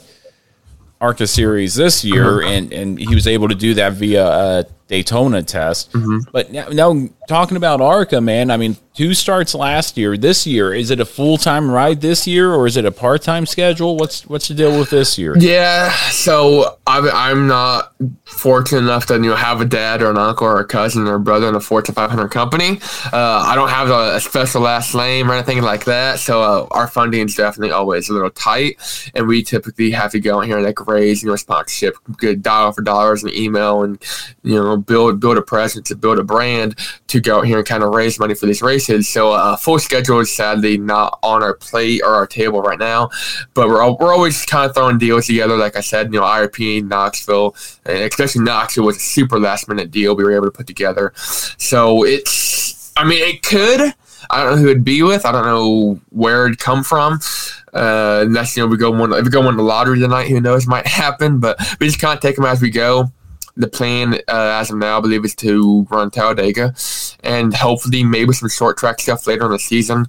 ARCA 1.01 1.27
series 1.27 1.75
this 1.75 2.03
year, 2.05 2.41
and 2.41 2.71
and 2.71 2.99
he 2.99 3.15
was 3.15 3.25
able 3.27 3.47
to 3.49 3.55
do 3.55 3.73
that 3.75 3.93
via 3.93 4.25
a 4.27 4.65
Daytona 4.87 5.43
test. 5.43 5.91
But 6.31 6.51
now, 6.51 6.67
now 6.69 7.09
talking 7.27 7.57
about 7.57 7.81
ARCA, 7.81 8.21
man, 8.21 8.51
I 8.51 8.57
mean, 8.57 8.75
two 8.99 9.13
starts 9.13 9.55
last 9.55 9.97
year. 9.97 10.17
This 10.17 10.45
year, 10.45 10.73
is 10.73 10.91
it 10.91 10.99
a 10.99 11.05
full 11.05 11.37
time 11.37 11.71
ride 11.71 12.01
this 12.01 12.27
year, 12.27 12.53
or 12.53 12.67
is 12.67 12.75
it 12.75 12.83
a 12.83 12.91
part 12.91 13.21
time 13.21 13.45
schedule? 13.45 13.95
What's 13.95 14.27
what's 14.27 14.49
the 14.49 14.53
deal 14.53 14.77
with 14.77 14.89
this 14.89 15.17
year? 15.17 15.37
Yeah, 15.37 15.89
so 16.09 16.77
I'm, 16.85 17.07
I'm 17.13 17.47
not 17.47 17.93
fortunate 18.25 18.79
enough 18.79 19.05
to 19.05 19.13
you 19.13 19.29
know 19.29 19.37
have 19.37 19.61
a 19.61 19.65
dad 19.65 20.01
or 20.01 20.11
an 20.11 20.17
uncle 20.17 20.47
or 20.47 20.59
a 20.59 20.65
cousin 20.65 21.07
or 21.07 21.15
a 21.15 21.19
brother 21.19 21.47
in 21.47 21.55
a 21.55 21.61
Fortune 21.61 21.95
500 21.95 22.27
company. 22.27 22.81
Uh, 23.13 23.45
I 23.47 23.55
don't 23.55 23.69
have 23.69 23.89
a, 23.89 24.17
a 24.17 24.19
special 24.19 24.63
last 24.63 24.93
name 24.93 25.31
or 25.31 25.33
anything 25.33 25.61
like 25.61 25.85
that, 25.85 26.19
so 26.19 26.41
uh, 26.41 26.67
our 26.71 26.87
funding 26.89 27.25
is 27.25 27.35
definitely 27.35 27.71
always 27.71 28.09
a 28.09 28.13
little 28.13 28.29
tight, 28.29 29.11
and 29.15 29.27
we 29.29 29.43
typically 29.43 29.91
have 29.91 30.11
to 30.11 30.19
go 30.19 30.39
out 30.39 30.45
here 30.45 30.57
and 30.57 30.65
like 30.65 30.87
raise 30.87 31.23
you 31.23 31.29
know 31.29 31.37
sponsorship, 31.37 31.95
good 32.17 32.43
dollar 32.43 32.73
for 32.73 32.81
dollars 32.81 33.23
and 33.23 33.33
email, 33.33 33.81
and 33.81 34.03
you 34.43 34.55
know 34.55 34.75
build 34.75 35.21
build 35.21 35.37
a 35.37 35.41
presence, 35.41 35.87
to 35.87 35.95
build 35.95 36.19
a 36.19 36.23
brand 36.23 36.75
to 37.07 37.21
go 37.21 37.37
out 37.37 37.47
here 37.47 37.59
and 37.59 37.65
kind 37.65 37.81
of 37.81 37.93
raise 37.93 38.19
money 38.19 38.33
for 38.33 38.45
these 38.45 38.61
races. 38.61 38.88
So 38.89 39.31
uh, 39.31 39.55
full 39.55 39.79
schedule 39.79 40.19
is 40.19 40.35
sadly 40.35 40.77
not 40.77 41.19
on 41.21 41.43
our 41.43 41.53
plate 41.53 42.01
or 42.03 42.15
our 42.15 42.27
table 42.27 42.61
right 42.61 42.79
now, 42.79 43.09
but 43.53 43.67
we're 43.67 43.81
al- 43.81 43.97
we're 43.97 44.13
always 44.13 44.45
kind 44.45 44.67
of 44.69 44.75
throwing 44.75 44.97
deals 44.97 45.27
together. 45.27 45.55
Like 45.55 45.75
I 45.75 45.81
said, 45.81 46.11
you 46.13 46.19
know, 46.19 46.25
IRP, 46.25 46.83
Knoxville, 46.87 47.55
and 47.85 47.99
especially 47.99 48.43
Knoxville 48.43 48.85
was 48.85 48.97
a 48.97 49.01
super 49.01 49.39
last 49.39 49.67
minute 49.67 49.91
deal 49.91 50.15
we 50.15 50.23
were 50.23 50.35
able 50.35 50.45
to 50.45 50.51
put 50.51 50.67
together. 50.67 51.13
So 51.15 52.03
it's, 52.03 52.91
I 52.97 53.03
mean, 53.05 53.21
it 53.21 53.43
could. 53.43 53.93
I 54.29 54.43
don't 54.43 54.55
know 54.55 54.61
who 54.61 54.69
it'd 54.69 54.83
be 54.83 55.01
with. 55.01 55.25
I 55.25 55.31
don't 55.31 55.45
know 55.45 55.99
where 56.09 56.45
it'd 56.45 56.59
come 56.59 56.83
from. 56.83 57.19
Uh, 57.73 58.23
unless 58.25 58.57
you 58.57 58.63
know 58.63 58.67
we 58.67 58.77
go 58.77 58.89
one 58.89 59.13
if 59.13 59.23
we 59.23 59.29
go 59.29 59.45
win 59.45 59.55
the 59.55 59.63
lottery 59.63 59.99
tonight, 59.99 60.27
who 60.27 60.41
knows 60.41 60.67
might 60.67 60.87
happen. 61.01 61.39
But 61.39 61.59
we 61.79 61.87
just 61.87 61.99
kind 61.99 62.15
of 62.15 62.21
take 62.21 62.35
them 62.35 62.45
as 62.45 62.61
we 62.61 62.69
go. 62.69 63.11
The 63.55 63.67
plan, 63.67 64.13
uh, 64.13 64.59
as 64.59 64.71
of 64.71 64.77
now, 64.77 64.97
I 64.97 65.01
believe, 65.01 65.25
is 65.25 65.35
to 65.35 65.85
run 65.89 66.11
Talladega, 66.11 66.73
and 67.23 67.53
hopefully 67.53 68.03
maybe 68.03 68.33
some 68.33 68.49
short 68.49 68.77
track 68.77 68.99
stuff 68.99 69.27
later 69.27 69.45
in 69.45 69.51
the 69.51 69.59
season. 69.59 70.05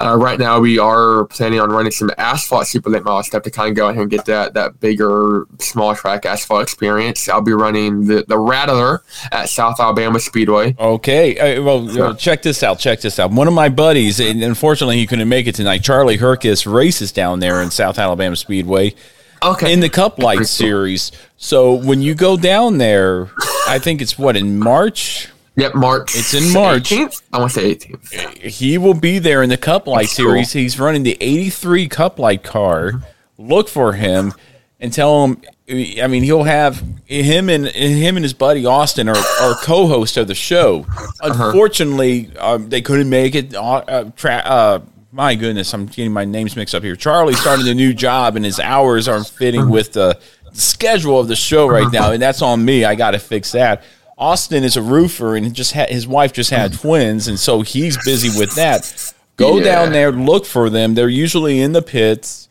Uh, 0.00 0.16
right 0.16 0.38
now, 0.38 0.60
we 0.60 0.78
are 0.78 1.24
planning 1.26 1.60
on 1.60 1.70
running 1.70 1.92
some 1.92 2.10
asphalt 2.18 2.66
super 2.66 2.90
late 2.90 3.04
model 3.04 3.22
stuff 3.22 3.42
to 3.44 3.50
kind 3.50 3.70
of 3.70 3.76
go 3.76 3.88
ahead 3.88 4.02
and 4.02 4.10
get 4.10 4.24
that 4.26 4.54
that 4.54 4.80
bigger 4.80 5.46
small 5.60 5.94
track 5.94 6.26
asphalt 6.26 6.62
experience. 6.62 7.28
I'll 7.28 7.40
be 7.40 7.52
running 7.52 8.06
the 8.06 8.24
the 8.26 8.38
Rattler 8.38 9.02
at 9.32 9.48
South 9.48 9.80
Alabama 9.80 10.20
Speedway. 10.20 10.76
Okay, 10.78 11.38
uh, 11.38 11.62
well, 11.62 11.84
well, 11.86 12.14
check 12.14 12.42
this 12.42 12.62
out. 12.62 12.78
Check 12.78 13.00
this 13.00 13.18
out. 13.18 13.30
One 13.30 13.48
of 13.48 13.54
my 13.54 13.68
buddies, 13.68 14.20
and 14.20 14.42
unfortunately 14.42 14.96
he 14.96 15.06
couldn't 15.06 15.28
make 15.28 15.46
it 15.46 15.54
tonight. 15.54 15.78
Charlie 15.78 16.18
Herkis 16.18 16.72
races 16.72 17.12
down 17.12 17.40
there 17.40 17.62
in 17.62 17.70
South 17.70 17.98
Alabama 17.98 18.36
Speedway 18.36 18.94
Okay, 19.42 19.72
in 19.72 19.80
the 19.80 19.88
Cup 19.88 20.18
Light 20.18 20.38
cool. 20.38 20.44
Series. 20.44 21.12
So 21.36 21.74
when 21.74 22.02
you 22.02 22.14
go 22.14 22.36
down 22.36 22.78
there, 22.78 23.30
I 23.68 23.78
think 23.78 24.02
it's 24.02 24.18
what 24.18 24.36
in 24.36 24.58
March. 24.58 25.28
Yep, 25.58 25.74
March. 25.74 26.14
It's 26.14 26.34
in 26.34 26.52
March. 26.52 26.90
18th? 26.90 27.22
I 27.32 27.38
want 27.40 27.52
to 27.52 27.60
say 27.60 27.74
18th. 27.74 28.42
He 28.42 28.78
will 28.78 28.94
be 28.94 29.18
there 29.18 29.42
in 29.42 29.50
the 29.50 29.56
Cup 29.56 29.88
Light 29.88 30.02
That's 30.02 30.16
cool. 30.16 30.26
Series. 30.26 30.52
He's 30.52 30.78
running 30.78 31.02
the 31.02 31.16
'83 31.20 31.88
Cup 31.88 32.18
Light 32.20 32.44
car. 32.44 33.02
Look 33.38 33.68
for 33.68 33.92
him 33.92 34.34
and 34.78 34.92
tell 34.92 35.24
him. 35.24 35.42
I 35.68 36.06
mean, 36.06 36.22
he'll 36.22 36.44
have 36.44 36.82
him 37.04 37.50
and 37.50 37.66
him 37.66 38.16
and 38.16 38.24
his 38.24 38.32
buddy 38.32 38.64
Austin 38.64 39.08
are, 39.08 39.16
are 39.16 39.54
co-hosts 39.56 40.16
of 40.16 40.28
the 40.28 40.34
show. 40.34 40.86
Unfortunately, 41.20 42.30
um, 42.38 42.68
they 42.68 42.80
couldn't 42.80 43.10
make 43.10 43.34
it. 43.34 43.54
Uh, 43.54 44.10
tra- 44.16 44.42
uh, 44.44 44.80
my 45.10 45.34
goodness, 45.34 45.74
I'm 45.74 45.86
getting 45.86 46.12
my 46.12 46.24
names 46.24 46.54
mixed 46.54 46.74
up 46.74 46.84
here. 46.84 46.94
Charlie 46.94 47.34
started 47.34 47.66
a 47.66 47.74
new 47.74 47.92
job, 47.92 48.36
and 48.36 48.44
his 48.44 48.60
hours 48.60 49.08
aren't 49.08 49.26
fitting 49.26 49.68
with 49.68 49.92
the, 49.92 50.18
the 50.52 50.60
schedule 50.60 51.18
of 51.18 51.28
the 51.28 51.36
show 51.36 51.68
right 51.68 51.92
now, 51.92 52.12
and 52.12 52.22
that's 52.22 52.42
on 52.42 52.64
me. 52.64 52.84
I 52.84 52.94
got 52.94 53.10
to 53.10 53.18
fix 53.18 53.52
that. 53.52 53.82
Austin 54.18 54.64
is 54.64 54.76
a 54.76 54.82
roofer, 54.82 55.36
and 55.36 55.54
just 55.54 55.72
had 55.72 55.88
his 55.90 56.06
wife 56.06 56.32
just 56.32 56.50
had 56.50 56.72
twins, 56.72 57.28
and 57.28 57.38
so 57.38 57.62
he's 57.62 57.96
busy 58.04 58.36
with 58.38 58.54
that. 58.56 59.14
Go 59.36 59.58
Yeah. 59.58 59.64
down 59.64 59.92
there, 59.92 60.10
look 60.10 60.44
for 60.44 60.68
them. 60.68 60.94
They're 60.94 61.08
usually 61.08 61.60
in 61.60 61.72
the 61.72 61.82
pits. 61.82 62.48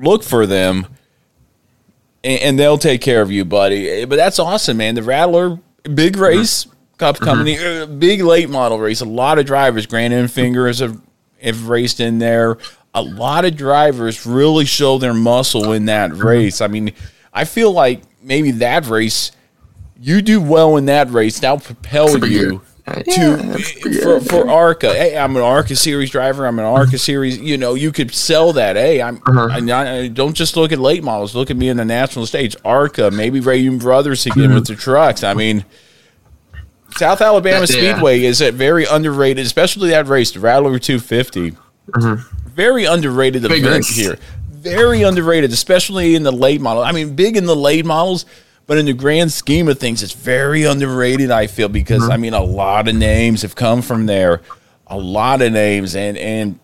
Look 0.00 0.22
for 0.22 0.46
them, 0.46 0.86
and, 2.22 2.40
and 2.40 2.58
they'll 2.58 2.78
take 2.78 3.00
care 3.00 3.22
of 3.22 3.30
you, 3.32 3.44
buddy. 3.44 3.88
Eh, 3.88 4.04
But 4.04 4.16
that's 4.16 4.38
awesome, 4.38 4.76
man. 4.76 4.94
The 4.94 5.02
Rattler, 5.02 5.58
big 5.94 6.16
race, 6.16 6.66
Cup 6.98 7.18
Company, 7.18 7.58
uh, 7.58 7.86
big 7.86 8.22
late 8.22 8.50
model 8.50 8.78
race. 8.78 9.00
A 9.00 9.04
lot 9.06 9.38
of 9.38 9.46
drivers, 9.46 9.86
Grant 9.86 10.12
Enfinger 10.12 10.78
have, 10.80 11.00
have 11.42 11.68
raced 11.68 12.00
in 12.00 12.18
there. 12.18 12.58
A 12.94 13.02
lot 13.02 13.44
of 13.44 13.56
drivers 13.56 14.26
really 14.26 14.64
show 14.64 14.98
their 14.98 15.14
muscle 15.14 15.72
in 15.72 15.86
that 15.86 16.14
race. 16.14 16.60
I 16.60 16.66
mean, 16.66 16.92
I 17.32 17.44
feel 17.44 17.72
like 17.72 18.02
maybe 18.22 18.50
that 18.52 18.86
race, 18.86 19.30
you 20.00 20.22
do 20.22 20.40
well 20.40 20.76
in 20.76 20.86
that 20.86 21.10
race, 21.10 21.40
that'll 21.40 21.58
propel 21.60 22.08
pretty 22.18 22.34
you 22.34 22.48
good. 22.50 22.60
Uh, 22.86 23.02
to 23.02 23.10
yeah, 23.90 24.00
for, 24.02 24.20
for 24.20 24.48
ARCA. 24.48 24.94
Hey, 24.94 25.14
I'm 25.18 25.36
an 25.36 25.42
ARCA 25.42 25.76
series 25.76 26.08
driver. 26.10 26.46
I'm 26.46 26.58
an 26.58 26.64
ARCA 26.64 26.96
series. 26.96 27.36
You 27.38 27.58
know, 27.58 27.74
you 27.74 27.92
could 27.92 28.14
sell 28.14 28.54
that. 28.54 28.76
Hey, 28.76 29.02
I'm. 29.02 29.16
Uh-huh. 29.26 29.48
I, 29.52 29.98
I- 30.04 30.08
don't 30.08 30.32
just 30.32 30.56
look 30.56 30.72
at 30.72 30.78
late 30.78 31.04
models. 31.04 31.34
Look 31.34 31.50
at 31.50 31.56
me 31.58 31.68
in 31.68 31.76
the 31.76 31.84
national 31.84 32.24
stage. 32.24 32.56
ARCA, 32.64 33.10
maybe 33.10 33.40
Reaume 33.42 33.78
Brothers 33.78 34.24
again 34.24 34.54
with 34.54 34.66
the 34.68 34.74
trucks. 34.74 35.22
I 35.22 35.34
mean, 35.34 35.66
South 36.96 37.20
Alabama 37.20 37.66
Mm-hmm. 37.66 37.84
Yeah. 37.84 37.92
Speedway 37.92 38.22
is 38.22 38.40
a 38.40 38.52
very 38.52 38.86
underrated, 38.86 39.44
especially 39.44 39.90
that 39.90 40.06
race, 40.06 40.30
the 40.32 40.40
Rattler 40.40 40.78
250. 40.78 41.56
Very 42.46 42.84
underrated 42.86 43.42
Mm-hmm. 43.42 43.52
Big 43.52 43.64
event 43.64 43.76
race. 43.84 43.96
here. 43.96 44.18
Very 44.50 45.02
underrated, 45.02 45.52
especially 45.52 46.14
in 46.14 46.22
the 46.22 46.32
late 46.32 46.60
model. 46.62 46.82
I 46.82 46.92
mean, 46.92 47.14
big 47.14 47.36
in 47.36 47.44
the 47.44 47.54
late 47.54 47.84
models, 47.84 48.24
but 48.68 48.76
in 48.78 48.86
the 48.86 48.92
grand 48.92 49.32
scheme 49.32 49.66
of 49.66 49.80
things, 49.80 50.02
it's 50.02 50.12
very 50.12 50.62
underrated. 50.64 51.32
I 51.32 51.48
feel 51.48 51.68
because 51.68 52.02
Mm-hmm. 52.02 52.12
I 52.12 52.16
mean, 52.18 52.34
a 52.34 52.44
lot 52.44 52.86
of 52.86 52.94
names 52.94 53.42
have 53.42 53.56
come 53.56 53.82
from 53.82 54.06
there, 54.06 54.42
a 54.86 54.96
lot 54.96 55.42
of 55.42 55.52
names, 55.52 55.96
and 55.96 56.16
and 56.16 56.60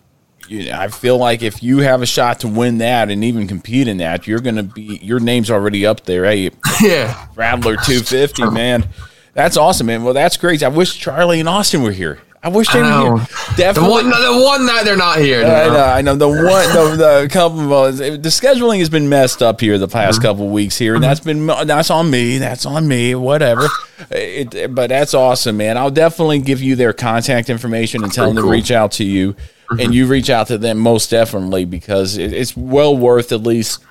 you 0.47 0.65
know, 0.69 0.79
I 0.79 0.87
feel 0.89 1.17
like 1.17 1.41
if 1.41 1.63
you 1.63 1.79
have 1.79 2.03
a 2.03 2.05
shot 2.05 2.41
to 2.41 2.47
win 2.47 2.77
that 2.77 3.09
and 3.09 3.23
even 3.23 3.47
compete 3.47 3.87
in 3.87 3.97
that, 3.97 4.27
you're 4.27 4.39
gonna 4.39 4.63
be 4.63 4.99
your 5.01 5.19
name's 5.19 5.49
already 5.49 5.85
up 5.85 6.05
there. 6.05 6.25
Hey, 6.25 6.51
yeah. 6.81 7.27
Rattler 7.35 7.75
250, 7.75 8.45
man. 8.51 8.87
That's 9.33 9.57
awesome, 9.57 9.87
man. 9.87 10.03
Well, 10.03 10.13
that's 10.13 10.37
great. 10.37 10.61
I 10.63 10.67
wish 10.67 10.97
Charlie 10.97 11.39
and 11.39 11.49
Austin 11.49 11.81
were 11.81 11.91
here. 11.91 12.19
I 12.43 12.49
wish 12.49 12.69
they 12.71 12.79
I 12.79 13.09
were 13.09 13.17
here. 13.17 13.73
The 13.73 13.81
one, 13.81 14.09
the 14.09 14.43
one 14.45 14.65
night 14.65 14.83
they're 14.83 14.95
not 14.95 15.17
here. 15.17 15.39
I 15.43 15.67
know, 15.67 15.83
I 15.83 16.01
know. 16.01 16.15
The 16.15 16.27
one, 16.27 16.37
the, 16.37 16.95
the 16.95 17.29
couple 17.29 17.73
of 17.73 17.97
the 17.97 18.19
scheduling 18.29 18.79
has 18.79 18.89
been 18.89 19.09
messed 19.09 19.41
up 19.41 19.59
here 19.59 19.77
the 19.77 19.87
past 19.87 20.19
mm-hmm. 20.19 20.27
couple 20.27 20.49
weeks 20.49 20.77
here, 20.77 20.93
and 20.93 21.03
that's 21.03 21.19
been 21.19 21.47
that's 21.47 21.89
on 21.89 22.09
me. 22.09 22.37
That's 22.37 22.65
on 22.65 22.87
me. 22.87 23.15
Whatever. 23.15 23.67
It, 24.11 24.75
but 24.75 24.89
that's 24.89 25.13
awesome, 25.13 25.57
man. 25.57 25.77
I'll 25.77 25.89
definitely 25.89 26.39
give 26.39 26.61
you 26.61 26.75
their 26.75 26.93
contact 26.93 27.49
information 27.49 28.03
and 28.03 28.13
tell 28.13 28.27
them 28.27 28.35
to 28.35 28.49
reach 28.49 28.69
out 28.69 28.91
to 28.93 29.03
you, 29.03 29.33
mm-hmm. 29.33 29.79
and 29.79 29.95
you 29.95 30.05
reach 30.05 30.29
out 30.29 30.47
to 30.47 30.57
them 30.57 30.77
most 30.77 31.09
definitely 31.09 31.65
because 31.65 32.17
it, 32.17 32.31
it's 32.31 32.55
well 32.55 32.95
worth 32.95 33.31
at 33.31 33.41
least 33.41 33.83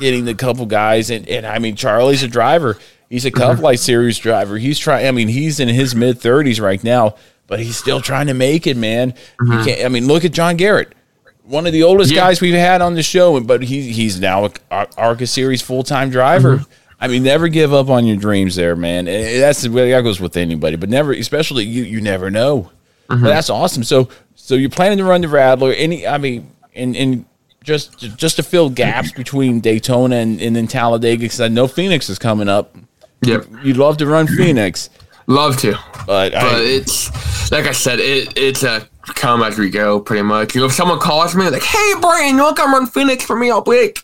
getting 0.00 0.24
the 0.24 0.34
couple 0.34 0.66
guys. 0.66 1.10
And, 1.10 1.28
and 1.28 1.46
I 1.46 1.58
mean, 1.58 1.76
Charlie's 1.76 2.22
a 2.22 2.28
driver. 2.28 2.76
He's 3.08 3.24
a 3.24 3.30
mm-hmm. 3.30 3.40
Cup 3.40 3.58
Light 3.60 3.78
Series 3.78 4.18
driver. 4.18 4.58
He's 4.58 4.78
trying. 4.78 5.06
I 5.06 5.12
mean, 5.12 5.28
he's 5.28 5.60
in 5.60 5.68
his 5.68 5.94
mid 5.94 6.18
thirties 6.18 6.60
right 6.60 6.82
now, 6.82 7.14
but 7.52 7.60
he's 7.60 7.76
still 7.76 8.00
trying 8.00 8.28
to 8.28 8.32
make 8.32 8.66
it, 8.66 8.78
man. 8.78 9.12
You 9.38 9.46
mm-hmm. 9.46 9.64
can't. 9.66 9.84
I 9.84 9.88
mean, 9.88 10.06
look 10.06 10.24
at 10.24 10.32
John 10.32 10.56
Garrett, 10.56 10.94
one 11.42 11.66
of 11.66 11.74
the 11.74 11.82
oldest 11.82 12.10
Yeah. 12.10 12.22
guys 12.22 12.40
we've 12.40 12.54
had 12.54 12.80
on 12.80 12.94
the 12.94 13.02
show, 13.02 13.38
but 13.40 13.62
he 13.62 13.92
he's 13.92 14.18
now 14.18 14.46
a 14.70 14.86
ARCA 14.96 15.26
Series 15.26 15.60
full 15.60 15.82
time 15.82 16.08
driver. 16.08 16.56
Mm-hmm. 16.56 16.72
I 16.98 17.08
mean, 17.08 17.22
never 17.24 17.48
give 17.48 17.74
up 17.74 17.90
on 17.90 18.06
your 18.06 18.16
dreams, 18.16 18.56
there, 18.56 18.74
man. 18.74 19.04
That's 19.04 19.60
the 19.60 19.68
way 19.68 19.90
that 19.90 20.00
goes 20.00 20.18
with 20.18 20.38
anybody, 20.38 20.76
but 20.76 20.88
never, 20.88 21.12
especially 21.12 21.66
you. 21.66 21.82
You 21.82 22.00
never 22.00 22.30
know. 22.30 22.70
But 23.06 23.20
that's 23.20 23.50
awesome. 23.50 23.84
So, 23.84 24.08
so 24.34 24.54
you're 24.54 24.70
planning 24.70 24.96
to 24.96 25.04
run 25.04 25.20
the 25.20 25.28
Rattler? 25.28 25.74
Any? 25.74 26.06
I 26.06 26.16
mean, 26.16 26.50
and 26.74 26.96
and 26.96 27.26
just 27.62 27.98
just 28.16 28.36
to 28.36 28.42
fill 28.42 28.70
gaps 28.70 29.12
between 29.12 29.60
Daytona 29.60 30.16
and, 30.16 30.40
and 30.40 30.56
then 30.56 30.68
Talladega, 30.68 31.20
because 31.20 31.42
I 31.42 31.48
know 31.48 31.68
Phoenix 31.68 32.08
is 32.08 32.18
coming 32.18 32.48
up. 32.48 32.74
Yep. 33.20 33.46
You'd 33.62 33.76
love 33.76 33.98
to 33.98 34.06
run 34.06 34.26
Phoenix, 34.26 34.88
Love 35.26 35.56
to. 35.58 35.72
but, 36.06 36.32
But 36.32 36.34
I, 36.34 36.60
it's 36.60 37.50
like 37.52 37.66
I 37.66 37.72
said, 37.72 38.00
it 38.00 38.36
it's 38.36 38.62
a 38.62 38.88
come 39.14 39.42
as 39.42 39.58
we 39.58 39.70
go, 39.70 40.00
pretty 40.00 40.22
much. 40.22 40.54
You 40.54 40.60
know, 40.62 40.66
if 40.66 40.72
someone 40.72 40.98
calls 40.98 41.34
me 41.34 41.48
like, 41.48 41.62
"Hey, 41.62 41.92
Brian, 42.00 42.36
you 42.36 42.42
want 42.42 42.56
to 42.56 42.62
come 42.62 42.72
run 42.72 42.86
Phoenix 42.86 43.24
for 43.24 43.36
me 43.36 43.50
all 43.50 43.62
week?" 43.64 44.00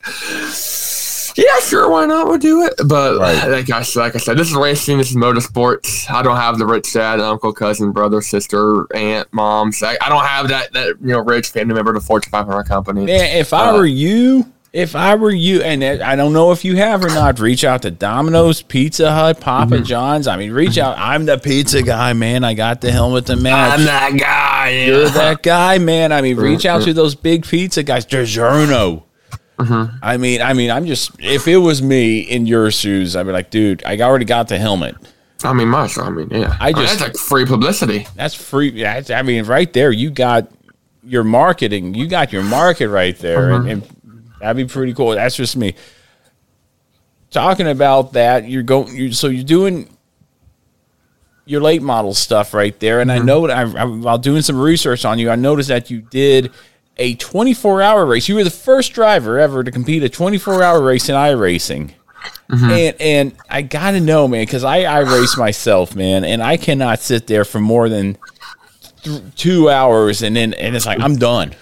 Yeah, 1.37 1.61
sure, 1.61 1.89
why 1.89 2.05
not? 2.05 2.27
We'll 2.27 2.39
do 2.39 2.63
it. 2.65 2.75
But 2.85 3.17
Right. 3.19 3.49
like 3.49 3.71
I 3.71 3.85
like 3.95 4.17
I 4.17 4.19
said, 4.19 4.37
this 4.37 4.49
is 4.49 4.55
racing. 4.57 4.99
This 4.99 5.11
is 5.11 5.17
motorsports. 5.17 6.11
I 6.11 6.21
don't 6.23 6.37
have 6.37 6.59
the 6.59 6.67
rich 6.67 6.93
dad, 6.93 7.21
uncle, 7.21 7.53
cousin, 7.53 7.93
brother, 7.93 8.21
sister, 8.23 8.87
aunt, 8.97 9.29
moms. 9.33 9.81
I, 9.83 9.97
I 10.01 10.09
don't 10.09 10.25
have 10.25 10.49
that 10.49 10.73
that 10.73 10.97
you 11.01 11.13
know 11.13 11.21
rich 11.21 11.49
family 11.51 11.75
member 11.75 11.93
of 11.95 12.01
the 12.01 12.05
Fortune 12.07 12.31
500 12.33 12.65
company. 12.65 13.05
man, 13.07 13.37
if 13.37 13.53
I 13.53 13.69
Uh, 13.69 13.75
were 13.77 13.87
you, 13.87 14.47
i- 14.47 14.47
If 14.79 14.95
I 14.95 15.17
were 15.17 15.33
you, 15.33 15.61
and 15.63 15.83
I 15.83 16.15
don't 16.15 16.33
know 16.33 16.53
if 16.53 16.65
you 16.65 16.77
have 16.77 17.05
or 17.05 17.09
not, 17.09 17.41
reach 17.41 17.65
out 17.65 17.83
to 17.83 17.91
Domino's, 17.91 18.63
Pizza 18.63 19.11
Hut, 19.11 19.41
Papa 19.41 19.75
mm-hmm. 19.75 19.85
John's. 19.85 20.29
I 20.29 20.37
mean, 20.37 20.53
reach 20.53 20.79
out. 20.79 20.97
I'm 20.97 21.27
the 21.27 21.37
pizza 21.37 21.83
guy, 21.83 22.13
man. 22.13 22.45
I 22.45 22.55
got 22.55 22.81
the 22.81 22.93
helmet 22.93 23.27
to 23.27 23.35
match. 23.35 23.81
I'm 23.81 23.87
that 23.87 24.17
guy. 24.17 24.69
Yeah. 24.71 24.87
You're 24.87 25.09
that 25.09 25.43
guy, 25.43 25.79
man. 25.79 26.13
I 26.13 26.23
mean, 26.23 26.37
reach 26.37 26.65
out 26.65 26.83
to 26.83 26.95
those 26.95 27.17
big 27.17 27.45
pizza 27.45 27.83
guys. 27.83 28.07
DiGiorno. 28.07 29.03
Mm-hmm. 29.59 29.97
I 30.01 30.17
mean, 30.17 30.43
I 30.43 30.53
mean, 30.53 30.71
I'm 30.71 30.87
just 30.87 31.11
if 31.19 31.49
it 31.49 31.57
was 31.57 31.83
me 31.83 32.21
in 32.21 32.47
your 32.47 32.71
shoes, 32.71 33.17
I'd 33.17 33.25
be 33.25 33.33
like, 33.33 33.51
dude, 33.51 33.83
I 33.85 33.99
already 33.99 34.27
got 34.27 34.47
the 34.47 34.59
helmet. 34.59 34.95
I 35.43 35.55
mean, 35.55 35.69
much. 35.69 35.99
I 35.99 36.09
mean, 36.09 36.29
yeah. 36.31 36.57
I 36.61 36.73
just 36.73 37.01
that's 37.01 37.01
like 37.01 37.17
free 37.17 37.47
publicity. 37.47 38.07
That's 38.15 38.35
free. 38.35 38.81
That's, 38.81 39.11
I 39.11 39.23
mean, 39.23 39.45
right 39.45 39.73
there, 39.73 39.91
you 39.91 40.11
got 40.11 40.53
your 41.03 41.25
marketing. 41.25 41.95
You 41.95 42.07
got 42.07 42.33
your 42.33 42.45
market 42.45 42.89
right 42.89 43.19
there, 43.19 43.51
mm-hmm. 43.51 43.69
and, 43.69 43.83
and, 43.83 43.98
that'd 44.41 44.57
be 44.57 44.71
pretty 44.71 44.95
cool. 44.95 45.11
That's 45.11 45.37
just 45.37 45.57
me 45.57 45.75
talking 47.31 47.69
about 47.69 48.13
that. 48.15 48.49
You're 48.49 48.63
going. 48.63 48.95
You 48.95 49.13
so 49.13 49.29
you're 49.29 49.45
doing 49.45 49.89
your 51.45 51.61
late 51.61 51.83
model 51.83 52.15
stuff 52.15 52.55
right 52.55 52.79
there, 52.81 53.01
and 53.01 53.11
mm-hmm. 53.11 53.23
I 53.23 53.25
know 53.25 53.49
I, 53.49 53.63
I, 53.63 53.85
while 53.85 54.19
doing 54.19 54.43
some 54.43 54.61
research 54.61 55.05
on 55.05 55.19
you, 55.19 55.31
I 55.31 55.37
noticed 55.37 55.69
that 55.69 55.91
you 55.91 56.03
did 56.03 56.53
a 56.97 57.15
24 57.15 57.83
hour 57.83 58.05
race. 58.07 58.29
You 58.29 58.35
were 58.35 58.45
the 58.45 58.51
first 58.51 58.93
driver 58.93 59.39
ever 59.39 59.63
to 59.65 59.71
compete 59.71 60.03
a 60.03 60.09
24 60.09 60.63
hour 60.63 60.83
race 60.83 61.09
in 61.09 61.15
iRacing. 61.15 61.93
Mm-hmm. 62.51 62.71
And 62.71 63.01
and 63.01 63.37
I 63.49 63.63
gotta 63.63 64.01
know, 64.01 64.27
man, 64.27 64.43
because 64.43 64.65
I 64.65 64.83
I 64.83 65.01
race 65.01 65.37
myself, 65.37 65.95
man, 65.95 66.25
and 66.25 66.43
I 66.43 66.57
cannot 66.57 67.01
sit 67.01 67.27
there 67.27 67.45
for 67.45 67.61
more 67.61 67.89
than 67.89 68.19
th- 69.03 69.23
two 69.37 69.71
hours, 69.71 70.23
and 70.23 70.35
then 70.35 70.55
and 70.55 70.75
it's 70.75 70.87
like 70.87 71.01
I'm 71.01 71.17
done. 71.17 71.55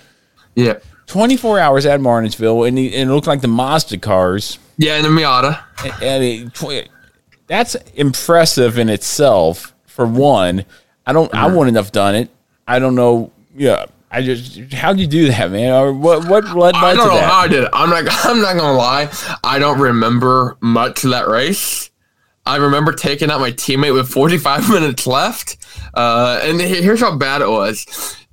Yeah, 0.54 0.78
twenty 1.06 1.36
four 1.36 1.58
hours 1.58 1.86
at 1.86 2.00
Martinsville, 2.00 2.64
and, 2.64 2.76
the, 2.76 2.94
and 2.94 3.10
it 3.10 3.12
looked 3.12 3.26
like 3.26 3.40
the 3.40 3.48
Mazda 3.48 3.98
cars. 3.98 4.58
Yeah, 4.78 4.96
and 4.96 5.04
the 5.04 5.08
Miata. 5.08 5.62
And, 5.84 6.02
and 6.02 6.52
it, 6.72 6.88
that's 7.46 7.74
impressive 7.94 8.78
in 8.78 8.88
itself. 8.88 9.74
For 9.86 10.06
one, 10.06 10.64
I 11.06 11.12
don't. 11.12 11.30
Mm-hmm. 11.30 11.36
I 11.36 11.46
wouldn't 11.46 11.76
have 11.76 11.92
done 11.92 12.14
it. 12.14 12.30
I 12.68 12.78
don't 12.78 12.94
know. 12.94 13.32
Yeah, 13.54 13.86
I 14.10 14.22
just 14.22 14.72
how 14.72 14.92
do 14.92 15.00
you 15.00 15.06
do 15.06 15.28
that, 15.28 15.50
man? 15.50 15.72
Or 15.72 15.92
what 15.92 16.28
what 16.28 16.44
led 16.56 16.74
I 16.74 16.94
don't 16.94 17.08
know 17.08 17.14
that? 17.14 17.30
how 17.30 17.40
I 17.40 17.48
did 17.48 17.64
it. 17.64 17.70
I'm 17.72 17.90
not 17.90 18.04
I'm 18.24 18.40
not 18.40 18.56
gonna 18.56 18.76
lie. 18.76 19.10
I 19.42 19.58
don't 19.58 19.80
remember 19.80 20.56
much 20.60 21.04
of 21.04 21.10
that 21.10 21.28
race. 21.28 21.90
I 22.44 22.56
remember 22.56 22.92
taking 22.92 23.30
out 23.30 23.40
my 23.40 23.50
teammate 23.50 23.92
with 23.92 24.08
45 24.08 24.70
minutes 24.70 25.06
left, 25.06 25.56
uh, 25.94 26.40
and 26.42 26.60
here's 26.60 27.00
how 27.00 27.16
bad 27.16 27.42
it 27.42 27.48
was. 27.48 27.84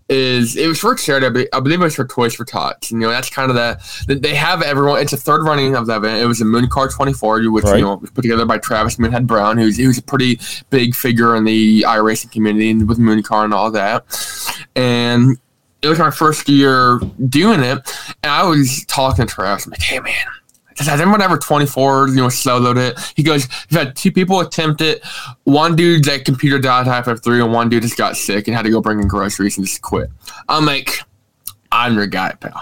Is 0.09 0.57
it 0.57 0.67
was 0.67 0.79
for 0.79 0.95
charity? 0.95 1.47
I 1.53 1.59
believe 1.61 1.79
it 1.79 1.83
was 1.83 1.95
for 1.95 2.05
Toys 2.05 2.35
for 2.35 2.43
Tots. 2.43 2.91
You 2.91 2.97
know, 2.97 3.09
that's 3.09 3.29
kind 3.29 3.49
of 3.49 3.55
that. 3.55 3.81
They 4.07 4.35
have 4.35 4.61
everyone. 4.61 4.99
It's 4.99 5.13
a 5.13 5.17
third 5.17 5.43
running 5.43 5.75
of 5.75 5.87
the 5.87 5.95
event. 5.95 6.21
It 6.21 6.25
was 6.25 6.41
a 6.41 6.45
Moon 6.45 6.67
Car 6.67 6.89
24, 6.89 7.49
which 7.49 7.63
right. 7.63 7.77
you 7.77 7.83
know 7.83 7.95
was 7.95 8.11
put 8.11 8.21
together 8.21 8.45
by 8.45 8.57
Travis 8.57 8.97
Moonhead 8.97 9.25
Brown, 9.25 9.57
who's 9.57 9.77
he 9.77 9.87
was 9.87 9.97
a 9.97 10.03
pretty 10.03 10.39
big 10.69 10.93
figure 10.93 11.35
in 11.35 11.45
the 11.45 11.83
iRacing 11.83 12.31
community 12.31 12.83
with 12.83 12.99
Moon 12.99 13.23
Car 13.23 13.45
and 13.45 13.53
all 13.53 13.71
that. 13.71 14.03
And 14.75 15.37
it 15.81 15.87
was 15.87 15.99
my 15.99 16.11
first 16.11 16.49
year 16.49 16.99
doing 17.29 17.61
it, 17.61 17.79
and 18.23 18.31
I 18.31 18.43
was 18.43 18.85
talking 18.87 19.25
to 19.25 19.33
Travis. 19.33 19.65
I'm 19.65 19.71
like, 19.71 19.81
hey 19.81 19.99
man, 19.99 20.25
has 20.77 21.01
anyone 21.01 21.21
ever 21.21 21.37
24, 21.37 22.09
you 22.09 22.15
know, 22.15 22.27
soloed 22.27 22.77
it? 22.77 22.99
He 23.15 23.23
goes, 23.23 23.47
You've 23.69 23.79
had 23.79 23.95
two 23.95 24.11
people 24.11 24.39
attempt 24.39 24.81
it. 24.81 25.03
One 25.43 25.75
dude's 25.75 26.07
like 26.07 26.25
computer 26.25 26.59
died 26.59 26.87
halfway 26.87 27.15
through, 27.15 27.43
and 27.43 27.53
one 27.53 27.69
dude 27.69 27.83
just 27.83 27.97
got 27.97 28.17
sick 28.17 28.47
and 28.47 28.55
had 28.55 28.63
to 28.63 28.71
go 28.71 28.81
bring 28.81 28.99
in 28.99 29.07
groceries 29.07 29.57
and 29.57 29.65
just 29.65 29.81
quit. 29.81 30.09
I'm 30.49 30.65
like, 30.65 31.01
I'm 31.71 31.95
your 31.95 32.07
guy, 32.07 32.33
pal. 32.39 32.61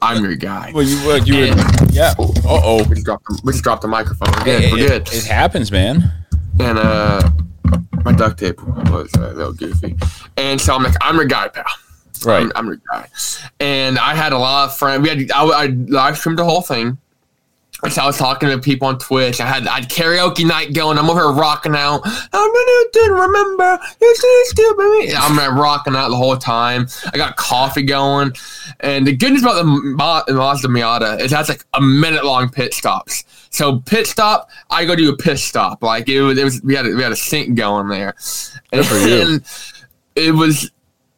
I'm 0.00 0.24
your 0.24 0.34
guy. 0.34 0.72
Well, 0.74 0.82
you, 0.82 0.96
well, 1.06 1.18
you 1.18 1.44
and, 1.44 1.56
were, 1.56 1.86
yeah. 1.92 2.14
Uh 2.18 2.32
oh. 2.44 2.84
We 2.88 2.96
just 2.96 3.04
dropped, 3.04 3.26
we 3.44 3.52
just 3.52 3.62
dropped 3.62 3.82
the 3.82 3.88
microphone 3.88 4.34
again. 4.40 4.62
It, 4.64 4.72
We're 4.72 4.88
good. 4.88 5.02
It, 5.08 5.14
it 5.14 5.24
happens, 5.26 5.70
man. 5.70 6.12
And 6.58 6.78
uh, 6.78 7.30
my 8.04 8.12
duct 8.12 8.40
tape 8.40 8.60
was 8.90 9.10
uh, 9.16 9.30
a 9.30 9.32
little 9.32 9.52
goofy. 9.52 9.96
And 10.36 10.60
so 10.60 10.74
I'm 10.74 10.82
like, 10.82 10.94
I'm 11.00 11.14
your 11.16 11.26
guy, 11.26 11.48
pal. 11.48 11.64
Right. 12.24 12.42
I'm, 12.42 12.52
I'm 12.56 12.66
your 12.66 12.80
guy. 12.90 13.08
And 13.60 13.98
I 13.98 14.14
had 14.14 14.32
a 14.32 14.38
lot 14.38 14.70
of 14.70 14.76
friends. 14.76 15.02
We 15.02 15.08
had 15.08 15.30
I, 15.30 15.44
I 15.44 15.66
live 15.66 16.18
streamed 16.18 16.38
the 16.38 16.44
whole 16.44 16.62
thing. 16.62 16.98
So 17.90 18.02
I 18.02 18.06
was 18.06 18.16
talking 18.16 18.48
to 18.48 18.58
people 18.58 18.86
on 18.86 18.98
Twitch. 18.98 19.40
I 19.40 19.46
had 19.46 19.66
I 19.66 19.80
had 19.80 19.88
karaoke 19.88 20.46
night 20.46 20.72
going. 20.72 20.98
I'm 20.98 21.10
over 21.10 21.20
here 21.20 21.32
rocking 21.32 21.74
out. 21.74 22.02
I'm 22.04 22.52
didn't 22.92 23.16
remember. 23.16 23.78
Stupid. 24.44 25.14
I'm 25.16 25.58
rocking 25.58 25.96
out 25.96 26.08
the 26.10 26.16
whole 26.16 26.36
time. 26.36 26.86
I 27.12 27.16
got 27.16 27.36
coffee 27.36 27.82
going, 27.82 28.32
and 28.80 29.06
the 29.06 29.16
good 29.16 29.32
news 29.32 29.42
about 29.42 29.56
the 30.26 30.34
Mazda 30.34 30.68
Miata 30.68 31.20
is 31.20 31.32
that's 31.32 31.48
like 31.48 31.64
a 31.74 31.80
minute 31.80 32.24
long 32.24 32.48
pit 32.50 32.72
stops. 32.72 33.24
So 33.50 33.80
pit 33.80 34.06
stop, 34.06 34.48
I 34.70 34.84
go 34.84 34.94
do 34.94 35.12
a 35.12 35.16
pit 35.16 35.38
stop. 35.38 35.82
Like 35.82 36.08
it 36.08 36.22
was, 36.22 36.38
it 36.38 36.44
was 36.44 36.62
we 36.62 36.74
had 36.76 36.86
a, 36.86 36.94
we 36.94 37.02
had 37.02 37.12
a 37.12 37.16
sync 37.16 37.56
going 37.56 37.88
there, 37.88 38.14
and, 38.72 38.86
and 38.86 39.44
it 40.14 40.32
was 40.32 40.70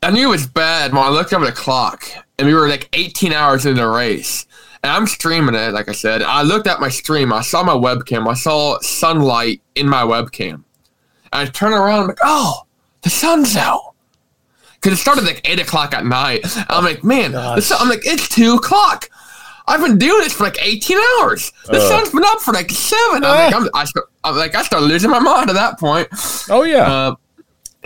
I 0.02 0.10
knew 0.10 0.28
it 0.28 0.30
was 0.30 0.46
bad 0.46 0.92
when 0.92 1.02
I 1.02 1.08
looked 1.08 1.32
up 1.32 1.40
at 1.40 1.46
the 1.46 1.52
clock 1.52 2.04
and 2.38 2.46
we 2.46 2.54
were 2.54 2.68
like 2.68 2.88
18 2.92 3.32
hours 3.32 3.64
in 3.64 3.76
the 3.76 3.88
race. 3.88 4.46
And 4.84 4.92
I'm 4.92 5.06
streaming 5.06 5.54
it, 5.54 5.72
like 5.72 5.88
I 5.88 5.92
said. 5.92 6.20
I 6.20 6.42
looked 6.42 6.66
at 6.66 6.78
my 6.78 6.90
stream. 6.90 7.32
I 7.32 7.40
saw 7.40 7.62
my 7.62 7.72
webcam. 7.72 8.28
I 8.28 8.34
saw 8.34 8.78
sunlight 8.80 9.62
in 9.74 9.88
my 9.88 10.02
webcam. 10.02 10.52
And 10.52 10.64
I 11.32 11.46
turned 11.46 11.72
around. 11.72 12.02
I'm 12.02 12.06
like, 12.08 12.18
oh, 12.22 12.66
the 13.00 13.08
sun's 13.08 13.56
out. 13.56 13.94
Because 14.74 14.98
it 14.98 15.00
started 15.00 15.24
like 15.24 15.40
8 15.42 15.60
o'clock 15.60 15.94
at 15.94 16.04
night. 16.04 16.44
I'm 16.68 16.84
like, 16.84 17.02
man, 17.02 17.34
I'm 17.34 17.88
like, 17.88 18.02
it's 18.04 18.28
2 18.28 18.56
o'clock. 18.56 19.08
I've 19.66 19.80
been 19.80 19.96
doing 19.96 20.22
this 20.22 20.34
for 20.34 20.44
like 20.44 20.58
18 20.60 20.98
hours. 20.98 21.50
The 21.64 21.78
uh, 21.78 21.88
sun's 21.88 22.10
been 22.10 22.22
up 22.22 22.40
for 22.40 22.52
like 22.52 22.70
7. 22.70 23.24
I'm, 23.24 23.52
like, 23.52 23.54
I'm, 23.54 23.68
I, 23.72 23.86
I'm 24.22 24.36
like, 24.36 24.54
I 24.54 24.62
started 24.64 24.84
losing 24.84 25.08
my 25.08 25.18
mind 25.18 25.48
at 25.48 25.54
that 25.54 25.80
point. 25.80 26.08
Oh, 26.50 26.62
yeah. 26.62 26.92
Uh, 26.92 27.14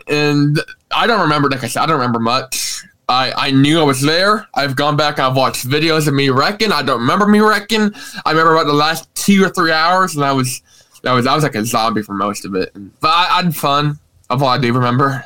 and 0.09 0.61
I 0.91 1.07
don't 1.07 1.21
remember. 1.21 1.49
Like 1.49 1.63
I 1.63 1.69
said, 1.69 1.85
I 1.85 1.87
don't 1.87 2.01
remember 2.01 2.19
much. 2.19 2.83
I, 3.09 3.33
I 3.37 3.51
knew 3.51 3.81
I 3.81 3.85
was 3.85 4.03
there. 4.03 4.47
I've 4.55 4.77
gone 4.77 4.97
back. 4.97 5.19
I've 5.19 5.37
watched 5.37 5.67
videos 5.67 6.09
of 6.09 6.15
me 6.15 6.29
wrecking. 6.29 6.73
I 6.73 6.83
don't 6.83 7.01
remember 7.01 7.27
me 7.27 7.41
wrecking. 7.41 7.91
I 8.27 8.31
remember 8.31 8.55
about 8.55 8.67
the 8.67 8.75
last 8.75 9.13
two 9.15 9.43
or 9.43 9.49
three 9.49 9.73
hours, 9.73 10.15
and 10.15 10.25
I 10.25 10.33
was 10.33 10.63
that 11.03 11.13
was 11.13 11.27
I 11.27 11.35
was 11.35 11.43
like 11.43 11.55
a 11.55 11.65
zombie 11.65 12.03
for 12.03 12.15
most 12.15 12.45
of 12.45 12.55
it. 12.55 12.71
But 13.01 13.09
I, 13.09 13.39
I 13.39 13.43
had 13.43 13.57
fun. 13.57 13.99
Of 14.31 14.43
all 14.43 14.51
I 14.51 14.59
do 14.59 14.73
remember. 14.75 15.25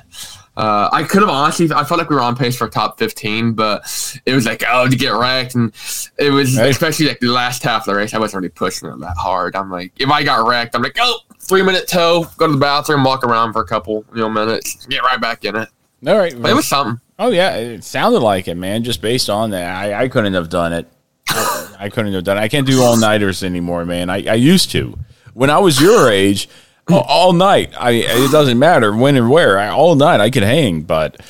Uh, 0.57 0.89
I 0.93 1.03
could 1.03 1.23
have 1.23 1.31
honestly, 1.31 1.73
I 1.75 1.83
felt 1.83 1.99
like 1.99 2.11
we 2.11 2.15
were 2.15 2.23
on 2.23 2.37
pace 2.37 2.57
for 2.57 2.69
top 2.69 2.99
15, 2.99 3.55
but 3.55 3.83
it 4.27 4.35
was 4.35 4.45
like, 4.45 4.63
oh, 4.69 4.87
to 4.87 4.95
get 4.95 5.11
wrecked. 5.11 5.55
And 5.55 5.73
it 6.19 6.31
was, 6.31 6.59
right. 6.59 6.69
especially 6.69 7.07
like 7.07 7.21
the 7.21 7.29
last 7.29 7.63
half 7.63 7.83
of 7.83 7.87
the 7.87 7.95
race, 7.95 8.13
I 8.13 8.19
wasn't 8.19 8.43
really 8.43 8.51
pushing 8.51 8.89
it 8.89 9.01
that 9.01 9.17
hard. 9.17 9.57
I'm 9.57 9.71
like, 9.71 9.93
if 9.99 10.11
I 10.11 10.23
got 10.23 10.47
wrecked, 10.47 10.77
I'm 10.77 10.83
like, 10.83 10.99
oh, 11.01 11.21
three 11.39 11.63
minute 11.63 11.89
tow, 11.89 12.27
go 12.37 12.47
to 12.47 12.53
the 12.53 12.59
bathroom, 12.59 13.03
walk 13.03 13.25
around 13.25 13.55
for 13.55 13.63
a 13.63 13.67
couple 13.67 14.05
you 14.15 14.21
know 14.21 14.29
minutes, 14.29 14.87
get 14.87 15.03
right 15.03 15.21
back 15.21 15.45
in 15.45 15.57
it. 15.57 15.69
All 16.07 16.19
right. 16.19 16.41
But 16.41 16.51
it 16.51 16.55
was 16.55 16.69
something. 16.69 17.01
Oh, 17.23 17.31
yeah. 17.31 17.57
It 17.57 17.85
sounded 17.85 18.21
like 18.21 18.49
it, 18.49 18.57
man, 18.57 18.83
just 18.85 19.01
based 19.01 19.31
on 19.31 19.51
that. 19.51 19.77
I, 19.77 20.05
I 20.05 20.09
couldn't 20.09 20.35
have 20.35 20.49
done 20.49 20.73
it. 20.73 20.89
I, 21.29 21.75
I 21.81 21.89
couldn't 21.89 22.13
have 22.15 22.25
done 22.25 22.37
it. 22.37 22.41
I 22.41 22.49
can't 22.49 22.67
do 22.67 22.83
all 22.83 22.97
nighters 22.97 23.43
anymore, 23.43 23.85
man. 23.85 24.11
I, 24.11 24.25
I 24.27 24.35
used 24.35 24.71
to. 24.73 24.99
When 25.35 25.49
I 25.49 25.59
was 25.59 25.81
your 25.81 26.11
age, 26.11 26.49
all 26.91 27.33
night. 27.33 27.73
I 27.79 27.91
it 27.93 28.31
doesn't 28.31 28.59
matter 28.59 28.95
when 28.95 29.17
and 29.17 29.31
where. 29.31 29.59
I, 29.59 29.69
all 29.69 29.95
night 29.95 30.21
I 30.21 30.31
could 30.31 30.43
hang, 30.43 30.83
but 30.83 31.21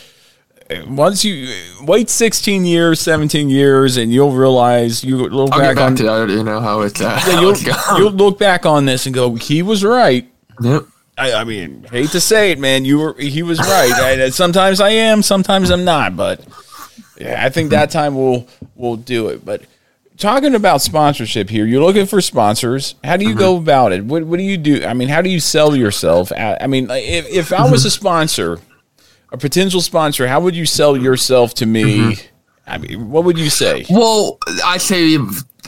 once 0.86 1.24
you 1.24 1.54
wait 1.82 2.08
16 2.08 2.64
years, 2.64 3.00
17 3.00 3.48
years, 3.48 3.96
and 3.96 4.12
you'll 4.12 4.32
realize 4.32 5.04
you 5.04 5.16
look 5.28 5.50
back, 5.50 5.76
back 5.76 5.78
on 5.78 5.96
to 5.96 6.02
that, 6.04 6.30
you 6.30 6.42
know 6.42 6.60
how 6.60 6.80
it's 6.80 7.00
uh, 7.00 7.20
yeah, 7.26 7.40
you'll, 7.40 7.56
you'll 7.98 8.12
look 8.12 8.38
back 8.38 8.64
on 8.64 8.86
this 8.86 9.06
and 9.06 9.14
go, 9.14 9.34
he 9.34 9.62
was 9.62 9.84
right. 9.84 10.30
Yep. 10.62 10.84
I, 11.22 11.40
I 11.40 11.44
mean, 11.44 11.84
hate 11.84 12.10
to 12.10 12.20
say 12.20 12.50
it, 12.50 12.58
man, 12.58 12.84
you 12.84 12.98
were 12.98 13.14
he 13.14 13.42
was 13.42 13.58
right. 13.60 13.92
I, 13.92 14.30
sometimes 14.30 14.80
I 14.80 14.90
am, 14.90 15.22
sometimes 15.22 15.70
I'm 15.70 15.84
not, 15.84 16.16
but 16.16 16.44
yeah, 17.16 17.44
I 17.44 17.48
think 17.48 17.70
that 17.70 17.90
time 17.90 18.16
we'll 18.16 18.48
we'll 18.74 18.96
do 18.96 19.28
it. 19.28 19.44
But 19.44 19.62
talking 20.16 20.54
about 20.56 20.82
sponsorship 20.82 21.48
here, 21.48 21.64
you're 21.64 21.82
looking 21.82 22.06
for 22.06 22.20
sponsors. 22.20 22.96
How 23.04 23.16
do 23.16 23.24
you 23.24 23.30
mm-hmm. 23.30 23.38
go 23.38 23.56
about 23.56 23.92
it? 23.92 24.04
What, 24.04 24.24
what 24.24 24.38
do 24.38 24.42
you 24.42 24.56
do? 24.56 24.84
I 24.84 24.94
mean, 24.94 25.08
how 25.08 25.22
do 25.22 25.30
you 25.30 25.38
sell 25.38 25.76
yourself? 25.76 26.32
I 26.36 26.66
mean, 26.66 26.88
if, 26.90 27.28
if 27.28 27.52
I 27.52 27.70
was 27.70 27.84
a 27.84 27.90
sponsor, 27.90 28.58
a 29.30 29.38
potential 29.38 29.80
sponsor, 29.80 30.26
how 30.26 30.40
would 30.40 30.56
you 30.56 30.66
sell 30.66 30.96
yourself 30.96 31.54
to 31.54 31.66
me? 31.66 31.84
Mm-hmm. 31.84 32.26
I 32.66 32.78
mean, 32.78 33.10
what 33.10 33.24
would 33.24 33.38
you 33.38 33.50
say? 33.50 33.84
Well, 33.90 34.38
I 34.64 34.78
say, 34.78 35.16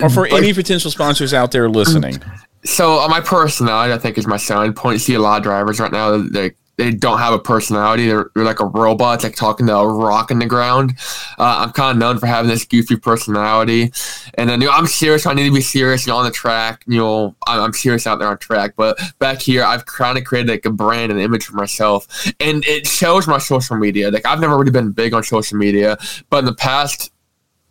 or 0.00 0.10
for 0.10 0.22
like, 0.22 0.32
any 0.32 0.52
potential 0.52 0.90
sponsors 0.90 1.32
out 1.34 1.52
there 1.52 1.68
listening. 1.68 2.22
So, 2.64 3.00
uh, 3.00 3.08
my 3.08 3.20
personality, 3.20 3.92
I 3.92 3.98
think, 3.98 4.18
is 4.18 4.26
my 4.26 4.36
selling 4.36 4.72
point. 4.72 4.94
You 4.94 4.98
see 4.98 5.14
a 5.14 5.20
lot 5.20 5.38
of 5.38 5.42
drivers 5.42 5.80
right 5.80 5.92
now, 5.92 6.16
they 6.16 6.52
they 6.76 6.90
don't 6.90 7.18
have 7.18 7.32
a 7.32 7.38
personality. 7.38 8.06
They're, 8.06 8.30
they're 8.34 8.44
like 8.44 8.60
a 8.60 8.66
robot, 8.66 9.22
like 9.22 9.36
talking 9.36 9.66
to 9.68 9.76
a 9.76 9.86
rock 9.86 10.30
in 10.30 10.38
the 10.38 10.46
ground. 10.46 10.94
Uh, 11.38 11.64
I'm 11.64 11.72
kind 11.72 11.96
of 11.96 11.98
known 11.98 12.18
for 12.18 12.26
having 12.26 12.50
this 12.50 12.64
goofy 12.64 12.96
personality, 12.96 13.92
and 14.34 14.50
you 14.50 14.56
know, 14.56 14.70
I'm 14.70 14.86
serious. 14.86 15.26
I 15.26 15.34
need 15.34 15.46
to 15.46 15.54
be 15.54 15.60
serious 15.60 16.06
you 16.06 16.12
know, 16.12 16.18
on 16.18 16.24
the 16.24 16.30
track. 16.30 16.82
You 16.86 16.98
know, 16.98 17.36
I'm, 17.46 17.60
I'm 17.60 17.72
serious 17.72 18.06
out 18.06 18.18
there 18.18 18.28
on 18.28 18.38
track. 18.38 18.74
But 18.76 18.98
back 19.18 19.40
here, 19.40 19.62
I've 19.62 19.86
kind 19.86 20.18
of 20.18 20.24
created 20.24 20.50
like 20.50 20.64
a 20.64 20.70
brand 20.70 21.12
and 21.12 21.20
image 21.20 21.44
for 21.44 21.54
myself, 21.56 22.06
and 22.40 22.64
it 22.66 22.86
shows 22.86 23.26
my 23.28 23.38
social 23.38 23.76
media. 23.76 24.10
Like 24.10 24.26
I've 24.26 24.40
never 24.40 24.58
really 24.58 24.72
been 24.72 24.90
big 24.90 25.14
on 25.14 25.22
social 25.22 25.58
media, 25.58 25.96
but 26.30 26.38
in 26.38 26.44
the 26.44 26.54
past 26.54 27.12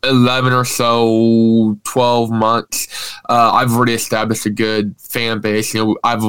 11 0.03 0.53
or 0.53 0.65
so, 0.65 1.77
12 1.83 2.31
months, 2.31 3.15
uh, 3.29 3.51
I've 3.53 3.73
already 3.73 3.93
established 3.93 4.45
a 4.45 4.49
good 4.49 4.95
fan 4.99 5.39
base. 5.39 5.73
You 5.73 5.85
know, 5.85 5.97
I've 6.03 6.23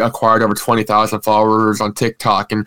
acquired 0.00 0.42
over 0.42 0.54
20,000 0.54 1.20
followers 1.22 1.80
on 1.80 1.94
TikTok 1.94 2.52
and, 2.52 2.66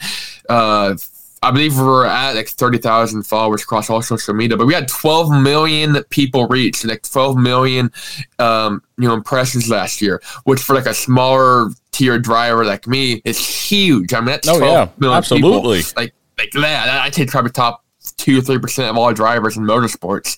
uh, 0.49 0.95
I 1.43 1.49
believe 1.49 1.75
we're 1.75 2.05
at 2.05 2.35
like 2.35 2.49
30,000 2.49 3.23
followers 3.23 3.63
across 3.63 3.89
all 3.89 4.03
social 4.03 4.35
media, 4.35 4.57
but 4.57 4.67
we 4.67 4.75
had 4.75 4.87
12 4.87 5.31
million 5.41 6.03
people 6.11 6.47
reach, 6.47 6.85
like 6.85 7.01
12 7.01 7.35
million, 7.35 7.91
um, 8.37 8.83
you 8.99 9.07
know, 9.07 9.15
impressions 9.15 9.67
last 9.67 10.03
year, 10.03 10.21
which 10.43 10.61
for 10.61 10.75
like 10.75 10.85
a 10.85 10.93
smaller 10.93 11.69
tier 11.91 12.19
driver 12.19 12.63
like 12.63 12.85
me 12.85 13.23
is 13.25 13.39
huge. 13.39 14.13
I 14.13 14.19
mean, 14.19 14.27
that's 14.27 14.47
oh, 14.47 14.59
yeah, 14.59 14.89
absolutely. 15.09 15.79
People. 15.79 15.93
Like, 15.95 16.13
like 16.37 16.51
that, 16.51 17.03
I 17.03 17.09
take 17.09 17.29
probably 17.29 17.51
top 17.51 17.83
two 18.17 18.39
or 18.39 18.41
three 18.41 18.59
percent 18.59 18.89
of 18.89 18.97
all 18.97 19.13
drivers 19.13 19.57
in 19.57 19.63
motorsports. 19.63 20.37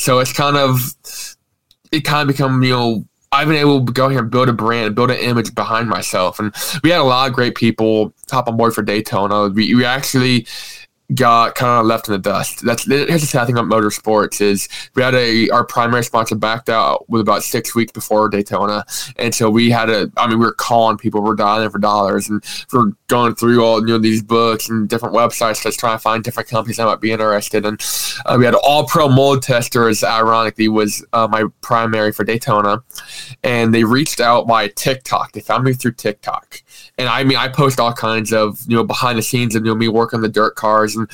So 0.00 0.18
it's 0.18 0.32
kind 0.32 0.56
of, 0.56 0.94
it 1.92 2.00
kind 2.00 2.28
of 2.28 2.34
become, 2.34 2.62
you 2.62 2.70
know, 2.70 3.04
I've 3.32 3.48
been 3.48 3.56
able 3.56 3.84
to 3.84 3.92
go 3.92 4.08
here 4.08 4.20
and 4.20 4.30
build 4.30 4.48
a 4.48 4.52
brand, 4.52 4.94
build 4.94 5.10
an 5.10 5.18
image 5.18 5.54
behind 5.54 5.88
myself. 5.88 6.38
And 6.38 6.54
we 6.84 6.90
had 6.90 7.00
a 7.00 7.04
lot 7.04 7.28
of 7.28 7.34
great 7.34 7.56
people 7.56 8.14
top 8.28 8.46
on 8.46 8.56
board 8.56 8.74
for 8.74 8.82
Daytona. 8.82 9.48
We, 9.48 9.74
we 9.74 9.84
actually 9.84 10.46
got 11.12 11.54
kind 11.54 11.80
of 11.80 11.86
left 11.86 12.08
in 12.08 12.12
the 12.12 12.18
dust. 12.18 12.64
That's 12.64 12.86
here's 12.86 13.20
the 13.20 13.26
sad 13.26 13.46
thing 13.46 13.58
about 13.58 13.70
motorsports 13.70 14.40
is 14.40 14.68
we 14.94 15.02
had 15.02 15.14
a 15.14 15.50
our 15.50 15.64
primary 15.64 16.02
sponsor 16.02 16.34
backed 16.34 16.70
out 16.70 17.08
with 17.10 17.20
about 17.20 17.42
six 17.42 17.74
weeks 17.74 17.92
before 17.92 18.28
Daytona, 18.28 18.84
and 19.16 19.34
so 19.34 19.50
we 19.50 19.70
had 19.70 19.90
a. 19.90 20.10
I 20.16 20.26
mean, 20.26 20.38
we 20.38 20.46
were 20.46 20.52
calling 20.52 20.96
people, 20.96 21.22
we're 21.22 21.34
dialing 21.34 21.70
for 21.70 21.78
dollars, 21.78 22.28
and 22.30 22.42
we're 22.72 22.92
going 23.08 23.34
through 23.34 23.62
all 23.62 23.80
you 23.80 23.86
know 23.88 23.98
these 23.98 24.22
books 24.22 24.68
and 24.68 24.88
different 24.88 25.14
websites 25.14 25.62
just 25.62 25.78
trying 25.78 25.96
to 25.96 26.02
find 26.02 26.24
different 26.24 26.48
companies 26.48 26.78
that 26.78 26.86
might 26.86 27.00
be 27.00 27.12
interested. 27.12 27.66
And 27.66 27.80
uh, 28.24 28.36
we 28.38 28.44
had 28.46 28.54
all 28.54 28.86
pro 28.86 29.08
mold 29.08 29.42
testers. 29.42 30.02
Ironically, 30.02 30.68
was 30.68 31.04
uh, 31.12 31.28
my 31.30 31.44
primary 31.60 32.12
for 32.12 32.24
Daytona, 32.24 32.82
and 33.42 33.74
they 33.74 33.84
reached 33.84 34.20
out 34.20 34.46
by 34.46 34.68
TikTok. 34.68 35.32
They 35.32 35.40
found 35.40 35.64
me 35.64 35.74
through 35.74 35.92
TikTok 35.92 36.62
and 36.98 37.08
I 37.08 37.24
mean, 37.24 37.36
I 37.36 37.48
post 37.48 37.80
all 37.80 37.92
kinds 37.92 38.32
of 38.32 38.60
you 38.68 38.76
know 38.76 38.84
behind 38.84 39.18
the 39.18 39.22
scenes 39.22 39.54
of 39.54 39.64
you 39.64 39.72
know 39.72 39.76
me 39.76 39.88
working 39.88 40.20
the 40.20 40.28
dirt 40.28 40.54
cars, 40.54 40.96
and 40.96 41.08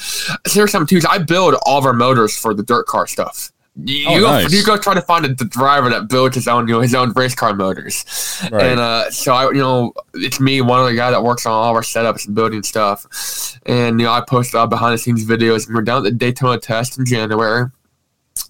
here's 0.49 0.71
something 0.73 1.01
too. 1.01 1.07
I 1.09 1.19
build 1.19 1.55
all 1.65 1.79
of 1.79 1.87
our 1.87 1.93
motors 1.93 2.39
for 2.39 2.55
the 2.55 2.63
dirt 2.63 2.87
car 2.87 3.07
stuff. 3.07 3.53
You, 3.77 4.05
oh, 4.09 4.21
go, 4.21 4.27
nice. 4.27 4.53
you 4.53 4.65
go 4.65 4.77
try 4.77 4.95
to 4.95 5.01
find 5.01 5.25
a 5.25 5.33
driver 5.33 5.89
that 5.91 6.09
builds 6.09 6.35
his 6.35 6.49
own, 6.49 6.67
you 6.67 6.75
know, 6.75 6.81
his 6.81 6.95
own 6.95 7.13
race 7.13 7.35
car 7.35 7.55
motors, 7.55 8.05
right. 8.51 8.63
and 8.63 8.81
uh, 8.81 9.11
so 9.11 9.33
I, 9.33 9.45
you 9.47 9.61
know, 9.61 9.95
it's 10.13 10.41
me, 10.41 10.61
one 10.61 10.81
of 10.81 10.87
the 10.87 10.95
guy 10.95 11.11
that 11.11 11.23
works 11.23 11.47
on 11.47 11.53
all 11.53 11.71
of 11.71 11.77
our 11.77 11.83
setups 11.83 12.27
and 12.27 12.35
building 12.35 12.63
stuff, 12.63 13.59
and 13.67 13.99
you 14.01 14.07
know, 14.07 14.13
I 14.13 14.23
post 14.29 14.55
all 14.55 14.67
behind 14.67 14.95
the 14.95 14.99
scenes 14.99 15.25
videos. 15.25 15.67
And 15.67 15.77
we're 15.77 15.83
down 15.83 15.99
at 15.99 16.05
the 16.05 16.11
Daytona 16.11 16.59
test 16.59 16.99
in 16.99 17.07
January, 17.07 17.71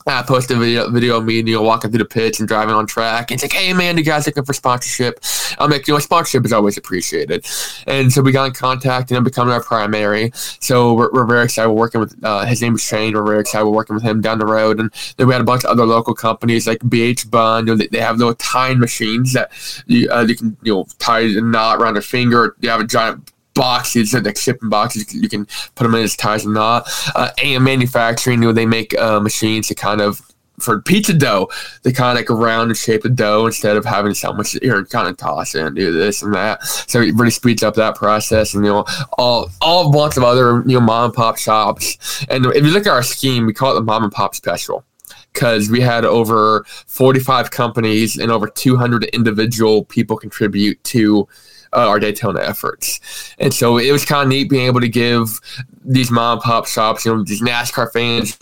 I 0.07 0.23
posted 0.23 0.57
a 0.57 0.61
video, 0.61 0.91
video 0.91 1.19
of 1.19 1.25
me, 1.25 1.37
you 1.37 1.55
know, 1.55 1.63
walking 1.63 1.91
through 1.91 1.99
the 1.99 2.05
pitch 2.05 2.41
and 2.41 2.49
driving 2.49 2.75
on 2.75 2.87
track. 2.87 3.31
And 3.31 3.37
it's 3.37 3.45
like, 3.45 3.53
hey, 3.53 3.73
man, 3.73 3.99
you 3.99 4.05
guys 4.05 4.27
looking 4.27 4.45
for 4.45 4.53
sponsorship? 4.53 5.21
I'm 5.59 5.71
like, 5.71 5.87
you 5.87 5.95
know, 5.95 6.01
sponsorship 6.01 6.45
is 6.47 6.53
always 6.53 6.79
appreciated. 6.79 7.47
And 7.87 8.11
so 8.11 8.23
we 8.23 8.33
got 8.33 8.47
in 8.47 8.53
contact 8.53 9.11
and 9.11 9.19
I'm 9.19 9.25
becoming 9.25 9.53
our 9.53 9.63
primary. 9.63 10.33
So 10.35 10.95
we're, 10.95 11.11
we're 11.13 11.27
very 11.27 11.45
excited. 11.45 11.69
We're 11.69 11.77
working 11.77 12.01
with, 12.01 12.17
uh, 12.25 12.47
his 12.47 12.63
name 12.63 12.75
is 12.75 12.83
Shane. 12.83 13.15
We're 13.15 13.25
very 13.25 13.41
excited. 13.41 13.65
We're 13.67 13.73
working 13.73 13.95
with 13.95 14.03
him 14.03 14.21
down 14.21 14.39
the 14.39 14.47
road. 14.47 14.81
And 14.81 14.91
then 15.17 15.27
we 15.27 15.35
had 15.35 15.43
a 15.43 15.45
bunch 15.45 15.65
of 15.65 15.71
other 15.71 15.85
local 15.85 16.15
companies 16.15 16.67
like 16.67 16.79
BH 16.81 17.31
Bunn. 17.31 17.67
You 17.67 17.75
know, 17.75 17.77
they, 17.77 17.89
they 17.89 18.01
have 18.01 18.17
little 18.17 18.35
tying 18.35 18.79
machines 18.79 19.35
that 19.35 19.53
you, 19.87 20.11
uh, 20.11 20.25
you 20.27 20.35
can, 20.35 20.57
you 20.63 20.75
know, 20.75 20.87
tie 20.99 21.21
a 21.21 21.41
knot 21.41 21.79
around 21.79 21.99
a 21.99 22.03
finger. 22.03 22.57
You 22.61 22.71
have 22.71 22.81
a 22.81 22.87
giant 22.87 23.31
boxes, 23.61 24.15
like 24.15 24.39
shipping 24.39 24.71
boxes. 24.71 25.15
You 25.15 25.29
can 25.29 25.47
put 25.75 25.85
them 25.85 25.95
in 25.95 26.03
as 26.03 26.17
ties 26.17 26.47
and 26.47 26.55
not. 26.55 26.89
Uh, 27.15 27.31
AM 27.43 27.63
Manufacturing, 27.63 28.43
you 28.43 28.49
know, 28.49 28.53
they 28.55 28.65
make 28.65 28.99
uh, 28.99 29.21
machines 29.21 29.69
to 29.69 29.75
kind 29.75 30.01
of 30.01 30.23
for 30.59 30.81
pizza 30.81 31.13
dough, 31.13 31.49
they 31.83 31.93
kind 31.93 32.17
of 32.19 32.23
like 32.23 32.31
around 32.31 32.69
the 32.69 32.75
shape 32.75 33.05
of 33.05 33.17
dough 33.17 33.47
instead 33.47 33.77
of 33.77 33.85
having 33.85 34.15
so 34.15 34.33
much 34.33 34.53
here 34.63 34.79
and 34.79 34.89
kind 34.89 35.09
of 35.09 35.17
toss 35.17 35.55
in, 35.55 35.67
and 35.67 35.77
do 35.77 35.93
this 35.93 36.23
and 36.23 36.35
that. 36.35 36.63
So 36.65 37.01
it 37.01 37.15
really 37.15 37.31
speeds 37.31 37.63
up 37.63 37.75
that 37.75 37.97
process. 37.97 38.55
And 38.55 38.65
you 38.65 38.71
know, 38.71 38.85
all 39.19 39.51
all 39.61 39.93
bunch 39.93 40.17
of 40.17 40.23
other 40.23 40.63
you 40.67 40.79
know 40.79 40.81
mom 40.81 41.07
and 41.07 41.15
pop 41.15 41.37
shops. 41.37 42.25
And 42.29 42.47
if 42.47 42.65
you 42.65 42.71
look 42.71 42.87
at 42.87 42.93
our 42.93 43.03
scheme, 43.03 43.47
we 43.47 43.53
call 43.53 43.73
it 43.73 43.75
the 43.75 43.83
mom 43.83 44.05
and 44.05 44.13
pop 44.13 44.35
special 44.35 44.85
because 45.33 45.71
we 45.71 45.81
had 45.81 46.05
over 46.05 46.65
45 46.87 47.51
companies 47.51 48.19
and 48.19 48.33
over 48.33 48.49
200 48.49 49.05
individual 49.05 49.85
people 49.85 50.17
contribute 50.17 50.83
to 50.85 51.29
uh, 51.73 51.89
our 51.89 51.99
Daytona 52.01 52.41
efforts. 52.41 53.01
And 53.39 53.53
so 53.53 53.79
it 53.79 53.93
was 53.93 54.05
kind 54.05 54.23
of 54.23 54.29
neat 54.29 54.51
being 54.51 54.67
able 54.67 54.81
to 54.81 54.89
give 54.89 55.41
these 55.85 56.11
mom 56.11 56.39
and 56.39 56.43
pop 56.43 56.67
shops, 56.67 57.05
you 57.05 57.15
know, 57.15 57.25
these 57.25 57.43
NASCAR 57.43 57.93
fans, 57.93 58.37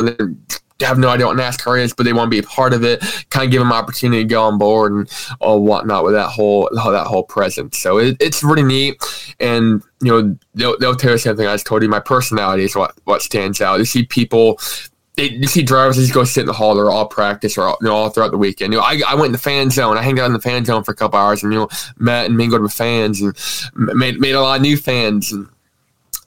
have 0.87 0.99
no 0.99 1.09
idea 1.09 1.27
what 1.27 1.37
NASCAR 1.37 1.81
is, 1.81 1.93
but 1.93 2.05
they 2.05 2.13
want 2.13 2.27
to 2.27 2.31
be 2.31 2.39
a 2.39 2.49
part 2.49 2.73
of 2.73 2.85
it. 2.85 3.01
Kind 3.31 3.47
of 3.47 3.51
give 3.51 3.61
them 3.61 3.73
opportunity 3.73 4.23
to 4.23 4.29
go 4.29 4.45
on 4.45 4.59
board 4.59 4.93
and 4.93 5.11
all 5.41 5.63
whatnot 5.63 6.05
with 6.05 6.15
that 6.15 6.29
whole 6.29 6.69
that 6.73 7.07
whole 7.07 7.25
presence. 7.25 7.79
So 7.79 7.99
it, 7.99 8.17
it's 8.21 8.45
really 8.45 8.63
neat, 8.63 9.03
and 9.41 9.83
you 10.01 10.11
know 10.13 10.39
they'll, 10.55 10.79
they'll 10.79 10.97
tell 10.97 11.13
you 11.13 11.19
something 11.19 11.47
I 11.47 11.55
just 11.55 11.67
told 11.67 11.83
you. 11.83 11.89
My 11.89 12.01
personality 12.01 12.65
is 12.65 12.77
what 12.77 12.95
what 13.05 13.23
stands 13.23 13.61
out. 13.61 13.79
You 13.79 13.85
see 13.85 14.05
people 14.05 14.61
they, 15.19 15.31
you 15.31 15.49
see 15.49 15.63
drivers 15.63 15.97
just 15.97 16.15
go 16.15 16.23
sit 16.23 16.43
in 16.43 16.47
the 16.47 16.53
hall. 16.53 16.77
They're 16.77 16.91
all 16.91 17.07
practice 17.07 17.59
or 17.59 17.63
all, 17.63 17.77
you 17.81 17.89
know, 17.89 17.95
all 17.95 18.09
throughout 18.09 18.31
the 18.31 18.39
weekend. 18.39 18.73
You 18.73 18.79
know, 18.79 18.85
I, 18.85 19.03
I 19.07 19.15
went 19.17 19.27
in 19.27 19.33
the 19.33 19.39
fan 19.39 19.69
zone. 19.69 19.99
I 19.99 20.03
hanged 20.03 20.21
out 20.21 20.27
in 20.27 20.33
the 20.33 20.41
fan 20.41 20.65
zone 20.65 20.85
for 20.85 20.93
a 20.93 20.95
couple 20.95 21.19
hours 21.19 21.43
and 21.43 21.53
you 21.53 21.59
know 21.59 21.69
met 21.99 22.27
and 22.27 22.37
mingled 22.37 22.63
with 22.63 22.73
fans 22.73 23.21
and 23.21 23.37
made 23.75 24.21
made 24.21 24.37
a 24.37 24.41
lot 24.41 24.57
of 24.57 24.63
new 24.63 24.77
fans. 24.77 25.33
And 25.33 25.49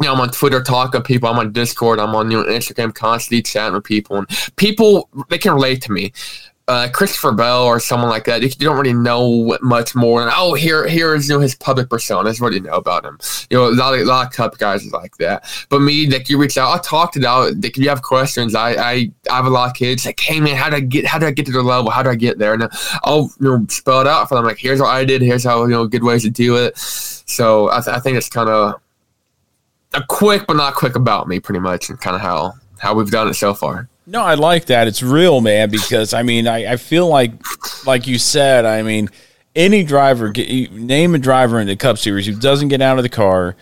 you 0.02 0.08
know, 0.08 0.14
I'm 0.14 0.20
on 0.20 0.30
Twitter 0.30 0.62
talking 0.62 1.00
to 1.00 1.02
people. 1.02 1.30
I'm 1.30 1.40
on 1.40 1.54
Discord. 1.54 2.00
I'm 2.00 2.14
on 2.16 2.30
you 2.30 2.44
know 2.44 2.50
Instagram, 2.50 2.94
constantly 2.94 3.42
chatting 3.42 3.76
with 3.76 3.86
people. 3.86 4.18
And 4.18 4.28
people 4.58 5.10
they 5.30 5.38
can 5.38 5.54
relate 5.54 5.82
to 5.84 5.94
me 5.94 6.12
uh, 6.72 6.88
Christopher 6.90 7.34
Bell 7.34 7.66
or 7.66 7.82
someone 7.82 8.10
like 8.10 8.24
that, 8.26 8.42
you 8.42 8.50
don't 8.50 8.78
really 8.78 8.94
know 8.94 9.58
much 9.62 9.94
more. 9.94 10.22
And 10.22 10.32
oh, 10.34 10.54
here 10.54 10.88
here 10.88 11.14
is 11.14 11.28
you 11.28 11.36
know 11.36 11.42
his 11.42 11.54
public 11.54 11.90
persona. 11.90 12.24
That's 12.24 12.40
what 12.40 12.54
you 12.54 12.62
know 12.62 12.76
about 12.76 13.04
him. 13.04 13.20
You 13.50 13.58
know, 13.58 13.68
a 13.68 13.72
lot 13.72 13.94
of, 13.94 14.00
a 14.00 14.06
lot 14.06 14.28
of 14.28 14.34
cup 14.34 14.58
guys 14.58 14.90
like 14.94 15.18
that. 15.18 15.44
But 15.68 15.80
me, 15.80 16.08
like 16.08 16.30
you 16.30 16.38
reach 16.38 16.58
out, 16.58 16.70
I'll 16.70 16.80
talk 16.80 17.12
to 17.14 17.20
them. 17.20 17.62
Like, 17.62 17.78
if 17.78 17.78
you 17.78 17.90
have 17.90 18.02
questions, 18.02 18.56
I, 18.56 18.72
I 18.72 19.12
I 19.30 19.36
have 19.36 19.48
a 19.48 19.50
lot 19.50 19.70
of 19.70 19.76
kids. 19.76 20.06
Like, 20.06 20.22
hey 20.22 20.40
man, 20.40 20.56
how 20.56 20.70
do 20.70 20.78
I 20.78 20.80
get 20.80 21.06
how 21.06 21.20
do 21.20 21.26
I 21.26 21.32
get 21.32 21.46
to 21.48 21.52
the 21.52 21.62
level? 21.62 21.92
How 21.92 22.04
do 22.04 22.10
I 22.10 22.16
get 22.16 22.40
there? 22.40 22.54
And 22.54 22.70
I'll 23.04 23.30
you 23.42 23.50
know 23.50 23.66
spell 23.68 24.00
it 24.00 24.08
out 24.08 24.30
for 24.30 24.36
them. 24.36 24.46
Like, 24.46 24.58
here's 24.58 24.80
what 24.80 24.92
I 24.92 25.04
did. 25.04 25.22
Here's 25.22 25.44
how 25.44 25.64
you 25.64 25.72
know 25.72 25.88
good 25.88 26.04
ways 26.04 26.24
to 26.24 26.30
do 26.30 26.56
it. 26.56 26.78
So 26.78 27.70
I, 27.70 27.82
th- 27.82 27.98
I 27.98 28.00
think 28.00 28.16
it's 28.16 28.30
kind 28.30 28.50
of 28.50 28.76
a 29.94 30.04
quick 30.08 30.48
but 30.48 30.56
not 30.56 30.76
quick 30.76 30.96
about 30.96 31.28
me, 31.28 31.42
pretty 31.42 31.60
much, 31.60 31.90
and 31.90 32.00
kind 32.00 32.16
of 32.16 32.22
how 32.22 32.54
how 32.80 32.94
we've 32.94 33.12
done 33.12 33.28
it 33.28 33.34
so 33.34 33.54
far. 33.54 33.90
No, 34.12 34.22
I 34.22 34.34
like 34.34 34.66
that. 34.66 34.90
It's 34.90 35.02
real, 35.02 35.40
man, 35.40 35.70
because 35.70 36.14
I 36.14 36.22
mean, 36.22 36.46
I, 36.46 36.74
I 36.74 36.76
feel 36.76 37.08
like, 37.08 37.32
like 37.86 38.08
you 38.08 38.20
said, 38.20 38.66
I 38.66 38.82
mean, 38.82 39.08
any 39.56 39.86
driver, 39.86 40.34
name 40.34 41.16
a 41.16 41.18
driver 41.18 41.62
in 41.62 41.68
the 41.68 41.78
Cup 41.78 41.98
Series 41.98 42.26
who 42.26 42.36
doesn't 42.36 42.68
get 42.68 42.82
out 42.82 42.98
of 42.98 43.04
the 43.04 43.10
car 43.10 43.56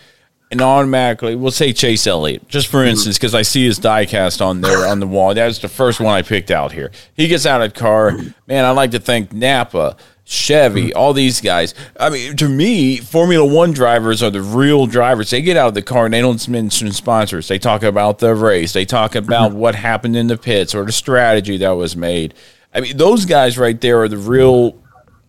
and 0.50 0.60
automatically, 0.60 1.36
we'll 1.36 1.52
say 1.52 1.72
Chase 1.72 2.04
Elliott, 2.04 2.48
just 2.48 2.66
for 2.66 2.78
mm-hmm. 2.78 2.88
instance, 2.88 3.16
because 3.16 3.32
I 3.32 3.42
see 3.42 3.64
his 3.64 3.78
diecast 3.78 4.44
on 4.44 4.60
there 4.60 4.88
on 4.88 4.98
the 4.98 5.06
wall. 5.06 5.34
That's 5.34 5.60
the 5.60 5.68
first 5.68 6.00
one 6.00 6.12
I 6.12 6.22
picked 6.22 6.50
out 6.50 6.72
here. 6.72 6.90
He 7.14 7.28
gets 7.28 7.46
out 7.46 7.62
of 7.62 7.72
the 7.72 7.78
car. 7.78 8.16
Man, 8.48 8.64
I'd 8.64 8.72
like 8.72 8.90
to 8.90 8.98
thank 8.98 9.32
Napa, 9.32 9.96
Chevy, 10.30 10.90
hmm. 10.90 10.96
all 10.96 11.12
these 11.12 11.40
guys. 11.40 11.74
I 11.98 12.08
mean, 12.08 12.36
to 12.36 12.48
me, 12.48 12.98
Formula 12.98 13.44
One 13.44 13.72
drivers 13.72 14.22
are 14.22 14.30
the 14.30 14.40
real 14.40 14.86
drivers. 14.86 15.30
They 15.30 15.42
get 15.42 15.56
out 15.56 15.66
of 15.66 15.74
the 15.74 15.82
car 15.82 16.04
and 16.04 16.14
they 16.14 16.20
don't 16.20 16.48
mention 16.48 16.92
sponsors. 16.92 17.48
They 17.48 17.58
talk 17.58 17.82
about 17.82 18.20
the 18.20 18.36
race. 18.36 18.72
They 18.72 18.84
talk 18.84 19.16
about 19.16 19.50
mm-hmm. 19.50 19.58
what 19.58 19.74
happened 19.74 20.14
in 20.14 20.28
the 20.28 20.38
pits 20.38 20.72
or 20.72 20.84
the 20.84 20.92
strategy 20.92 21.56
that 21.56 21.70
was 21.70 21.96
made. 21.96 22.34
I 22.72 22.80
mean, 22.80 22.96
those 22.96 23.24
guys 23.24 23.58
right 23.58 23.80
there 23.80 24.02
are 24.02 24.08
the 24.08 24.18
real, 24.18 24.80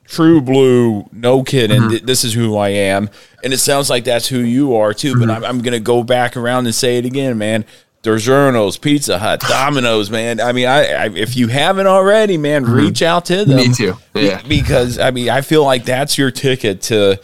true 0.05 0.39
blue. 0.39 1.09
No 1.11 1.41
kidding. 1.41 1.81
Mm-hmm. 1.81 2.05
This 2.05 2.23
is 2.23 2.35
who 2.35 2.55
I 2.55 2.69
am, 2.69 3.09
and 3.43 3.53
it 3.53 3.57
sounds 3.57 3.89
like 3.89 4.03
that's 4.03 4.27
who 4.27 4.37
you 4.37 4.75
are 4.75 4.93
too. 4.93 5.13
But 5.13 5.29
mm-hmm. 5.29 5.31
I'm, 5.31 5.43
I'm 5.43 5.61
going 5.63 5.73
to 5.73 5.79
go 5.79 6.03
back 6.03 6.37
around 6.37 6.67
and 6.67 6.75
say 6.75 6.99
it 6.99 7.05
again, 7.05 7.39
man. 7.39 7.65
DiGiorno's, 8.03 8.77
Pizza 8.77 9.19
Hut, 9.19 9.41
Domino's, 9.41 10.09
man. 10.09 10.39
I 10.39 10.53
mean, 10.53 10.67
I, 10.67 10.85
I, 10.93 11.05
if 11.09 11.35
you 11.35 11.47
haven't 11.47 11.87
already, 11.87 12.37
man, 12.37 12.63
mm-hmm. 12.63 12.73
reach 12.73 13.01
out 13.01 13.25
to 13.25 13.45
them. 13.45 13.57
Me 13.57 13.73
too. 13.73 13.95
Yeah. 14.15 14.41
Because 14.47 14.97
I 14.97 15.11
mean, 15.11 15.29
I 15.29 15.41
feel 15.41 15.63
like 15.63 15.85
that's 15.85 16.17
your 16.17 16.31
ticket 16.31 16.81
to 16.83 17.19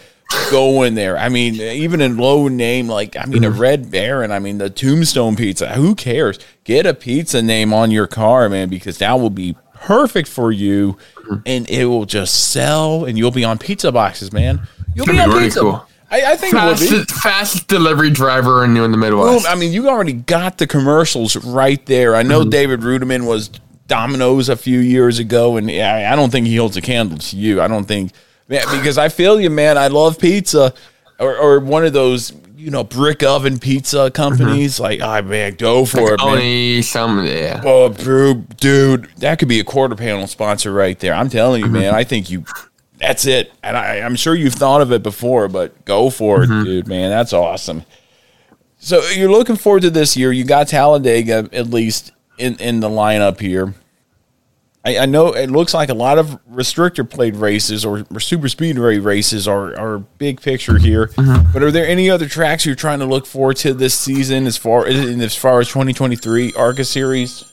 go 0.52 0.84
in 0.84 0.94
there. 0.94 1.18
I 1.18 1.30
mean, 1.30 1.56
even 1.56 2.02
in 2.02 2.18
low 2.18 2.48
name, 2.48 2.88
like 2.88 3.18
I 3.18 3.26
mean, 3.26 3.42
mm-hmm. 3.42 3.56
a 3.56 3.60
Red 3.60 3.90
Baron. 3.90 4.32
I 4.32 4.40
mean, 4.40 4.60
the 4.60 4.70
Tombstone 4.70 5.36
Pizza. 5.36 5.70
Who 5.70 5.96
cares? 5.96 6.38
Get 6.64 6.86
a 6.86 6.94
pizza 6.94 7.42
name 7.42 7.74
on 7.74 7.90
your 7.90 8.08
car, 8.08 8.48
man, 8.48 8.70
because 8.70 9.00
that 9.00 9.14
will 9.14 9.32
be 9.32 9.56
perfect 9.74 10.28
for 10.28 10.52
you, 10.52 10.98
mm-hmm. 11.16 11.36
and 11.46 11.70
it 11.70 11.86
will 11.86 12.06
just 12.06 12.52
sell, 12.52 13.06
and 13.06 13.18
you'll 13.18 13.32
be 13.32 13.44
on 13.44 13.58
pizza 13.58 13.92
boxes, 13.92 14.32
man. 14.32 14.68
You'll 14.94 15.08
be 15.08 15.20
on 15.20 15.30
really 15.30 15.46
pizza. 15.46 15.62
Cool. 15.62 15.87
I, 16.10 16.34
I 16.34 16.36
think 16.38 16.54
fastest, 16.54 17.12
fastest 17.12 17.68
delivery 17.68 18.10
driver 18.10 18.64
in, 18.64 18.78
in 18.78 18.92
the 18.92 18.98
Midwest. 18.98 19.46
Well, 19.46 19.54
I 19.54 19.60
mean, 19.60 19.74
you 19.74 19.90
already 19.90 20.14
got 20.14 20.58
the 20.58 20.66
commercials 20.66 21.36
right 21.36 21.86
there. 21.86 22.16
I 22.16 22.24
know 22.24 22.42
mm-hmm. 22.42 22.50
David 22.50 22.80
Reutimann 22.80 23.26
was 23.28 23.50
Domino's 23.88 24.48
a 24.50 24.56
few 24.56 24.80
years 24.80 25.20
ago, 25.20 25.58
and 25.58 25.70
I, 25.70 26.12
I 26.12 26.16
don't 26.16 26.30
think 26.30 26.48
he 26.48 26.56
holds 26.56 26.78
a 26.78 26.82
candle 26.82 27.18
to 27.18 27.36
you. 27.38 27.62
I 27.62 27.68
don't 27.68 27.86
think 27.86 28.14
man, 28.48 28.64
because 28.72 28.98
I 28.98 29.10
feel 29.10 29.40
you, 29.40 29.50
man. 29.50 29.78
I 29.78 29.88
love 29.88 30.20
pizza, 30.20 30.74
or, 31.20 31.36
or 31.38 31.60
one 31.60 31.86
of 31.86 31.94
those 31.94 32.34
you 32.56 32.72
know 32.72 32.84
brick 32.84 33.24
oven 33.24 33.60
pizza 33.60 34.10
companies. 34.12 34.76
Mm-hmm. 34.76 34.84
Like, 34.84 35.02
oh 35.02 35.28
man, 35.28 35.56
go 35.56 35.86
for 35.86 36.14
it, 36.14 36.20
man. 36.20 36.30
Only 36.30 36.82
some, 36.82 37.26
yeah. 37.26 37.62
Oh, 37.66 37.90
dude, 37.90 38.58
dude, 38.58 39.10
that 39.18 39.40
could 39.40 39.48
be 39.48 39.60
a 39.60 39.64
quarter 39.64 39.96
panel 39.96 40.28
sponsor 40.28 40.72
right 40.72 40.98
there. 41.00 41.14
I'm 41.14 41.30
telling 41.30 41.62
you, 41.62 41.66
mm-hmm. 41.68 41.74
man. 41.74 41.96
I 41.96 42.04
think 42.04 42.30
you. 42.30 42.46
That's 42.98 43.26
it, 43.26 43.52
and 43.62 43.78
I, 43.78 44.00
I'm 44.00 44.16
sure 44.16 44.34
you've 44.34 44.56
thought 44.56 44.82
of 44.82 44.92
it 44.92 45.04
before, 45.04 45.48
but 45.48 45.86
go 45.86 46.10
for 46.10 46.44
it, 46.44 46.50
mm-hmm. 46.50 46.64
dude, 46.64 46.88
man. 46.88 47.12
That's 47.12 47.32
awesome. 47.32 47.84
So 48.80 49.08
you're 49.10 49.32
looking 49.32 49.56
forward 49.56 49.84
to 49.84 49.90
this 49.90 50.18
year. 50.18 50.32
You 50.32 50.44
got 50.44 50.68
Talladega 50.68 51.50
at 51.52 51.68
least 51.68 52.12
in 52.38 52.56
in 52.56 52.80
the 52.80 52.90
lineup 52.90 53.40
here. 53.40 53.76
I, 54.88 55.00
I 55.00 55.06
know 55.06 55.34
it 55.34 55.52
looks 55.52 55.74
like 55.74 55.90
a 55.90 55.94
lot 55.94 56.18
of 56.18 56.40
restrictor 56.50 57.08
plate 57.08 57.36
races 57.36 57.84
or, 57.84 58.06
or 58.10 58.22
super 58.22 58.48
speedway 58.48 59.00
races 59.00 59.46
are, 59.46 59.78
are 59.78 60.00
big 60.00 60.40
picture 60.40 60.78
here. 60.78 61.08
Mm-hmm. 61.08 61.52
But 61.52 61.62
are 61.62 61.72
there 61.72 61.86
any 61.86 62.10
other 62.10 62.28
tracks 62.28 62.66
you're 62.66 62.76
trying 62.76 63.00
to 63.00 63.06
look 63.06 63.26
forward 63.26 63.58
to 63.58 63.74
this 63.74 64.00
season 64.00 64.48
as 64.48 64.56
far 64.56 64.88
as 64.88 65.36
far 65.36 65.60
as 65.60 65.68
2023 65.68 66.54
ARCA 66.54 66.86
series? 66.86 67.44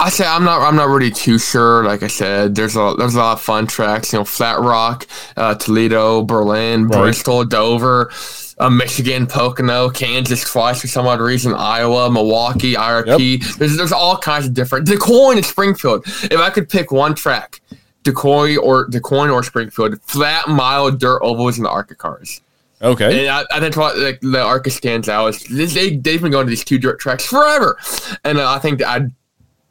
I 0.00 0.10
say 0.10 0.24
I'm 0.24 0.44
not. 0.44 0.60
I'm 0.62 0.76
not 0.76 0.88
really 0.88 1.10
too 1.10 1.38
sure. 1.40 1.84
Like 1.84 2.04
I 2.04 2.06
said, 2.06 2.54
there's 2.54 2.76
a 2.76 2.94
there's 2.96 3.16
a 3.16 3.18
lot 3.18 3.32
of 3.32 3.40
fun 3.40 3.66
tracks. 3.66 4.12
You 4.12 4.20
know, 4.20 4.24
Flat 4.24 4.60
Rock, 4.60 5.08
uh, 5.36 5.56
Toledo, 5.56 6.22
Berlin, 6.22 6.86
Right. 6.86 7.00
Bristol, 7.00 7.44
Dover, 7.44 8.12
uh, 8.58 8.70
Michigan, 8.70 9.26
Pocono, 9.26 9.90
Kansas, 9.90 10.48
twice 10.48 10.80
for 10.82 10.86
some 10.86 11.08
odd 11.08 11.20
reason, 11.20 11.52
Iowa, 11.52 12.10
Milwaukee, 12.12 12.74
IRP. 12.74 13.56
There's 13.56 13.76
there's 13.76 13.92
all 13.92 14.16
kinds 14.16 14.46
of 14.46 14.54
different. 14.54 14.86
DuQuoin 14.86 15.36
and 15.36 15.44
Springfield. 15.44 16.04
If 16.06 16.38
I 16.38 16.50
could 16.50 16.68
pick 16.68 16.92
one 16.92 17.16
track, 17.16 17.60
DuQuoin 18.04 18.56
or 18.58 18.86
DuQuoin 18.88 19.32
or 19.32 19.42
Springfield, 19.42 20.00
flat 20.02 20.46
mile 20.46 20.92
dirt 20.92 21.20
ovals 21.22 21.56
and 21.58 21.64
the 21.64 21.70
ARCA 21.70 21.96
cars. 21.96 22.40
Okay. 22.80 23.26
And 23.26 23.28
I, 23.28 23.44
I 23.50 23.58
think 23.58 23.76
what 23.76 23.98
like, 23.98 24.20
the 24.20 24.40
ARCA 24.40 24.70
stands 24.70 25.08
out 25.08 25.34
is 25.34 25.74
they 25.74 25.96
they've 25.96 26.22
been 26.22 26.30
going 26.30 26.46
to 26.46 26.50
these 26.50 26.64
two 26.64 26.78
dirt 26.78 27.00
tracks 27.00 27.26
forever, 27.26 27.76
and 28.22 28.38
uh, 28.38 28.48
I 28.48 28.60
think 28.60 28.80
I'd 28.84 29.10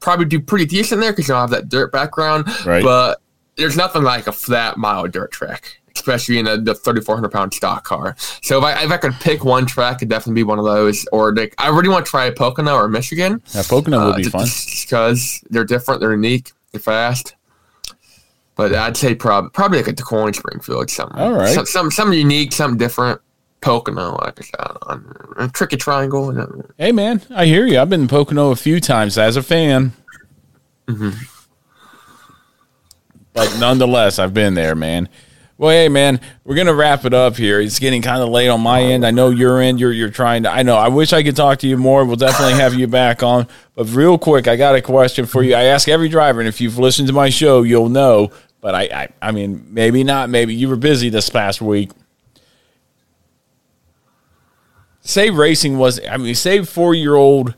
probably 0.07 0.23
do 0.23 0.39
pretty 0.39 0.65
decent 0.65 1.01
there 1.01 1.11
because 1.11 1.27
you 1.27 1.33
don't 1.33 1.41
have 1.41 1.49
that 1.49 1.67
dirt 1.67 1.91
background. 1.91 2.47
Right. 2.65 2.81
But 2.81 3.19
there's 3.57 3.75
nothing 3.75 4.03
like 4.03 4.25
a 4.27 4.31
flat 4.31 4.77
mile 4.77 5.05
dirt 5.05 5.33
track, 5.33 5.81
especially 5.93 6.39
in 6.39 6.47
a, 6.47 6.55
the 6.55 6.73
3,400 6.73 7.29
pound 7.29 7.53
stock 7.53 7.83
car. 7.83 8.15
So 8.41 8.57
if 8.57 8.63
I 8.63 8.85
if 8.85 8.89
I 8.89 8.95
could 8.95 9.11
pick 9.15 9.43
one 9.43 9.65
track, 9.65 9.97
it'd 9.97 10.07
definitely 10.07 10.35
be 10.35 10.43
one 10.43 10.59
of 10.59 10.65
those. 10.65 11.05
Or 11.11 11.35
like 11.35 11.53
I 11.57 11.67
really 11.67 11.89
want 11.89 12.05
to 12.05 12.09
try 12.09 12.29
Pocono 12.29 12.73
or 12.73 12.87
Michigan. 12.87 13.41
Yeah, 13.53 13.63
Pocono 13.67 14.05
would 14.05 14.13
uh, 14.13 14.17
be 14.17 14.23
fun. 14.23 14.47
because 14.81 15.43
they're 15.49 15.65
different, 15.65 15.99
they're 15.99 16.13
unique, 16.13 16.53
they're 16.71 16.79
fast. 16.79 17.35
But 18.55 18.73
I'd 18.73 18.95
say 18.95 19.13
probably 19.13 19.49
probably 19.49 19.79
like 19.79 19.89
a 19.89 19.93
DuQuoin 19.93 20.33
Springfield, 20.33 20.89
something. 20.89 21.19
All 21.19 21.33
right. 21.33 21.53
Some, 21.53 21.65
some 21.65 21.91
something 21.91 22.17
unique, 22.17 22.53
something 22.53 22.77
different. 22.77 23.19
Pocono, 23.61 24.17
like 24.21 24.39
I 24.39 24.43
said, 24.43 24.77
on 24.83 25.35
a 25.37 25.47
tricky 25.49 25.77
triangle. 25.77 26.33
Hey 26.77 26.91
man, 26.91 27.21
I 27.29 27.45
hear 27.45 27.65
you. 27.65 27.79
I've 27.79 27.89
been 27.89 28.07
to 28.07 28.07
Pocono 28.07 28.51
a 28.51 28.55
few 28.55 28.79
times 28.79 29.17
as 29.17 29.35
a 29.35 29.43
fan. 29.43 29.93
Mm-hmm. 30.87 31.09
But 33.33 33.57
nonetheless, 33.59 34.19
I've 34.19 34.33
been 34.33 34.53
there, 34.53 34.75
man. 34.75 35.09
Well, 35.59 35.71
hey 35.71 35.89
man, 35.89 36.21
we're 36.43 36.55
gonna 36.55 36.73
wrap 36.73 37.03
it 37.05 37.15
up 37.15 37.35
here. 37.35 37.59
It's 37.59 37.79
getting 37.79 38.03
kind 38.03 38.21
of 38.21 38.29
late 38.29 38.47
on 38.47 38.61
my 38.61 38.81
end. 38.81 39.03
I 39.03 39.09
know 39.09 39.31
your 39.31 39.59
end. 39.59 39.79
You're 39.79 39.91
you're 39.91 40.11
trying 40.11 40.43
to. 40.43 40.51
I 40.51 40.61
know. 40.61 40.75
I 40.75 40.89
wish 40.89 41.13
I 41.13 41.23
could 41.23 41.35
talk 41.35 41.59
to 41.59 41.67
you 41.67 41.77
more. 41.77 42.05
We'll 42.05 42.15
definitely 42.15 42.53
have 42.53 42.75
you 42.75 42.85
back 42.85 43.23
on. 43.23 43.47
But 43.73 43.87
real 43.89 44.19
quick, 44.19 44.47
I 44.47 44.55
got 44.55 44.75
a 44.75 44.83
question 44.83 45.25
for 45.25 45.41
you. 45.41 45.55
I 45.55 45.63
ask 45.63 45.87
every 45.87 46.09
driver, 46.09 46.39
and 46.39 46.47
if 46.47 46.61
you've 46.61 46.77
listened 46.77 47.07
to 47.07 47.13
my 47.13 47.29
show, 47.29 47.63
you'll 47.63 47.89
know. 47.89 48.29
But 48.61 48.75
I, 48.75 48.81
I, 48.83 49.07
I 49.21 49.31
mean, 49.31 49.67
maybe 49.69 50.03
not. 50.03 50.29
Maybe 50.29 50.53
you 50.53 50.69
were 50.69 50.75
busy 50.75 51.09
this 51.09 51.29
past 51.29 51.59
week. 51.59 51.91
Say 55.07 55.29
racing 55.29 55.77
was. 55.77 55.99
I 56.05 56.17
mean, 56.17 56.35
say 56.35 56.63
four 56.65 56.93
year 56.93 57.15
old 57.15 57.55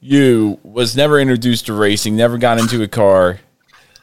you 0.00 0.58
was 0.62 0.96
never 0.96 1.18
introduced 1.18 1.66
to 1.66 1.72
racing, 1.74 2.14
never 2.16 2.38
got 2.38 2.58
into 2.60 2.80
a 2.82 2.88
car. 2.88 3.40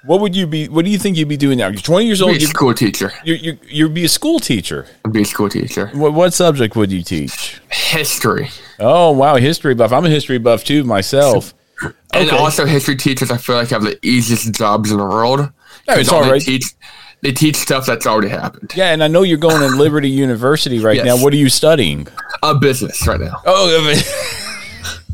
What 0.06 0.20
would 0.20 0.36
you 0.36 0.46
be? 0.46 0.68
What 0.68 0.84
do 0.84 0.92
you 0.92 0.98
think 0.98 1.16
you'd 1.16 1.30
be 1.30 1.38
doing 1.38 1.60
now? 1.60 1.68
You're 1.70 1.80
20 1.80 2.06
years 2.06 2.20
be 2.20 2.26
old. 2.26 2.36
a 2.36 2.40
You 2.42 2.48
school 2.48 2.74
teacher. 2.74 3.14
you 3.24 3.36
you 3.36 3.58
you'd 3.70 3.94
be 3.94 4.04
a 4.04 4.10
school 4.10 4.38
teacher. 4.40 4.86
I'd 5.06 5.14
be 5.14 5.22
a 5.22 5.26
school 5.26 5.48
teacher. 5.48 5.88
What 5.94 6.14
what 6.14 6.34
subject 6.34 6.76
would 6.76 6.92
you 6.92 7.04
teach? 7.04 7.62
History. 7.72 8.50
Oh 8.80 9.12
wow, 9.12 9.38
history 9.38 9.74
buff. 9.76 9.94
I'm 9.94 10.04
a 10.06 10.10
history 10.10 10.40
buff 10.40 10.66
too 10.66 10.84
myself. 10.84 11.54
And 12.14 12.28
Okay. 12.28 12.38
also, 12.38 12.66
history 12.66 12.96
teachers, 12.98 13.32
I 13.32 13.38
feel 13.38 13.56
like 13.56 13.70
have 13.70 13.82
the 13.84 13.98
easiest 14.06 14.52
jobs 14.54 14.92
in 14.92 14.98
the 14.98 15.04
world. 15.06 15.40
Yeah, 15.88 15.98
it's 16.00 16.10
all 16.12 16.24
they 16.24 16.40
teach, 16.40 16.66
they 17.24 17.32
teach 17.32 17.55
stuff 17.55 17.86
that's 17.86 18.05
already 18.05 18.28
happened. 18.30 18.71
Yeah, 18.76 18.91
and 18.91 19.03
I 19.03 19.07
know 19.07 19.24
you're 19.24 19.38
going 19.38 19.59
to 19.61 19.76
Liberty 19.78 20.09
University 20.09 20.80
right 20.80 20.97
Yes. 20.97 21.05
now. 21.05 21.24
What 21.24 21.34
are 21.34 21.38
you 21.38 21.49
studying? 21.49 22.07
A 22.43 22.53
business 22.53 23.07
right 23.07 23.19
now. 23.19 23.41
Oh, 23.45 23.95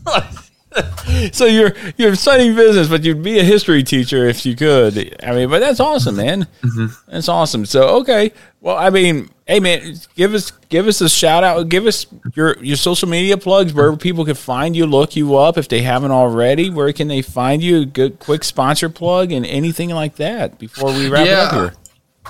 so 1.32 1.46
you're 1.46 1.74
you're 1.98 2.16
studying 2.16 2.56
business, 2.56 2.88
but 2.88 3.04
you'd 3.04 3.22
be 3.24 3.40
a 3.40 3.44
history 3.44 3.84
teacher 3.84 4.28
if 4.28 4.46
you 4.46 4.56
could. 4.56 5.16
I 5.24 5.34
mean, 5.34 5.50
but 5.50 5.60
that's 5.60 5.80
awesome, 5.80 6.16
man. 6.16 6.48
Mm-hmm. 6.64 7.12
That's 7.12 7.30
awesome. 7.30 7.66
So 7.66 7.98
okay, 8.00 8.32
well, 8.62 8.78
I 8.78 8.90
mean, 8.90 9.30
hey, 9.46 9.60
man, 9.60 9.96
give 10.16 10.34
us 10.34 10.52
give 10.70 10.88
us 10.88 11.02
a 11.02 11.10
shout 11.10 11.44
out. 11.44 11.70
Give 11.70 11.86
us 11.86 12.06
your 12.36 12.58
your 12.64 12.78
social 12.78 13.08
media 13.10 13.38
plugs 13.38 13.74
where 13.74 13.96
people 13.96 14.26
can 14.26 14.36
find 14.36 14.76
you, 14.76 14.86
look 14.86 15.16
you 15.16 15.36
up 15.38 15.58
if 15.58 15.68
they 15.68 15.82
haven't 15.82 16.12
already. 16.12 16.70
Where 16.70 16.92
can 16.94 17.08
they 17.08 17.22
find 17.22 17.62
you? 17.62 17.82
A 17.82 17.86
good 17.86 18.20
quick 18.20 18.44
sponsor 18.44 18.90
plug 18.90 19.32
and 19.32 19.46
anything 19.46 19.90
like 19.90 20.16
that 20.16 20.58
before 20.58 20.92
we 20.92 21.08
wrap 21.10 21.28
it 21.28 21.34
up 21.34 21.54
here. 21.54 21.74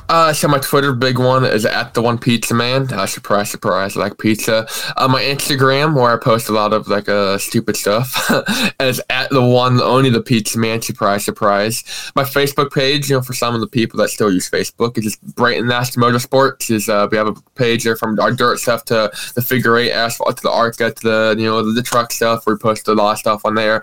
Uh, 0.08 0.34
so 0.34 0.47
my 0.47 0.60
Twitter 0.60 0.93
big 0.93 1.20
one 1.20 1.45
is 1.45 1.66
at 1.66 1.93
the 1.93 2.02
one 2.02 2.18
pizza 2.18 2.54
man. 2.54 2.91
Uh, 2.91 3.06
surprise, 3.06 3.50
surprise, 3.50 3.97
I 3.97 4.02
like 4.02 4.18
pizza. 4.18 4.68
Uh, 4.95 5.08
my 5.08 5.22
Instagram 5.22 5.95
where 5.95 6.12
I 6.12 6.18
post 6.18 6.50
a 6.50 6.54
lot 6.54 6.74
of 6.74 6.88
like 6.88 7.10
uh 7.10 7.38
stupid 7.38 7.76
stuff 7.76 8.32
is 8.80 9.02
at 9.10 9.30
the 9.30 9.43
one 9.43 9.82
only 9.82 10.10
the 10.10 10.22
pizza 10.22 10.58
man. 10.58 10.82
Surprise, 10.82 11.26
surprise. 11.26 12.12
My 12.16 12.24
Facebook 12.24 12.72
page, 12.72 13.10
you 13.10 13.16
know, 13.16 13.22
for 13.22 13.34
some 13.34 13.54
of 13.54 13.62
the 13.62 13.68
people 13.68 13.97
that 14.00 14.10
still 14.10 14.32
use 14.32 14.50
Facebook, 14.50 14.97
is 14.97 15.04
just 15.04 15.36
Braden 15.36 15.68
Laster 15.68 16.00
Motorsports. 16.00 16.72
Is 16.72 16.89
uh, 16.89 17.08
we 17.12 17.18
have 17.18 17.28
a 17.28 17.34
page 17.56 17.84
there 17.84 17.95
from 17.95 18.20
our 18.20 18.32
dirt 18.32 18.60
stuff 18.60 18.86
to 18.86 19.12
the 19.36 19.41
figure 19.41 19.78
eight 19.78 19.91
asphalt 19.91 20.38
to 20.38 20.43
the 20.43 20.52
ARCA 20.52 20.91
to 20.91 21.04
the 21.04 21.36
you 21.38 21.45
know 21.45 21.64
the, 21.64 21.72
the 21.72 21.84
truck 21.84 22.12
stuff. 22.12 22.45
We 22.45 22.56
post 22.56 22.88
a 22.88 22.93
lot 22.93 23.14
of 23.14 23.18
stuff 23.20 23.41
on 23.45 23.56
there, 23.56 23.82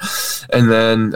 and 0.53 0.71
then 0.71 1.14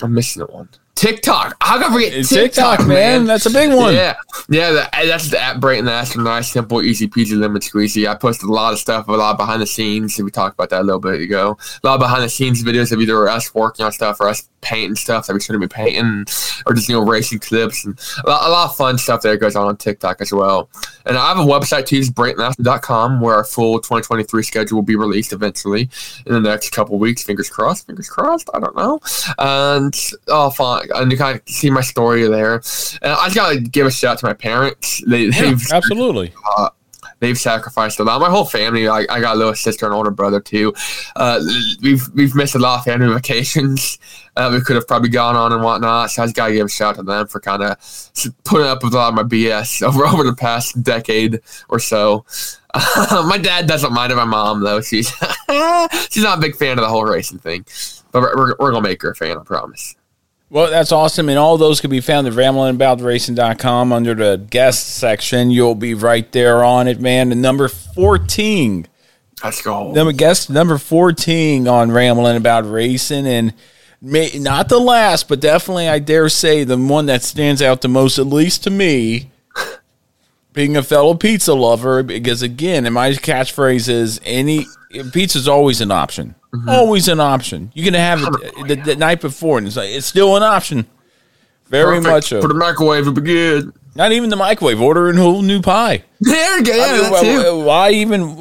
I'm 0.00 0.14
missing 0.14 0.42
one. 0.42 0.68
TikTok. 0.98 1.56
How 1.60 1.78
can 1.78 1.90
I 1.90 1.94
forget 1.94 2.12
TikTok, 2.12 2.78
TikTok, 2.78 2.88
man. 2.88 3.24
That's 3.24 3.46
a 3.46 3.50
big 3.50 3.72
one. 3.72 3.94
Yeah, 3.94 4.16
yeah. 4.48 4.72
That, 4.72 4.90
that's 4.92 5.30
the 5.30 5.40
at 5.40 5.60
Braden 5.60 5.86
Laster. 5.86 6.20
Nice, 6.20 6.50
simple, 6.50 6.82
easy 6.82 7.06
peasy, 7.06 7.38
lemon 7.38 7.60
squeezy. 7.60 8.08
I 8.08 8.16
posted 8.16 8.48
a 8.48 8.52
lot 8.52 8.72
of 8.72 8.80
stuff, 8.80 9.06
a 9.06 9.12
lot 9.12 9.32
of 9.32 9.38
behind 9.38 9.62
the 9.62 9.66
scenes. 9.66 10.18
We 10.18 10.32
talked 10.32 10.54
about 10.54 10.70
that 10.70 10.80
a 10.80 10.84
little 10.84 11.00
bit 11.00 11.20
ago. 11.20 11.56
A 11.84 11.86
lot 11.86 11.94
of 11.94 12.00
behind 12.00 12.24
the 12.24 12.28
scenes 12.28 12.64
videos 12.64 12.90
of 12.90 13.00
either 13.00 13.28
us 13.28 13.54
working 13.54 13.86
on 13.86 13.92
stuff 13.92 14.20
or 14.20 14.28
us 14.28 14.48
painting 14.60 14.96
stuff 14.96 15.26
that 15.26 15.34
we 15.34 15.40
shouldn't 15.40 15.62
be 15.62 15.68
painting, 15.68 16.26
or 16.66 16.74
just 16.74 16.88
you 16.88 16.94
know 16.94 17.04
racing 17.04 17.38
clips 17.38 17.84
and 17.84 17.98
a 18.24 18.28
lot, 18.28 18.48
a 18.48 18.50
lot 18.50 18.70
of 18.70 18.76
fun 18.76 18.98
stuff 18.98 19.22
that 19.22 19.38
goes 19.38 19.56
on 19.56 19.66
on 19.66 19.76
TikTok 19.76 20.20
as 20.20 20.32
well. 20.32 20.68
And 21.06 21.16
I 21.16 21.28
have 21.28 21.38
a 21.38 21.48
website 21.48 21.86
too, 21.86 21.96
is 21.96 22.10
BradenLaster.com, 22.10 23.20
where 23.20 23.34
our 23.34 23.44
full 23.44 23.78
2023 23.78 24.42
schedule 24.42 24.76
will 24.76 24.82
be 24.82 24.96
released 24.96 25.32
eventually 25.32 25.88
in 26.26 26.32
the 26.32 26.40
next 26.40 26.70
couple 26.70 26.94
of 26.94 27.00
weeks. 27.00 27.22
Fingers 27.22 27.48
crossed. 27.48 27.86
Fingers 27.86 28.08
crossed. 28.08 28.50
I 28.54 28.60
don't 28.60 28.76
know. 28.76 29.00
And 29.38 29.94
oh, 30.28 30.50
fun. 30.50 30.86
And 30.94 31.10
you 31.10 31.18
kind 31.18 31.40
of 31.40 31.48
see 31.48 31.70
my 31.70 31.80
story 31.80 32.26
there. 32.26 32.54
And 33.02 33.12
I 33.12 33.24
just 33.24 33.36
gotta 33.36 33.60
give 33.60 33.86
a 33.86 33.90
shout 33.90 34.12
out 34.12 34.18
to 34.18 34.26
my 34.26 34.34
parents. 34.34 35.02
They, 35.06 35.26
Yeah, 35.26 35.42
they've 35.42 35.72
absolutely. 35.72 36.32
Uh, 36.56 36.70
they've 37.20 37.38
sacrificed 37.38 37.98
a 38.00 38.04
lot. 38.04 38.20
My 38.20 38.30
whole 38.30 38.44
family, 38.44 38.88
like 38.88 39.10
I 39.10 39.20
got 39.20 39.36
a 39.36 39.38
little 39.38 39.54
sister 39.54 39.86
and 39.86 39.94
older 39.94 40.10
brother 40.10 40.40
too. 40.40 40.74
Uh, 41.16 41.40
we've 41.82 42.08
we've 42.14 42.34
missed 42.34 42.54
a 42.54 42.58
lot 42.58 42.78
of 42.78 42.84
family 42.84 43.08
vacations. 43.12 43.98
Uh, 44.36 44.50
we 44.52 44.60
could 44.60 44.76
have 44.76 44.86
probably 44.86 45.08
gone 45.08 45.36
on 45.36 45.52
and 45.52 45.62
whatnot. 45.62 46.10
So 46.10 46.22
I 46.22 46.26
just 46.26 46.36
gotta 46.36 46.52
give 46.52 46.66
a 46.66 46.68
shout 46.68 46.94
out 46.94 46.96
to 46.96 47.02
them 47.02 47.26
for 47.26 47.40
kind 47.40 47.62
of 47.62 47.76
putting 48.44 48.66
up 48.66 48.82
with 48.82 48.94
a 48.94 48.96
lot 48.96 49.08
of 49.08 49.14
my 49.14 49.22
BS 49.22 49.82
over 49.86 50.04
over 50.04 50.24
the 50.24 50.34
past 50.34 50.82
decade 50.82 51.40
or 51.68 51.78
so. 51.78 52.24
my 52.74 53.38
dad 53.40 53.66
doesn't 53.66 53.92
mind. 53.92 54.14
My 54.14 54.24
mom 54.24 54.60
though, 54.60 54.80
she's 54.80 55.08
she's 56.10 56.22
not 56.22 56.38
a 56.38 56.40
big 56.40 56.56
fan 56.56 56.78
of 56.78 56.82
the 56.82 56.88
whole 56.88 57.04
racing 57.04 57.38
thing. 57.38 57.64
But 58.10 58.22
we're, 58.22 58.36
we're, 58.36 58.54
we're 58.58 58.72
gonna 58.72 58.88
make 58.88 59.02
her 59.02 59.10
a 59.10 59.14
fan, 59.14 59.36
I 59.36 59.42
promise. 59.42 59.96
Well, 60.50 60.70
that's 60.70 60.92
awesome. 60.92 61.28
And 61.28 61.38
all 61.38 61.58
those 61.58 61.80
can 61.80 61.90
be 61.90 62.00
found 62.00 62.26
at 62.26 62.32
ramblingabout.racing.com 62.32 63.92
under 63.92 64.14
the 64.14 64.38
guest 64.48 64.96
section. 64.96 65.50
You'll 65.50 65.74
be 65.74 65.92
right 65.92 66.30
there 66.32 66.64
on 66.64 66.88
it, 66.88 67.00
man. 67.00 67.32
And 67.32 67.42
number 67.42 67.68
14, 67.68 68.86
Let's 69.44 69.60
go. 69.60 69.92
number 69.92 70.12
guest 70.12 70.48
number 70.48 70.78
14 70.78 71.68
on 71.68 71.92
Rambling 71.92 72.36
About 72.36 72.70
Racing. 72.70 73.26
And 73.26 73.52
may, 74.00 74.30
not 74.36 74.70
the 74.70 74.78
last, 74.78 75.28
but 75.28 75.40
definitely, 75.40 75.86
I 75.88 75.98
dare 75.98 76.30
say, 76.30 76.64
the 76.64 76.78
one 76.78 77.06
that 77.06 77.22
stands 77.22 77.60
out 77.60 77.82
the 77.82 77.88
most, 77.88 78.18
at 78.18 78.26
least 78.26 78.64
to 78.64 78.70
me, 78.70 79.30
being 80.54 80.78
a 80.78 80.82
fellow 80.82 81.14
pizza 81.14 81.52
lover. 81.52 82.02
Because 82.02 82.40
again, 82.40 82.86
and 82.86 82.94
my 82.94 83.10
catchphrase 83.10 83.88
is 83.90 84.18
any 84.24 84.64
pizza's 85.12 85.46
always 85.46 85.82
an 85.82 85.90
option. 85.90 86.36
Mm-hmm. 86.54 86.68
Always 86.68 87.08
an 87.08 87.20
option. 87.20 87.70
You 87.74 87.84
can 87.84 87.94
have 87.94 88.22
it 88.22 88.66
the, 88.66 88.74
the 88.76 88.96
night 88.96 89.20
before, 89.20 89.58
and 89.58 89.66
it's 89.66 89.76
like 89.76 89.90
it's 89.90 90.06
still 90.06 90.36
an 90.36 90.42
option. 90.42 90.86
Very 91.66 91.96
Perfect. 91.96 92.06
much 92.06 92.24
so. 92.24 92.40
For 92.40 92.48
the 92.48 92.54
microwave, 92.54 93.02
it'd 93.02 93.14
be 93.14 93.20
good. 93.20 93.72
Not 93.94 94.12
even 94.12 94.30
the 94.30 94.36
microwave. 94.36 94.80
Order 94.80 95.10
a 95.10 95.16
whole 95.16 95.42
new 95.42 95.60
pie. 95.60 96.04
There. 96.20 96.62
Yeah, 96.62 97.10
I 97.14 97.22
mean, 97.22 97.64
why, 97.64 97.64
why 97.64 97.90
even 97.90 98.36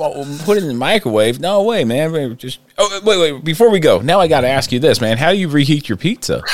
put 0.46 0.58
it 0.58 0.64
in 0.64 0.68
the 0.68 0.74
microwave? 0.76 1.40
No 1.40 1.64
way, 1.64 1.84
man. 1.84 2.38
Just 2.38 2.60
oh, 2.78 3.02
wait, 3.04 3.18
wait. 3.18 3.44
Before 3.44 3.70
we 3.70 3.80
go, 3.80 4.00
now 4.00 4.20
I 4.20 4.28
got 4.28 4.42
to 4.42 4.48
ask 4.48 4.72
you 4.72 4.80
this, 4.80 5.02
man. 5.02 5.18
How 5.18 5.32
do 5.32 5.38
you 5.38 5.50
reheat 5.50 5.90
your 5.90 5.98
pizza? 5.98 6.44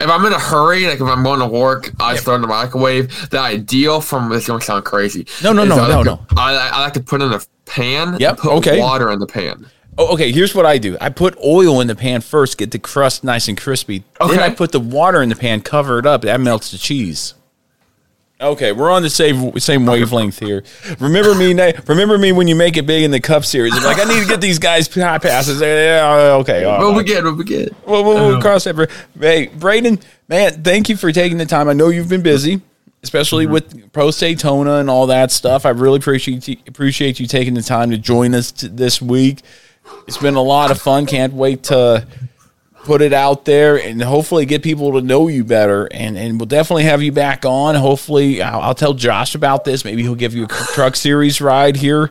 If 0.00 0.10
I'm 0.10 0.24
in 0.24 0.32
a 0.32 0.38
hurry, 0.38 0.86
like 0.86 0.96
if 0.96 1.02
I'm 1.06 1.22
going 1.22 1.38
to 1.38 1.46
work, 1.46 1.92
I 2.00 2.16
throw 2.16 2.32
it 2.34 2.36
in 2.36 2.42
the 2.42 2.48
microwave. 2.48 3.30
The 3.30 3.38
ideal 3.38 4.00
from 4.00 4.28
this 4.28 4.48
going 4.48 4.58
to 4.58 4.66
sound 4.66 4.84
crazy. 4.84 5.24
No, 5.42 5.52
no, 5.52 5.62
is 5.62 5.68
no, 5.68 5.76
I 5.76 5.88
no, 5.88 5.96
like 5.98 6.04
no. 6.04 6.16
to- 6.16 6.26
I, 6.36 6.70
I 6.72 6.80
like 6.80 6.94
to 6.94 7.00
put 7.00 7.22
it 7.22 7.26
in 7.26 7.32
a 7.32 7.40
pan. 7.64 8.16
Yep, 8.18 8.38
Put 8.38 8.52
okay. 8.54 8.80
water 8.80 9.12
in 9.12 9.20
the 9.20 9.26
pan. 9.26 9.66
Oh, 9.96 10.14
okay, 10.14 10.32
here's 10.32 10.54
what 10.54 10.66
I 10.66 10.78
do. 10.78 10.96
I 11.00 11.08
put 11.08 11.38
oil 11.44 11.80
in 11.80 11.86
the 11.86 11.94
pan 11.94 12.20
first, 12.20 12.58
get 12.58 12.72
the 12.72 12.78
crust 12.78 13.22
nice 13.22 13.46
and 13.48 13.56
crispy. 13.60 14.02
Then 14.20 14.40
I 14.40 14.50
put 14.50 14.72
the 14.72 14.80
water 14.80 15.22
in 15.22 15.28
the 15.28 15.36
pan, 15.36 15.60
cover 15.60 15.98
it 15.98 16.06
up. 16.06 16.22
That 16.22 16.40
melts 16.40 16.72
the 16.72 16.78
cheese. 16.78 17.34
Okay, 18.40 18.72
we're 18.72 18.90
on 18.90 19.02
the 19.02 19.10
same 19.10 19.56
same 19.60 19.86
wavelength 19.86 20.40
here. 20.40 20.64
Remember 20.98 21.34
me? 21.36 21.54
Na- 21.54 21.70
Remember 21.86 22.18
me 22.18 22.32
when 22.32 22.48
you 22.48 22.56
make 22.56 22.76
it 22.76 22.84
big 22.84 23.04
in 23.04 23.12
the 23.12 23.20
Cup 23.20 23.44
Series? 23.44 23.72
I'm 23.76 23.84
like, 23.84 24.00
I 24.00 24.04
need 24.04 24.20
to 24.22 24.28
get 24.28 24.40
these 24.40 24.58
guys 24.58 24.92
high 24.92 25.18
passes. 25.18 25.60
Yeah, 25.60 26.36
okay, 26.40 26.64
all 26.64 26.80
We'll 26.80 26.96
right. 26.96 27.06
be. 27.06 27.14
We'll 27.22 27.36
be 27.36 27.44
good. 27.44 27.74
We'll, 27.86 28.02
we'll, 28.02 28.14
we'll 28.14 28.40
cross 28.40 28.64
that. 28.64 28.74
bridge. 28.74 28.90
Hey, 29.18 29.46
Braden, 29.46 30.00
man, 30.28 30.64
thank 30.64 30.88
you 30.88 30.96
for 30.96 31.12
taking 31.12 31.38
the 31.38 31.46
time. 31.46 31.68
I 31.68 31.74
know 31.74 31.88
you've 31.90 32.08
been 32.08 32.22
busy, 32.22 32.60
especially 33.04 33.44
mm-hmm. 33.44 33.52
with 33.54 33.92
Pro 33.92 34.10
Daytona 34.10 34.74
and 34.74 34.90
all 34.90 35.06
that 35.06 35.30
stuff. 35.30 35.64
I 35.64 35.70
really 35.70 35.98
appreciate 35.98 36.48
you, 36.48 36.56
appreciate 36.66 37.20
you 37.20 37.28
taking 37.28 37.54
the 37.54 37.62
time 37.62 37.92
to 37.92 37.98
join 37.98 38.34
us 38.34 38.50
t- 38.50 38.66
this 38.66 39.00
week. 39.00 39.42
It's 40.06 40.18
been 40.18 40.34
a 40.34 40.42
lot 40.42 40.70
of 40.70 40.80
fun. 40.80 41.06
Can't 41.06 41.32
wait 41.34 41.64
to 41.64 42.06
put 42.84 43.00
it 43.00 43.12
out 43.12 43.46
there 43.46 43.76
and 43.76 44.00
hopefully 44.02 44.44
get 44.44 44.62
people 44.62 44.92
to 44.92 45.00
know 45.00 45.28
you 45.28 45.42
better. 45.42 45.88
And 45.90 46.16
and 46.16 46.38
we'll 46.38 46.46
definitely 46.46 46.84
have 46.84 47.02
you 47.02 47.12
back 47.12 47.44
on. 47.44 47.74
Hopefully, 47.74 48.42
I'll, 48.42 48.60
I'll 48.60 48.74
tell 48.74 48.94
Josh 48.94 49.34
about 49.34 49.64
this. 49.64 49.84
Maybe 49.84 50.02
he'll 50.02 50.14
give 50.14 50.34
you 50.34 50.44
a 50.44 50.48
truck 50.48 50.96
series 50.96 51.40
ride 51.40 51.76
here, 51.76 52.10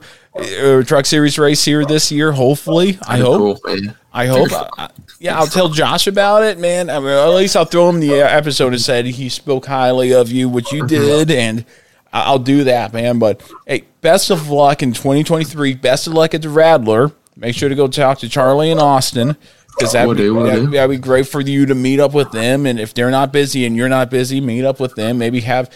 or 0.62 0.84
truck 0.84 1.06
series 1.06 1.38
race 1.38 1.64
here 1.64 1.86
this 1.86 2.12
year. 2.12 2.32
Hopefully, 2.32 2.98
I 3.08 3.20
hope. 3.20 3.62
Cool. 3.64 3.78
I 4.12 4.28
hope. 4.28 4.50
I, 4.78 4.90
yeah, 5.20 5.38
I'll 5.38 5.48
tell 5.48 5.70
Josh 5.70 6.06
about 6.06 6.44
it, 6.44 6.60
man. 6.60 6.90
I 6.90 7.00
mean, 7.00 7.10
at 7.10 7.30
least 7.30 7.56
I'll 7.56 7.66
throw 7.66 7.90
him 7.90 8.00
the 8.00 8.16
episode 8.16 8.74
and 8.74 8.82
said 8.82 9.06
he 9.06 9.30
spoke 9.30 9.66
highly 9.66 10.14
of 10.14 10.32
you, 10.32 10.50
which 10.50 10.72
you 10.72 10.86
did, 10.86 11.32
and 11.32 11.66
I'll 12.12 12.40
do 12.40 12.66
that, 12.66 12.94
man. 12.94 13.20
But 13.20 13.42
hey, 13.66 13.86
best 14.02 14.30
of 14.30 14.50
luck 14.50 14.84
in 14.84 14.94
2023. 14.94 15.76
Best 15.76 16.08
of 16.08 16.14
luck 16.14 16.34
at 16.34 16.42
the 16.42 16.50
Rattler. 16.50 17.12
Make 17.36 17.56
sure 17.56 17.70
to 17.70 17.76
go 17.76 17.88
talk 17.88 18.20
to 18.20 18.30
Charlie 18.30 18.72
and 18.72 18.80
Austin 18.80 19.36
because 19.76 19.94
that 19.94 20.08
Will 20.08 20.14
do, 20.14 20.36
will 20.36 20.52
do. 20.52 20.68
that'd 20.68 20.90
be 20.90 20.98
great 20.98 21.28
for 21.28 21.42
you 21.42 21.66
to 21.66 21.76
meet 21.76 22.00
up 22.00 22.14
with 22.14 22.32
them. 22.32 22.66
And 22.66 22.80
if 22.80 22.94
they're 22.94 23.12
not 23.12 23.32
busy 23.32 23.66
and 23.66 23.76
you're 23.76 23.90
not 23.90 24.10
busy, 24.10 24.40
meet 24.40 24.64
up 24.66 24.80
with 24.80 24.96
them. 24.96 25.18
Maybe 25.18 25.42
have. 25.42 25.70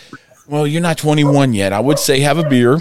Well, 0.48 0.68
you're 0.68 0.82
not 0.82 0.98
21 0.98 1.54
yet. 1.54 1.74
I 1.74 1.80
would 1.80 2.00
say 2.00 2.20
have 2.22 2.38
a 2.38 2.48
beer. 2.48 2.78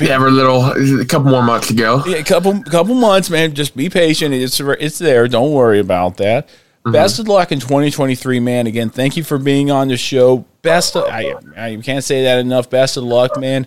Yeah, 0.00 0.18
a 0.18 0.30
little, 0.30 0.64
a 1.00 1.04
couple 1.04 1.30
more 1.30 1.42
months 1.42 1.68
to 1.68 1.74
go. 1.74 2.02
Yeah, 2.06 2.16
a 2.16 2.24
couple 2.24 2.62
couple 2.62 2.94
months, 2.94 3.28
man. 3.28 3.54
Just 3.54 3.76
be 3.76 3.90
patient. 3.90 4.34
It's 4.34 4.58
it's 4.58 4.98
there. 4.98 5.28
Don't 5.28 5.52
worry 5.52 5.80
about 5.80 6.16
that. 6.16 6.48
Mm-hmm. 6.48 6.92
Best 6.92 7.18
of 7.18 7.28
luck 7.28 7.52
in 7.52 7.60
2023, 7.60 8.40
man. 8.40 8.66
Again, 8.66 8.88
thank 8.88 9.16
you 9.16 9.24
for 9.24 9.38
being 9.38 9.70
on 9.70 9.88
the 9.88 9.96
show. 9.96 10.46
Best, 10.62 10.96
of, 10.96 11.04
I 11.04 11.34
I 11.56 11.76
can't 11.76 12.02
say 12.02 12.22
that 12.22 12.38
enough. 12.38 12.70
Best 12.70 12.96
of 12.96 13.04
luck, 13.04 13.38
man. 13.38 13.66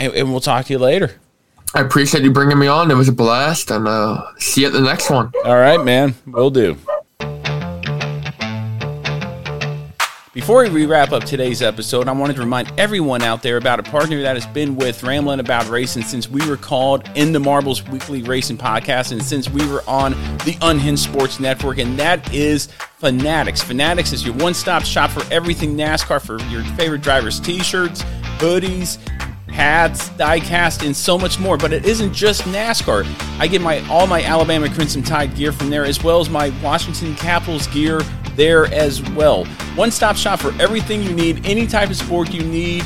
And, 0.00 0.14
and 0.14 0.30
we'll 0.30 0.40
talk 0.40 0.64
to 0.66 0.72
you 0.72 0.78
later. 0.78 1.20
I 1.74 1.80
appreciate 1.80 2.22
you 2.22 2.30
bringing 2.30 2.58
me 2.58 2.66
on. 2.66 2.90
It 2.90 2.94
was 2.94 3.08
a 3.08 3.12
blast, 3.12 3.70
and 3.70 3.88
uh, 3.88 4.22
see 4.38 4.60
you 4.60 4.66
at 4.66 4.74
the 4.74 4.80
next 4.80 5.08
one. 5.08 5.32
All 5.44 5.56
right, 5.56 5.82
man. 5.82 6.14
We'll 6.26 6.50
do. 6.50 6.76
Before 10.34 10.66
we 10.68 10.86
wrap 10.86 11.12
up 11.12 11.24
today's 11.24 11.60
episode, 11.60 12.08
I 12.08 12.12
wanted 12.12 12.36
to 12.36 12.40
remind 12.40 12.72
everyone 12.78 13.22
out 13.22 13.42
there 13.42 13.58
about 13.58 13.80
a 13.80 13.82
partner 13.82 14.22
that 14.22 14.34
has 14.34 14.46
been 14.46 14.76
with 14.76 15.02
Ramblin' 15.02 15.40
About 15.40 15.68
Racing 15.68 16.02
since 16.04 16.28
we 16.28 16.46
were 16.48 16.56
called 16.56 17.08
In 17.14 17.32
the 17.32 17.40
Marbles 17.40 17.86
Weekly 17.88 18.22
Racing 18.22 18.56
Podcast 18.56 19.12
and 19.12 19.22
since 19.22 19.50
we 19.50 19.66
were 19.66 19.84
on 19.86 20.12
the 20.44 20.56
Unhinged 20.62 21.02
Sports 21.02 21.38
Network, 21.38 21.76
and 21.78 21.98
that 21.98 22.32
is 22.34 22.68
Fanatics. 22.98 23.62
Fanatics 23.62 24.12
is 24.12 24.24
your 24.24 24.34
one 24.36 24.54
stop 24.54 24.84
shop 24.84 25.10
for 25.10 25.22
everything 25.30 25.76
NASCAR 25.76 26.20
for 26.24 26.40
your 26.48 26.62
favorite 26.76 27.02
drivers' 27.02 27.38
t 27.38 27.58
shirts, 27.58 28.02
hoodies, 28.38 28.98
hats, 29.52 30.08
diecast, 30.10 30.84
and 30.84 30.96
so 30.96 31.18
much 31.18 31.38
more. 31.38 31.56
But 31.56 31.72
it 31.72 31.84
isn't 31.84 32.12
just 32.12 32.42
NASCAR. 32.42 33.06
I 33.38 33.46
get 33.46 33.60
my 33.60 33.86
all 33.88 34.06
my 34.06 34.22
Alabama 34.22 34.68
Crimson 34.68 35.02
Tide 35.02 35.34
gear 35.36 35.52
from 35.52 35.70
there, 35.70 35.84
as 35.84 36.02
well 36.02 36.20
as 36.20 36.28
my 36.28 36.52
Washington 36.62 37.14
Capitals 37.14 37.66
gear 37.68 38.00
there 38.34 38.66
as 38.72 39.02
well. 39.12 39.44
One 39.74 39.90
stop 39.90 40.16
shop 40.16 40.40
for 40.40 40.52
everything 40.60 41.02
you 41.02 41.14
need, 41.14 41.46
any 41.46 41.66
type 41.66 41.90
of 41.90 41.96
sport 41.96 42.32
you 42.32 42.42
need. 42.42 42.84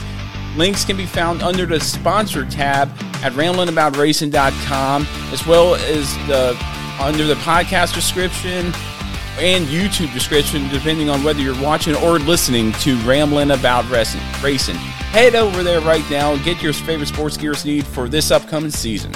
Links 0.57 0.85
can 0.85 0.97
be 0.97 1.07
found 1.07 1.43
under 1.43 1.67
the 1.67 1.79
sponsor 1.79 2.45
tab 2.47 2.89
at 3.23 3.33
ramblingaboutracing.com, 3.33 5.07
as 5.33 5.47
well 5.47 5.75
as 5.75 6.15
the 6.27 6.57
under 6.99 7.25
the 7.25 7.35
podcast 7.35 7.95
description 7.95 8.73
and 9.39 9.67
YouTube 9.67 10.13
description, 10.15 10.67
depending 10.69 11.11
on 11.11 11.23
whether 11.23 11.41
you're 11.41 11.61
watching 11.63 11.95
or 11.97 12.19
listening 12.19 12.73
to 12.73 12.97
Rambling 13.01 13.51
About 13.51 13.89
Racing. 13.91 14.96
Head 15.13 15.35
over 15.35 15.63
there 15.63 15.81
right 15.81 16.05
now 16.11 16.35
and 16.35 16.45
get 16.45 16.63
your 16.63 16.75
favorite 16.75 17.09
sports 17.09 17.37
gears 17.37 17.65
need 17.65 17.87
for 17.87 18.07
this 18.09 18.31
upcoming 18.31 18.71
season. 18.71 19.13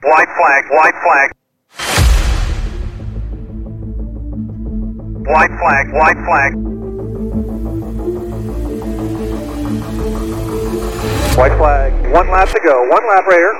White 0.00 0.28
flag, 0.36 0.64
white 0.70 0.94
flag. 1.02 1.32
White 5.26 5.50
flag, 5.58 5.92
white 5.92 6.24
flag. 6.24 6.81
White 11.34 11.56
flag. 11.56 11.92
One 12.12 12.28
lap 12.28 12.50
to 12.50 12.60
go. 12.62 12.82
One 12.90 13.08
lap, 13.08 13.26
Raider. 13.26 13.54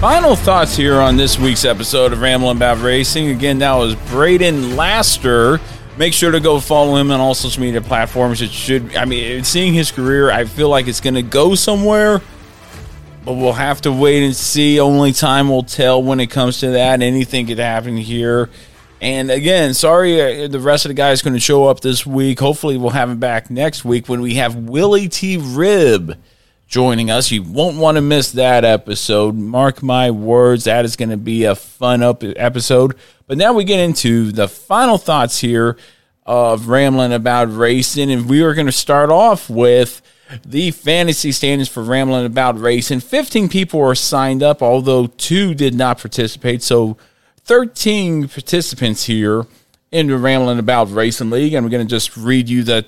Final 0.00 0.36
thoughts 0.36 0.76
here 0.76 1.00
on 1.00 1.16
this 1.16 1.40
week's 1.40 1.64
episode 1.64 2.12
of 2.12 2.20
Rambling 2.20 2.56
About 2.56 2.78
Racing. 2.78 3.30
Again, 3.30 3.58
that 3.58 3.74
was 3.74 3.96
Braden 4.10 4.76
Laster. 4.76 5.58
Make 5.96 6.12
sure 6.12 6.30
to 6.30 6.38
go 6.38 6.60
follow 6.60 6.94
him 6.94 7.10
on 7.10 7.18
all 7.18 7.34
social 7.34 7.60
media 7.60 7.80
platforms. 7.80 8.40
It 8.40 8.50
should, 8.50 8.94
I 8.94 9.04
mean, 9.04 9.42
seeing 9.42 9.74
his 9.74 9.90
career, 9.90 10.30
I 10.30 10.44
feel 10.44 10.68
like 10.68 10.86
it's 10.86 11.00
going 11.00 11.14
to 11.14 11.22
go 11.22 11.56
somewhere, 11.56 12.20
but 13.24 13.32
we'll 13.32 13.52
have 13.52 13.80
to 13.80 13.90
wait 13.90 14.24
and 14.24 14.34
see. 14.34 14.78
Only 14.78 15.12
time 15.12 15.48
will 15.48 15.64
tell 15.64 16.00
when 16.00 16.20
it 16.20 16.28
comes 16.28 16.60
to 16.60 16.70
that. 16.70 17.02
Anything 17.02 17.48
could 17.48 17.58
happen 17.58 17.96
here. 17.96 18.48
And 19.02 19.32
again, 19.32 19.74
sorry, 19.74 20.44
uh, 20.44 20.46
the 20.46 20.60
rest 20.60 20.84
of 20.84 20.90
the 20.90 20.94
guys 20.94 21.22
couldn't 21.22 21.40
show 21.40 21.66
up 21.66 21.80
this 21.80 22.06
week. 22.06 22.38
Hopefully, 22.38 22.76
we'll 22.76 22.90
have 22.90 23.10
him 23.10 23.18
back 23.18 23.50
next 23.50 23.84
week 23.84 24.08
when 24.08 24.20
we 24.20 24.34
have 24.34 24.54
Willy 24.54 25.08
T. 25.08 25.38
Ribbs 25.38 26.16
joining 26.68 27.10
us. 27.10 27.32
You 27.32 27.42
won't 27.42 27.78
want 27.78 27.96
to 27.96 28.00
miss 28.00 28.30
that 28.30 28.64
episode. 28.64 29.34
Mark 29.34 29.82
my 29.82 30.12
words, 30.12 30.64
that 30.64 30.84
is 30.84 30.94
going 30.94 31.08
to 31.08 31.16
be 31.16 31.42
a 31.42 31.56
fun 31.56 32.00
up 32.00 32.22
episode. 32.22 32.94
But 33.26 33.38
now 33.38 33.52
we 33.52 33.64
get 33.64 33.80
into 33.80 34.30
the 34.30 34.46
final 34.46 34.98
thoughts 34.98 35.40
here 35.40 35.76
of 36.24 36.68
rambling 36.68 37.12
about 37.12 37.52
racing, 37.52 38.12
and 38.12 38.30
we 38.30 38.42
are 38.42 38.54
going 38.54 38.66
to 38.66 38.72
start 38.72 39.10
off 39.10 39.50
with 39.50 40.00
the 40.46 40.70
fantasy 40.70 41.32
standings 41.32 41.68
for 41.68 41.82
rambling 41.82 42.24
about 42.24 42.56
racing. 42.56 43.00
15 43.00 43.48
people 43.48 43.80
are 43.82 43.96
signed 43.96 44.44
up, 44.44 44.62
although 44.62 45.08
two 45.08 45.54
did 45.54 45.74
not 45.74 45.98
participate. 45.98 46.62
So 46.62 46.96
13 47.44 48.28
participants 48.28 49.04
here 49.04 49.46
in 49.90 50.06
the 50.06 50.18
rambling 50.18 50.58
about 50.58 50.90
racing 50.90 51.30
league. 51.30 51.54
And 51.54 51.64
we're 51.64 51.70
going 51.70 51.86
to 51.86 51.90
just 51.90 52.16
read 52.16 52.48
you 52.48 52.62
the 52.62 52.86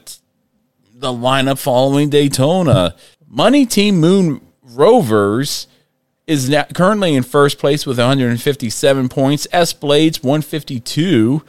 the 0.95 1.13
lineup 1.13 1.59
following 1.59 2.09
Daytona. 2.09 2.95
Money 3.29 3.67
Team 3.67 4.01
Moon 4.01 4.41
Rovers 4.63 5.67
is 6.27 6.49
now 6.49 6.65
currently 6.73 7.15
in 7.15 7.23
first 7.23 7.59
place 7.59 7.85
with 7.85 7.99
157 7.99 9.09
points. 9.09 9.47
S 9.53 9.73
Blades 9.73 10.23
152. 10.23 11.43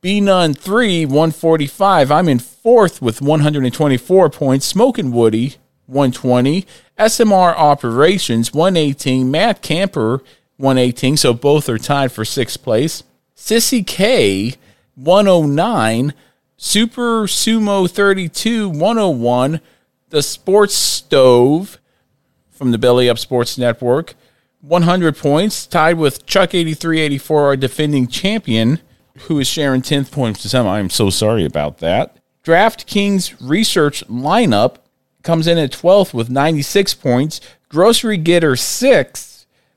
B 0.00 0.20
Nun 0.20 0.54
3 0.54 1.06
145. 1.06 2.10
I'm 2.10 2.28
in 2.28 2.38
fourth 2.38 3.00
with 3.00 3.20
124 3.20 4.30
points. 4.30 4.66
Smoking 4.66 5.10
Woody 5.10 5.56
120. 5.86 6.66
SMR 6.98 7.56
Operations 7.56 8.52
118. 8.52 9.30
Matt 9.30 9.62
Camper 9.62 10.22
118. 10.62 11.16
So 11.16 11.34
both 11.34 11.68
are 11.68 11.78
tied 11.78 12.12
for 12.12 12.24
sixth 12.24 12.62
place. 12.62 13.02
Sissy 13.36 13.86
K 13.86 14.54
109. 14.94 16.14
Super 16.56 17.26
Sumo 17.26 17.90
32 17.90 18.68
101. 18.68 19.60
The 20.10 20.22
Sports 20.22 20.74
Stove 20.74 21.78
from 22.50 22.70
the 22.70 22.78
Belly 22.78 23.10
Up 23.10 23.18
Sports 23.18 23.58
Network 23.58 24.14
100 24.60 25.16
points, 25.16 25.66
tied 25.66 25.98
with 25.98 26.24
Chuck 26.24 26.54
8384, 26.54 27.44
our 27.44 27.56
defending 27.56 28.06
champion. 28.06 28.78
who 29.28 29.38
is 29.38 29.46
sharing 29.46 29.82
10th 29.82 30.10
points 30.10 30.40
to 30.42 30.48
some. 30.48 30.66
I'm 30.66 30.88
so 30.88 31.10
sorry 31.10 31.44
about 31.44 31.78
that. 31.78 32.16
DraftKings 32.44 33.34
research 33.40 34.02
lineup 34.08 34.76
comes 35.22 35.46
in 35.46 35.58
at 35.58 35.72
12th 35.72 36.14
with 36.14 36.30
96 36.30 36.94
points. 36.94 37.40
Grocery 37.68 38.16
Getter 38.16 38.52
6th 38.52 39.31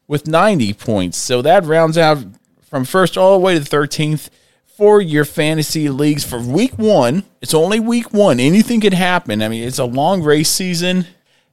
with 0.08 0.28
90 0.28 0.74
points. 0.74 1.18
So 1.18 1.42
that 1.42 1.64
rounds 1.64 1.98
out 1.98 2.20
from 2.62 2.86
first 2.86 3.18
all 3.18 3.38
the 3.38 3.44
way 3.44 3.58
to 3.58 3.64
13th 3.64 4.30
for 4.76 5.00
your 5.00 5.26
fantasy 5.26 5.88
leagues 5.90 6.26
for 6.26 6.40
week 6.40 6.78
one. 6.78 7.24
It's 7.42 7.54
only 7.54 7.80
week 7.80 8.14
one. 8.14 8.40
Anything 8.40 8.82
could 8.82 8.94
happen. 8.94 9.42
I 9.42 9.48
mean, 9.48 9.64
it's 9.64 9.80
a 9.80 9.86
long 9.86 10.22
race 10.22 10.50
season, 10.50 11.08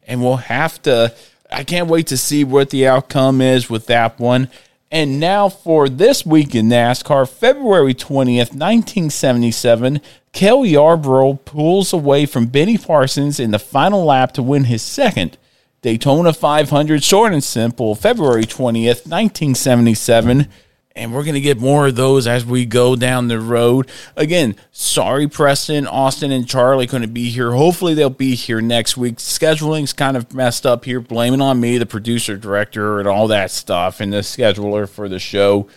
and 0.06 0.20
we'll 0.20 0.36
have 0.36 0.82
to. 0.82 1.14
I 1.50 1.64
can't 1.64 1.88
wait 1.88 2.08
to 2.08 2.16
see 2.16 2.44
what 2.44 2.70
the 2.70 2.86
outcome 2.86 3.40
is 3.40 3.70
with 3.70 3.86
that 3.86 4.18
one. 4.18 4.48
And 4.90 5.20
now 5.20 5.48
for 5.48 5.88
this 5.88 6.26
week 6.26 6.54
in 6.54 6.68
NASCAR, 6.68 7.28
February 7.28 7.94
20th, 7.94 8.52
1977, 8.52 10.00
Cale 10.32 10.66
Yarborough 10.66 11.34
pulls 11.34 11.92
away 11.92 12.26
from 12.26 12.46
Benny 12.46 12.76
Parsons 12.76 13.40
in 13.40 13.52
the 13.52 13.58
final 13.58 14.04
lap 14.04 14.32
to 14.32 14.42
win 14.42 14.64
his 14.64 14.82
second 14.82 15.38
Daytona 15.82 16.32
500, 16.32 17.04
short 17.04 17.32
and 17.32 17.44
simple, 17.44 17.94
February 17.94 18.44
20th, 18.44 19.06
1977 19.06 20.48
and 20.94 21.14
we're 21.14 21.22
going 21.22 21.34
to 21.34 21.40
get 21.40 21.58
more 21.58 21.86
of 21.86 21.96
those 21.96 22.26
as 22.26 22.44
we 22.44 22.66
go 22.66 22.96
down 22.96 23.28
the 23.28 23.40
road. 23.40 23.90
Again, 24.16 24.56
sorry, 24.70 25.26
Preston, 25.26 25.86
Austin, 25.86 26.30
and 26.30 26.46
Charlie 26.46 26.86
couldn't 26.86 27.14
be 27.14 27.30
here. 27.30 27.52
Hopefully, 27.52 27.94
they'll 27.94 28.10
be 28.10 28.34
here 28.34 28.60
next 28.60 28.96
week. 28.96 29.18
Scheduling's 29.18 29.92
kind 29.92 30.16
of 30.16 30.34
messed 30.34 30.66
up 30.66 30.84
here. 30.84 31.00
Blaming 31.00 31.40
on 31.40 31.60
me, 31.60 31.78
the 31.78 31.86
producer, 31.86 32.36
director, 32.36 32.98
and 32.98 33.08
all 33.08 33.26
that 33.28 33.50
stuff, 33.50 34.00
and 34.00 34.12
the 34.12 34.18
scheduler 34.18 34.88
for 34.88 35.08
the 35.08 35.18
show. 35.18 35.68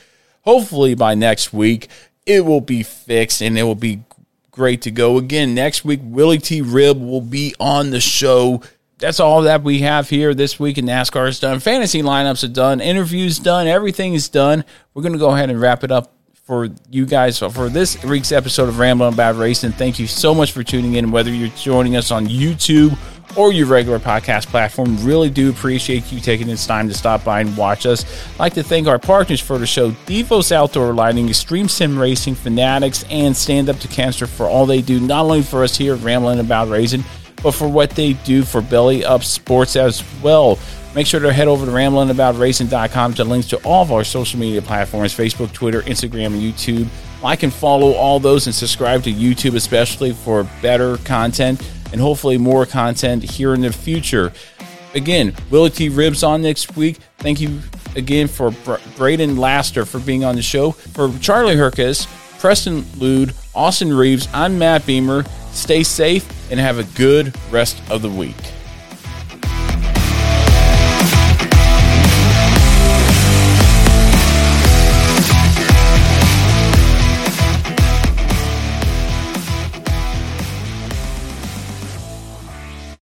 Hopefully, 0.41 0.95
by 0.95 1.15
next 1.15 1.53
week, 1.53 1.87
it 2.25 2.45
will 2.45 2.61
be 2.61 2.83
fixed 2.83 3.41
and 3.41 3.57
it 3.57 3.63
will 3.63 3.75
be 3.75 4.03
great 4.51 4.81
to 4.81 4.91
go. 4.91 5.17
Again, 5.17 5.53
next 5.53 5.85
week, 5.85 5.99
Willy 6.03 6.39
T. 6.39 6.61
Ribbs 6.61 6.99
will 6.99 7.21
be 7.21 7.55
on 7.59 7.91
the 7.91 7.99
show 7.99 8.61
that's 8.97 9.19
all 9.19 9.41
that 9.43 9.63
we 9.63 9.79
have 9.79 10.09
here 10.09 10.33
this 10.33 10.59
week 10.59 10.77
in 10.77 10.85
NASCAR 10.85 11.27
is 11.27 11.39
done. 11.39 11.59
Fantasy 11.59 12.01
lineups 12.01 12.43
are 12.43 12.53
done. 12.53 12.79
Interviews 12.79 13.39
done. 13.39 13.67
Everything 13.67 14.13
is 14.13 14.29
done. 14.29 14.63
We're 14.93 15.01
going 15.01 15.13
to 15.13 15.19
go 15.19 15.31
ahead 15.31 15.49
and 15.49 15.59
wrap 15.59 15.83
it 15.83 15.91
up 15.91 16.13
for 16.45 16.69
you 16.91 17.05
guys 17.05 17.39
for 17.39 17.69
this 17.69 18.01
week's 18.03 18.31
episode 18.31 18.69
of 18.69 18.77
Rambling 18.77 19.13
About 19.13 19.35
Racing. 19.35 19.71
Thank 19.71 19.97
you 19.97 20.05
so 20.05 20.33
much 20.33 20.51
for 20.51 20.63
tuning 20.63 20.93
in, 20.93 21.11
whether 21.11 21.31
you're 21.31 21.49
joining 21.49 21.95
us 21.95 22.11
on 22.11 22.27
YouTube 22.27 22.95
or 23.35 23.51
your 23.51 23.65
regular 23.65 23.97
podcast 23.97 24.45
platform. 24.45 25.03
Really 25.03 25.31
do 25.31 25.49
appreciate 25.49 26.11
you 26.11 26.19
taking 26.19 26.45
this 26.45 26.67
time 26.67 26.87
to 26.87 26.93
stop 26.93 27.23
by 27.23 27.41
and 27.41 27.57
watch 27.57 27.87
us. 27.87 28.05
I'd 28.33 28.39
like 28.39 28.53
to 28.53 28.63
thank 28.63 28.87
our 28.87 28.99
partners 28.99 29.41
for 29.41 29.57
the 29.57 29.65
show, 29.65 29.91
Devos 30.05 30.51
Outdoor 30.51 30.93
Lighting, 30.93 31.27
Extreme 31.27 31.67
Sim 31.67 31.97
Racing, 31.97 32.35
Fanatics, 32.35 33.03
and 33.09 33.35
Stand 33.35 33.67
Up 33.67 33.79
to 33.79 33.87
Cancer 33.87 34.27
for 34.27 34.45
all 34.45 34.67
they 34.67 34.83
do, 34.83 34.99
not 34.99 35.25
only 35.25 35.41
for 35.41 35.63
us 35.63 35.75
here 35.75 35.95
Rambling 35.95 36.39
About 36.39 36.69
Racing, 36.69 37.03
but 37.41 37.51
for 37.51 37.67
what 37.67 37.91
they 37.91 38.13
do 38.13 38.43
for 38.43 38.61
Belly 38.61 39.05
Up 39.05 39.23
Sports 39.23 39.75
as 39.75 40.03
well. 40.21 40.59
Make 40.95 41.07
sure 41.07 41.19
to 41.19 41.33
head 41.33 41.49
over 41.49 41.65
to 41.65 41.71
ramblingaboutracing.com 41.71 43.15
to 43.15 43.23
links 43.25 43.47
to 43.49 43.57
all 43.65 43.81
of 43.81 43.91
our 43.91 44.03
social 44.05 44.39
media 44.39 44.61
platforms 44.61 45.13
Facebook, 45.13 45.51
Twitter, 45.51 45.81
Instagram, 45.81 46.27
and 46.27 46.41
YouTube. 46.41 46.87
Like 47.21 47.43
and 47.43 47.53
follow 47.53 47.91
all 47.93 48.19
those 48.19 48.45
and 48.45 48.55
subscribe 48.55 49.03
to 49.03 49.11
YouTube, 49.11 49.55
especially 49.55 50.13
for 50.13 50.43
better 50.61 50.97
content 50.97 51.61
and 51.91 51.99
hopefully 51.99 52.37
more 52.37 52.65
content 52.65 53.23
here 53.23 53.53
in 53.53 53.61
the 53.61 53.71
future. 53.73 54.31
Again, 54.93 55.35
Willy 55.49 55.69
T. 55.69 55.89
Ribbs 55.89 56.25
on 56.25 56.41
next 56.41 56.77
week. 56.77 56.97
Thank 57.17 57.41
you 57.41 57.59
again 57.95 58.27
for 58.27 58.51
Braden 58.95 59.37
Laster 59.37 59.85
for 59.85 59.99
being 59.99 60.23
on 60.23 60.35
the 60.35 60.41
show. 60.41 60.71
For 60.71 61.11
Charlie 61.19 61.55
Herkus, 61.55 62.07
Preston 62.39 62.85
Lude, 62.97 63.33
Austin 63.53 63.93
Reeves, 63.93 64.29
I'm 64.33 64.57
Matt 64.57 64.85
Beamer. 64.85 65.25
Stay 65.55 65.83
safe 65.83 66.51
and 66.51 66.59
have 66.59 66.77
a 66.77 66.83
good 66.95 67.33
rest 67.49 67.81
of 67.89 68.01
the 68.01 68.09
week. 68.09 68.35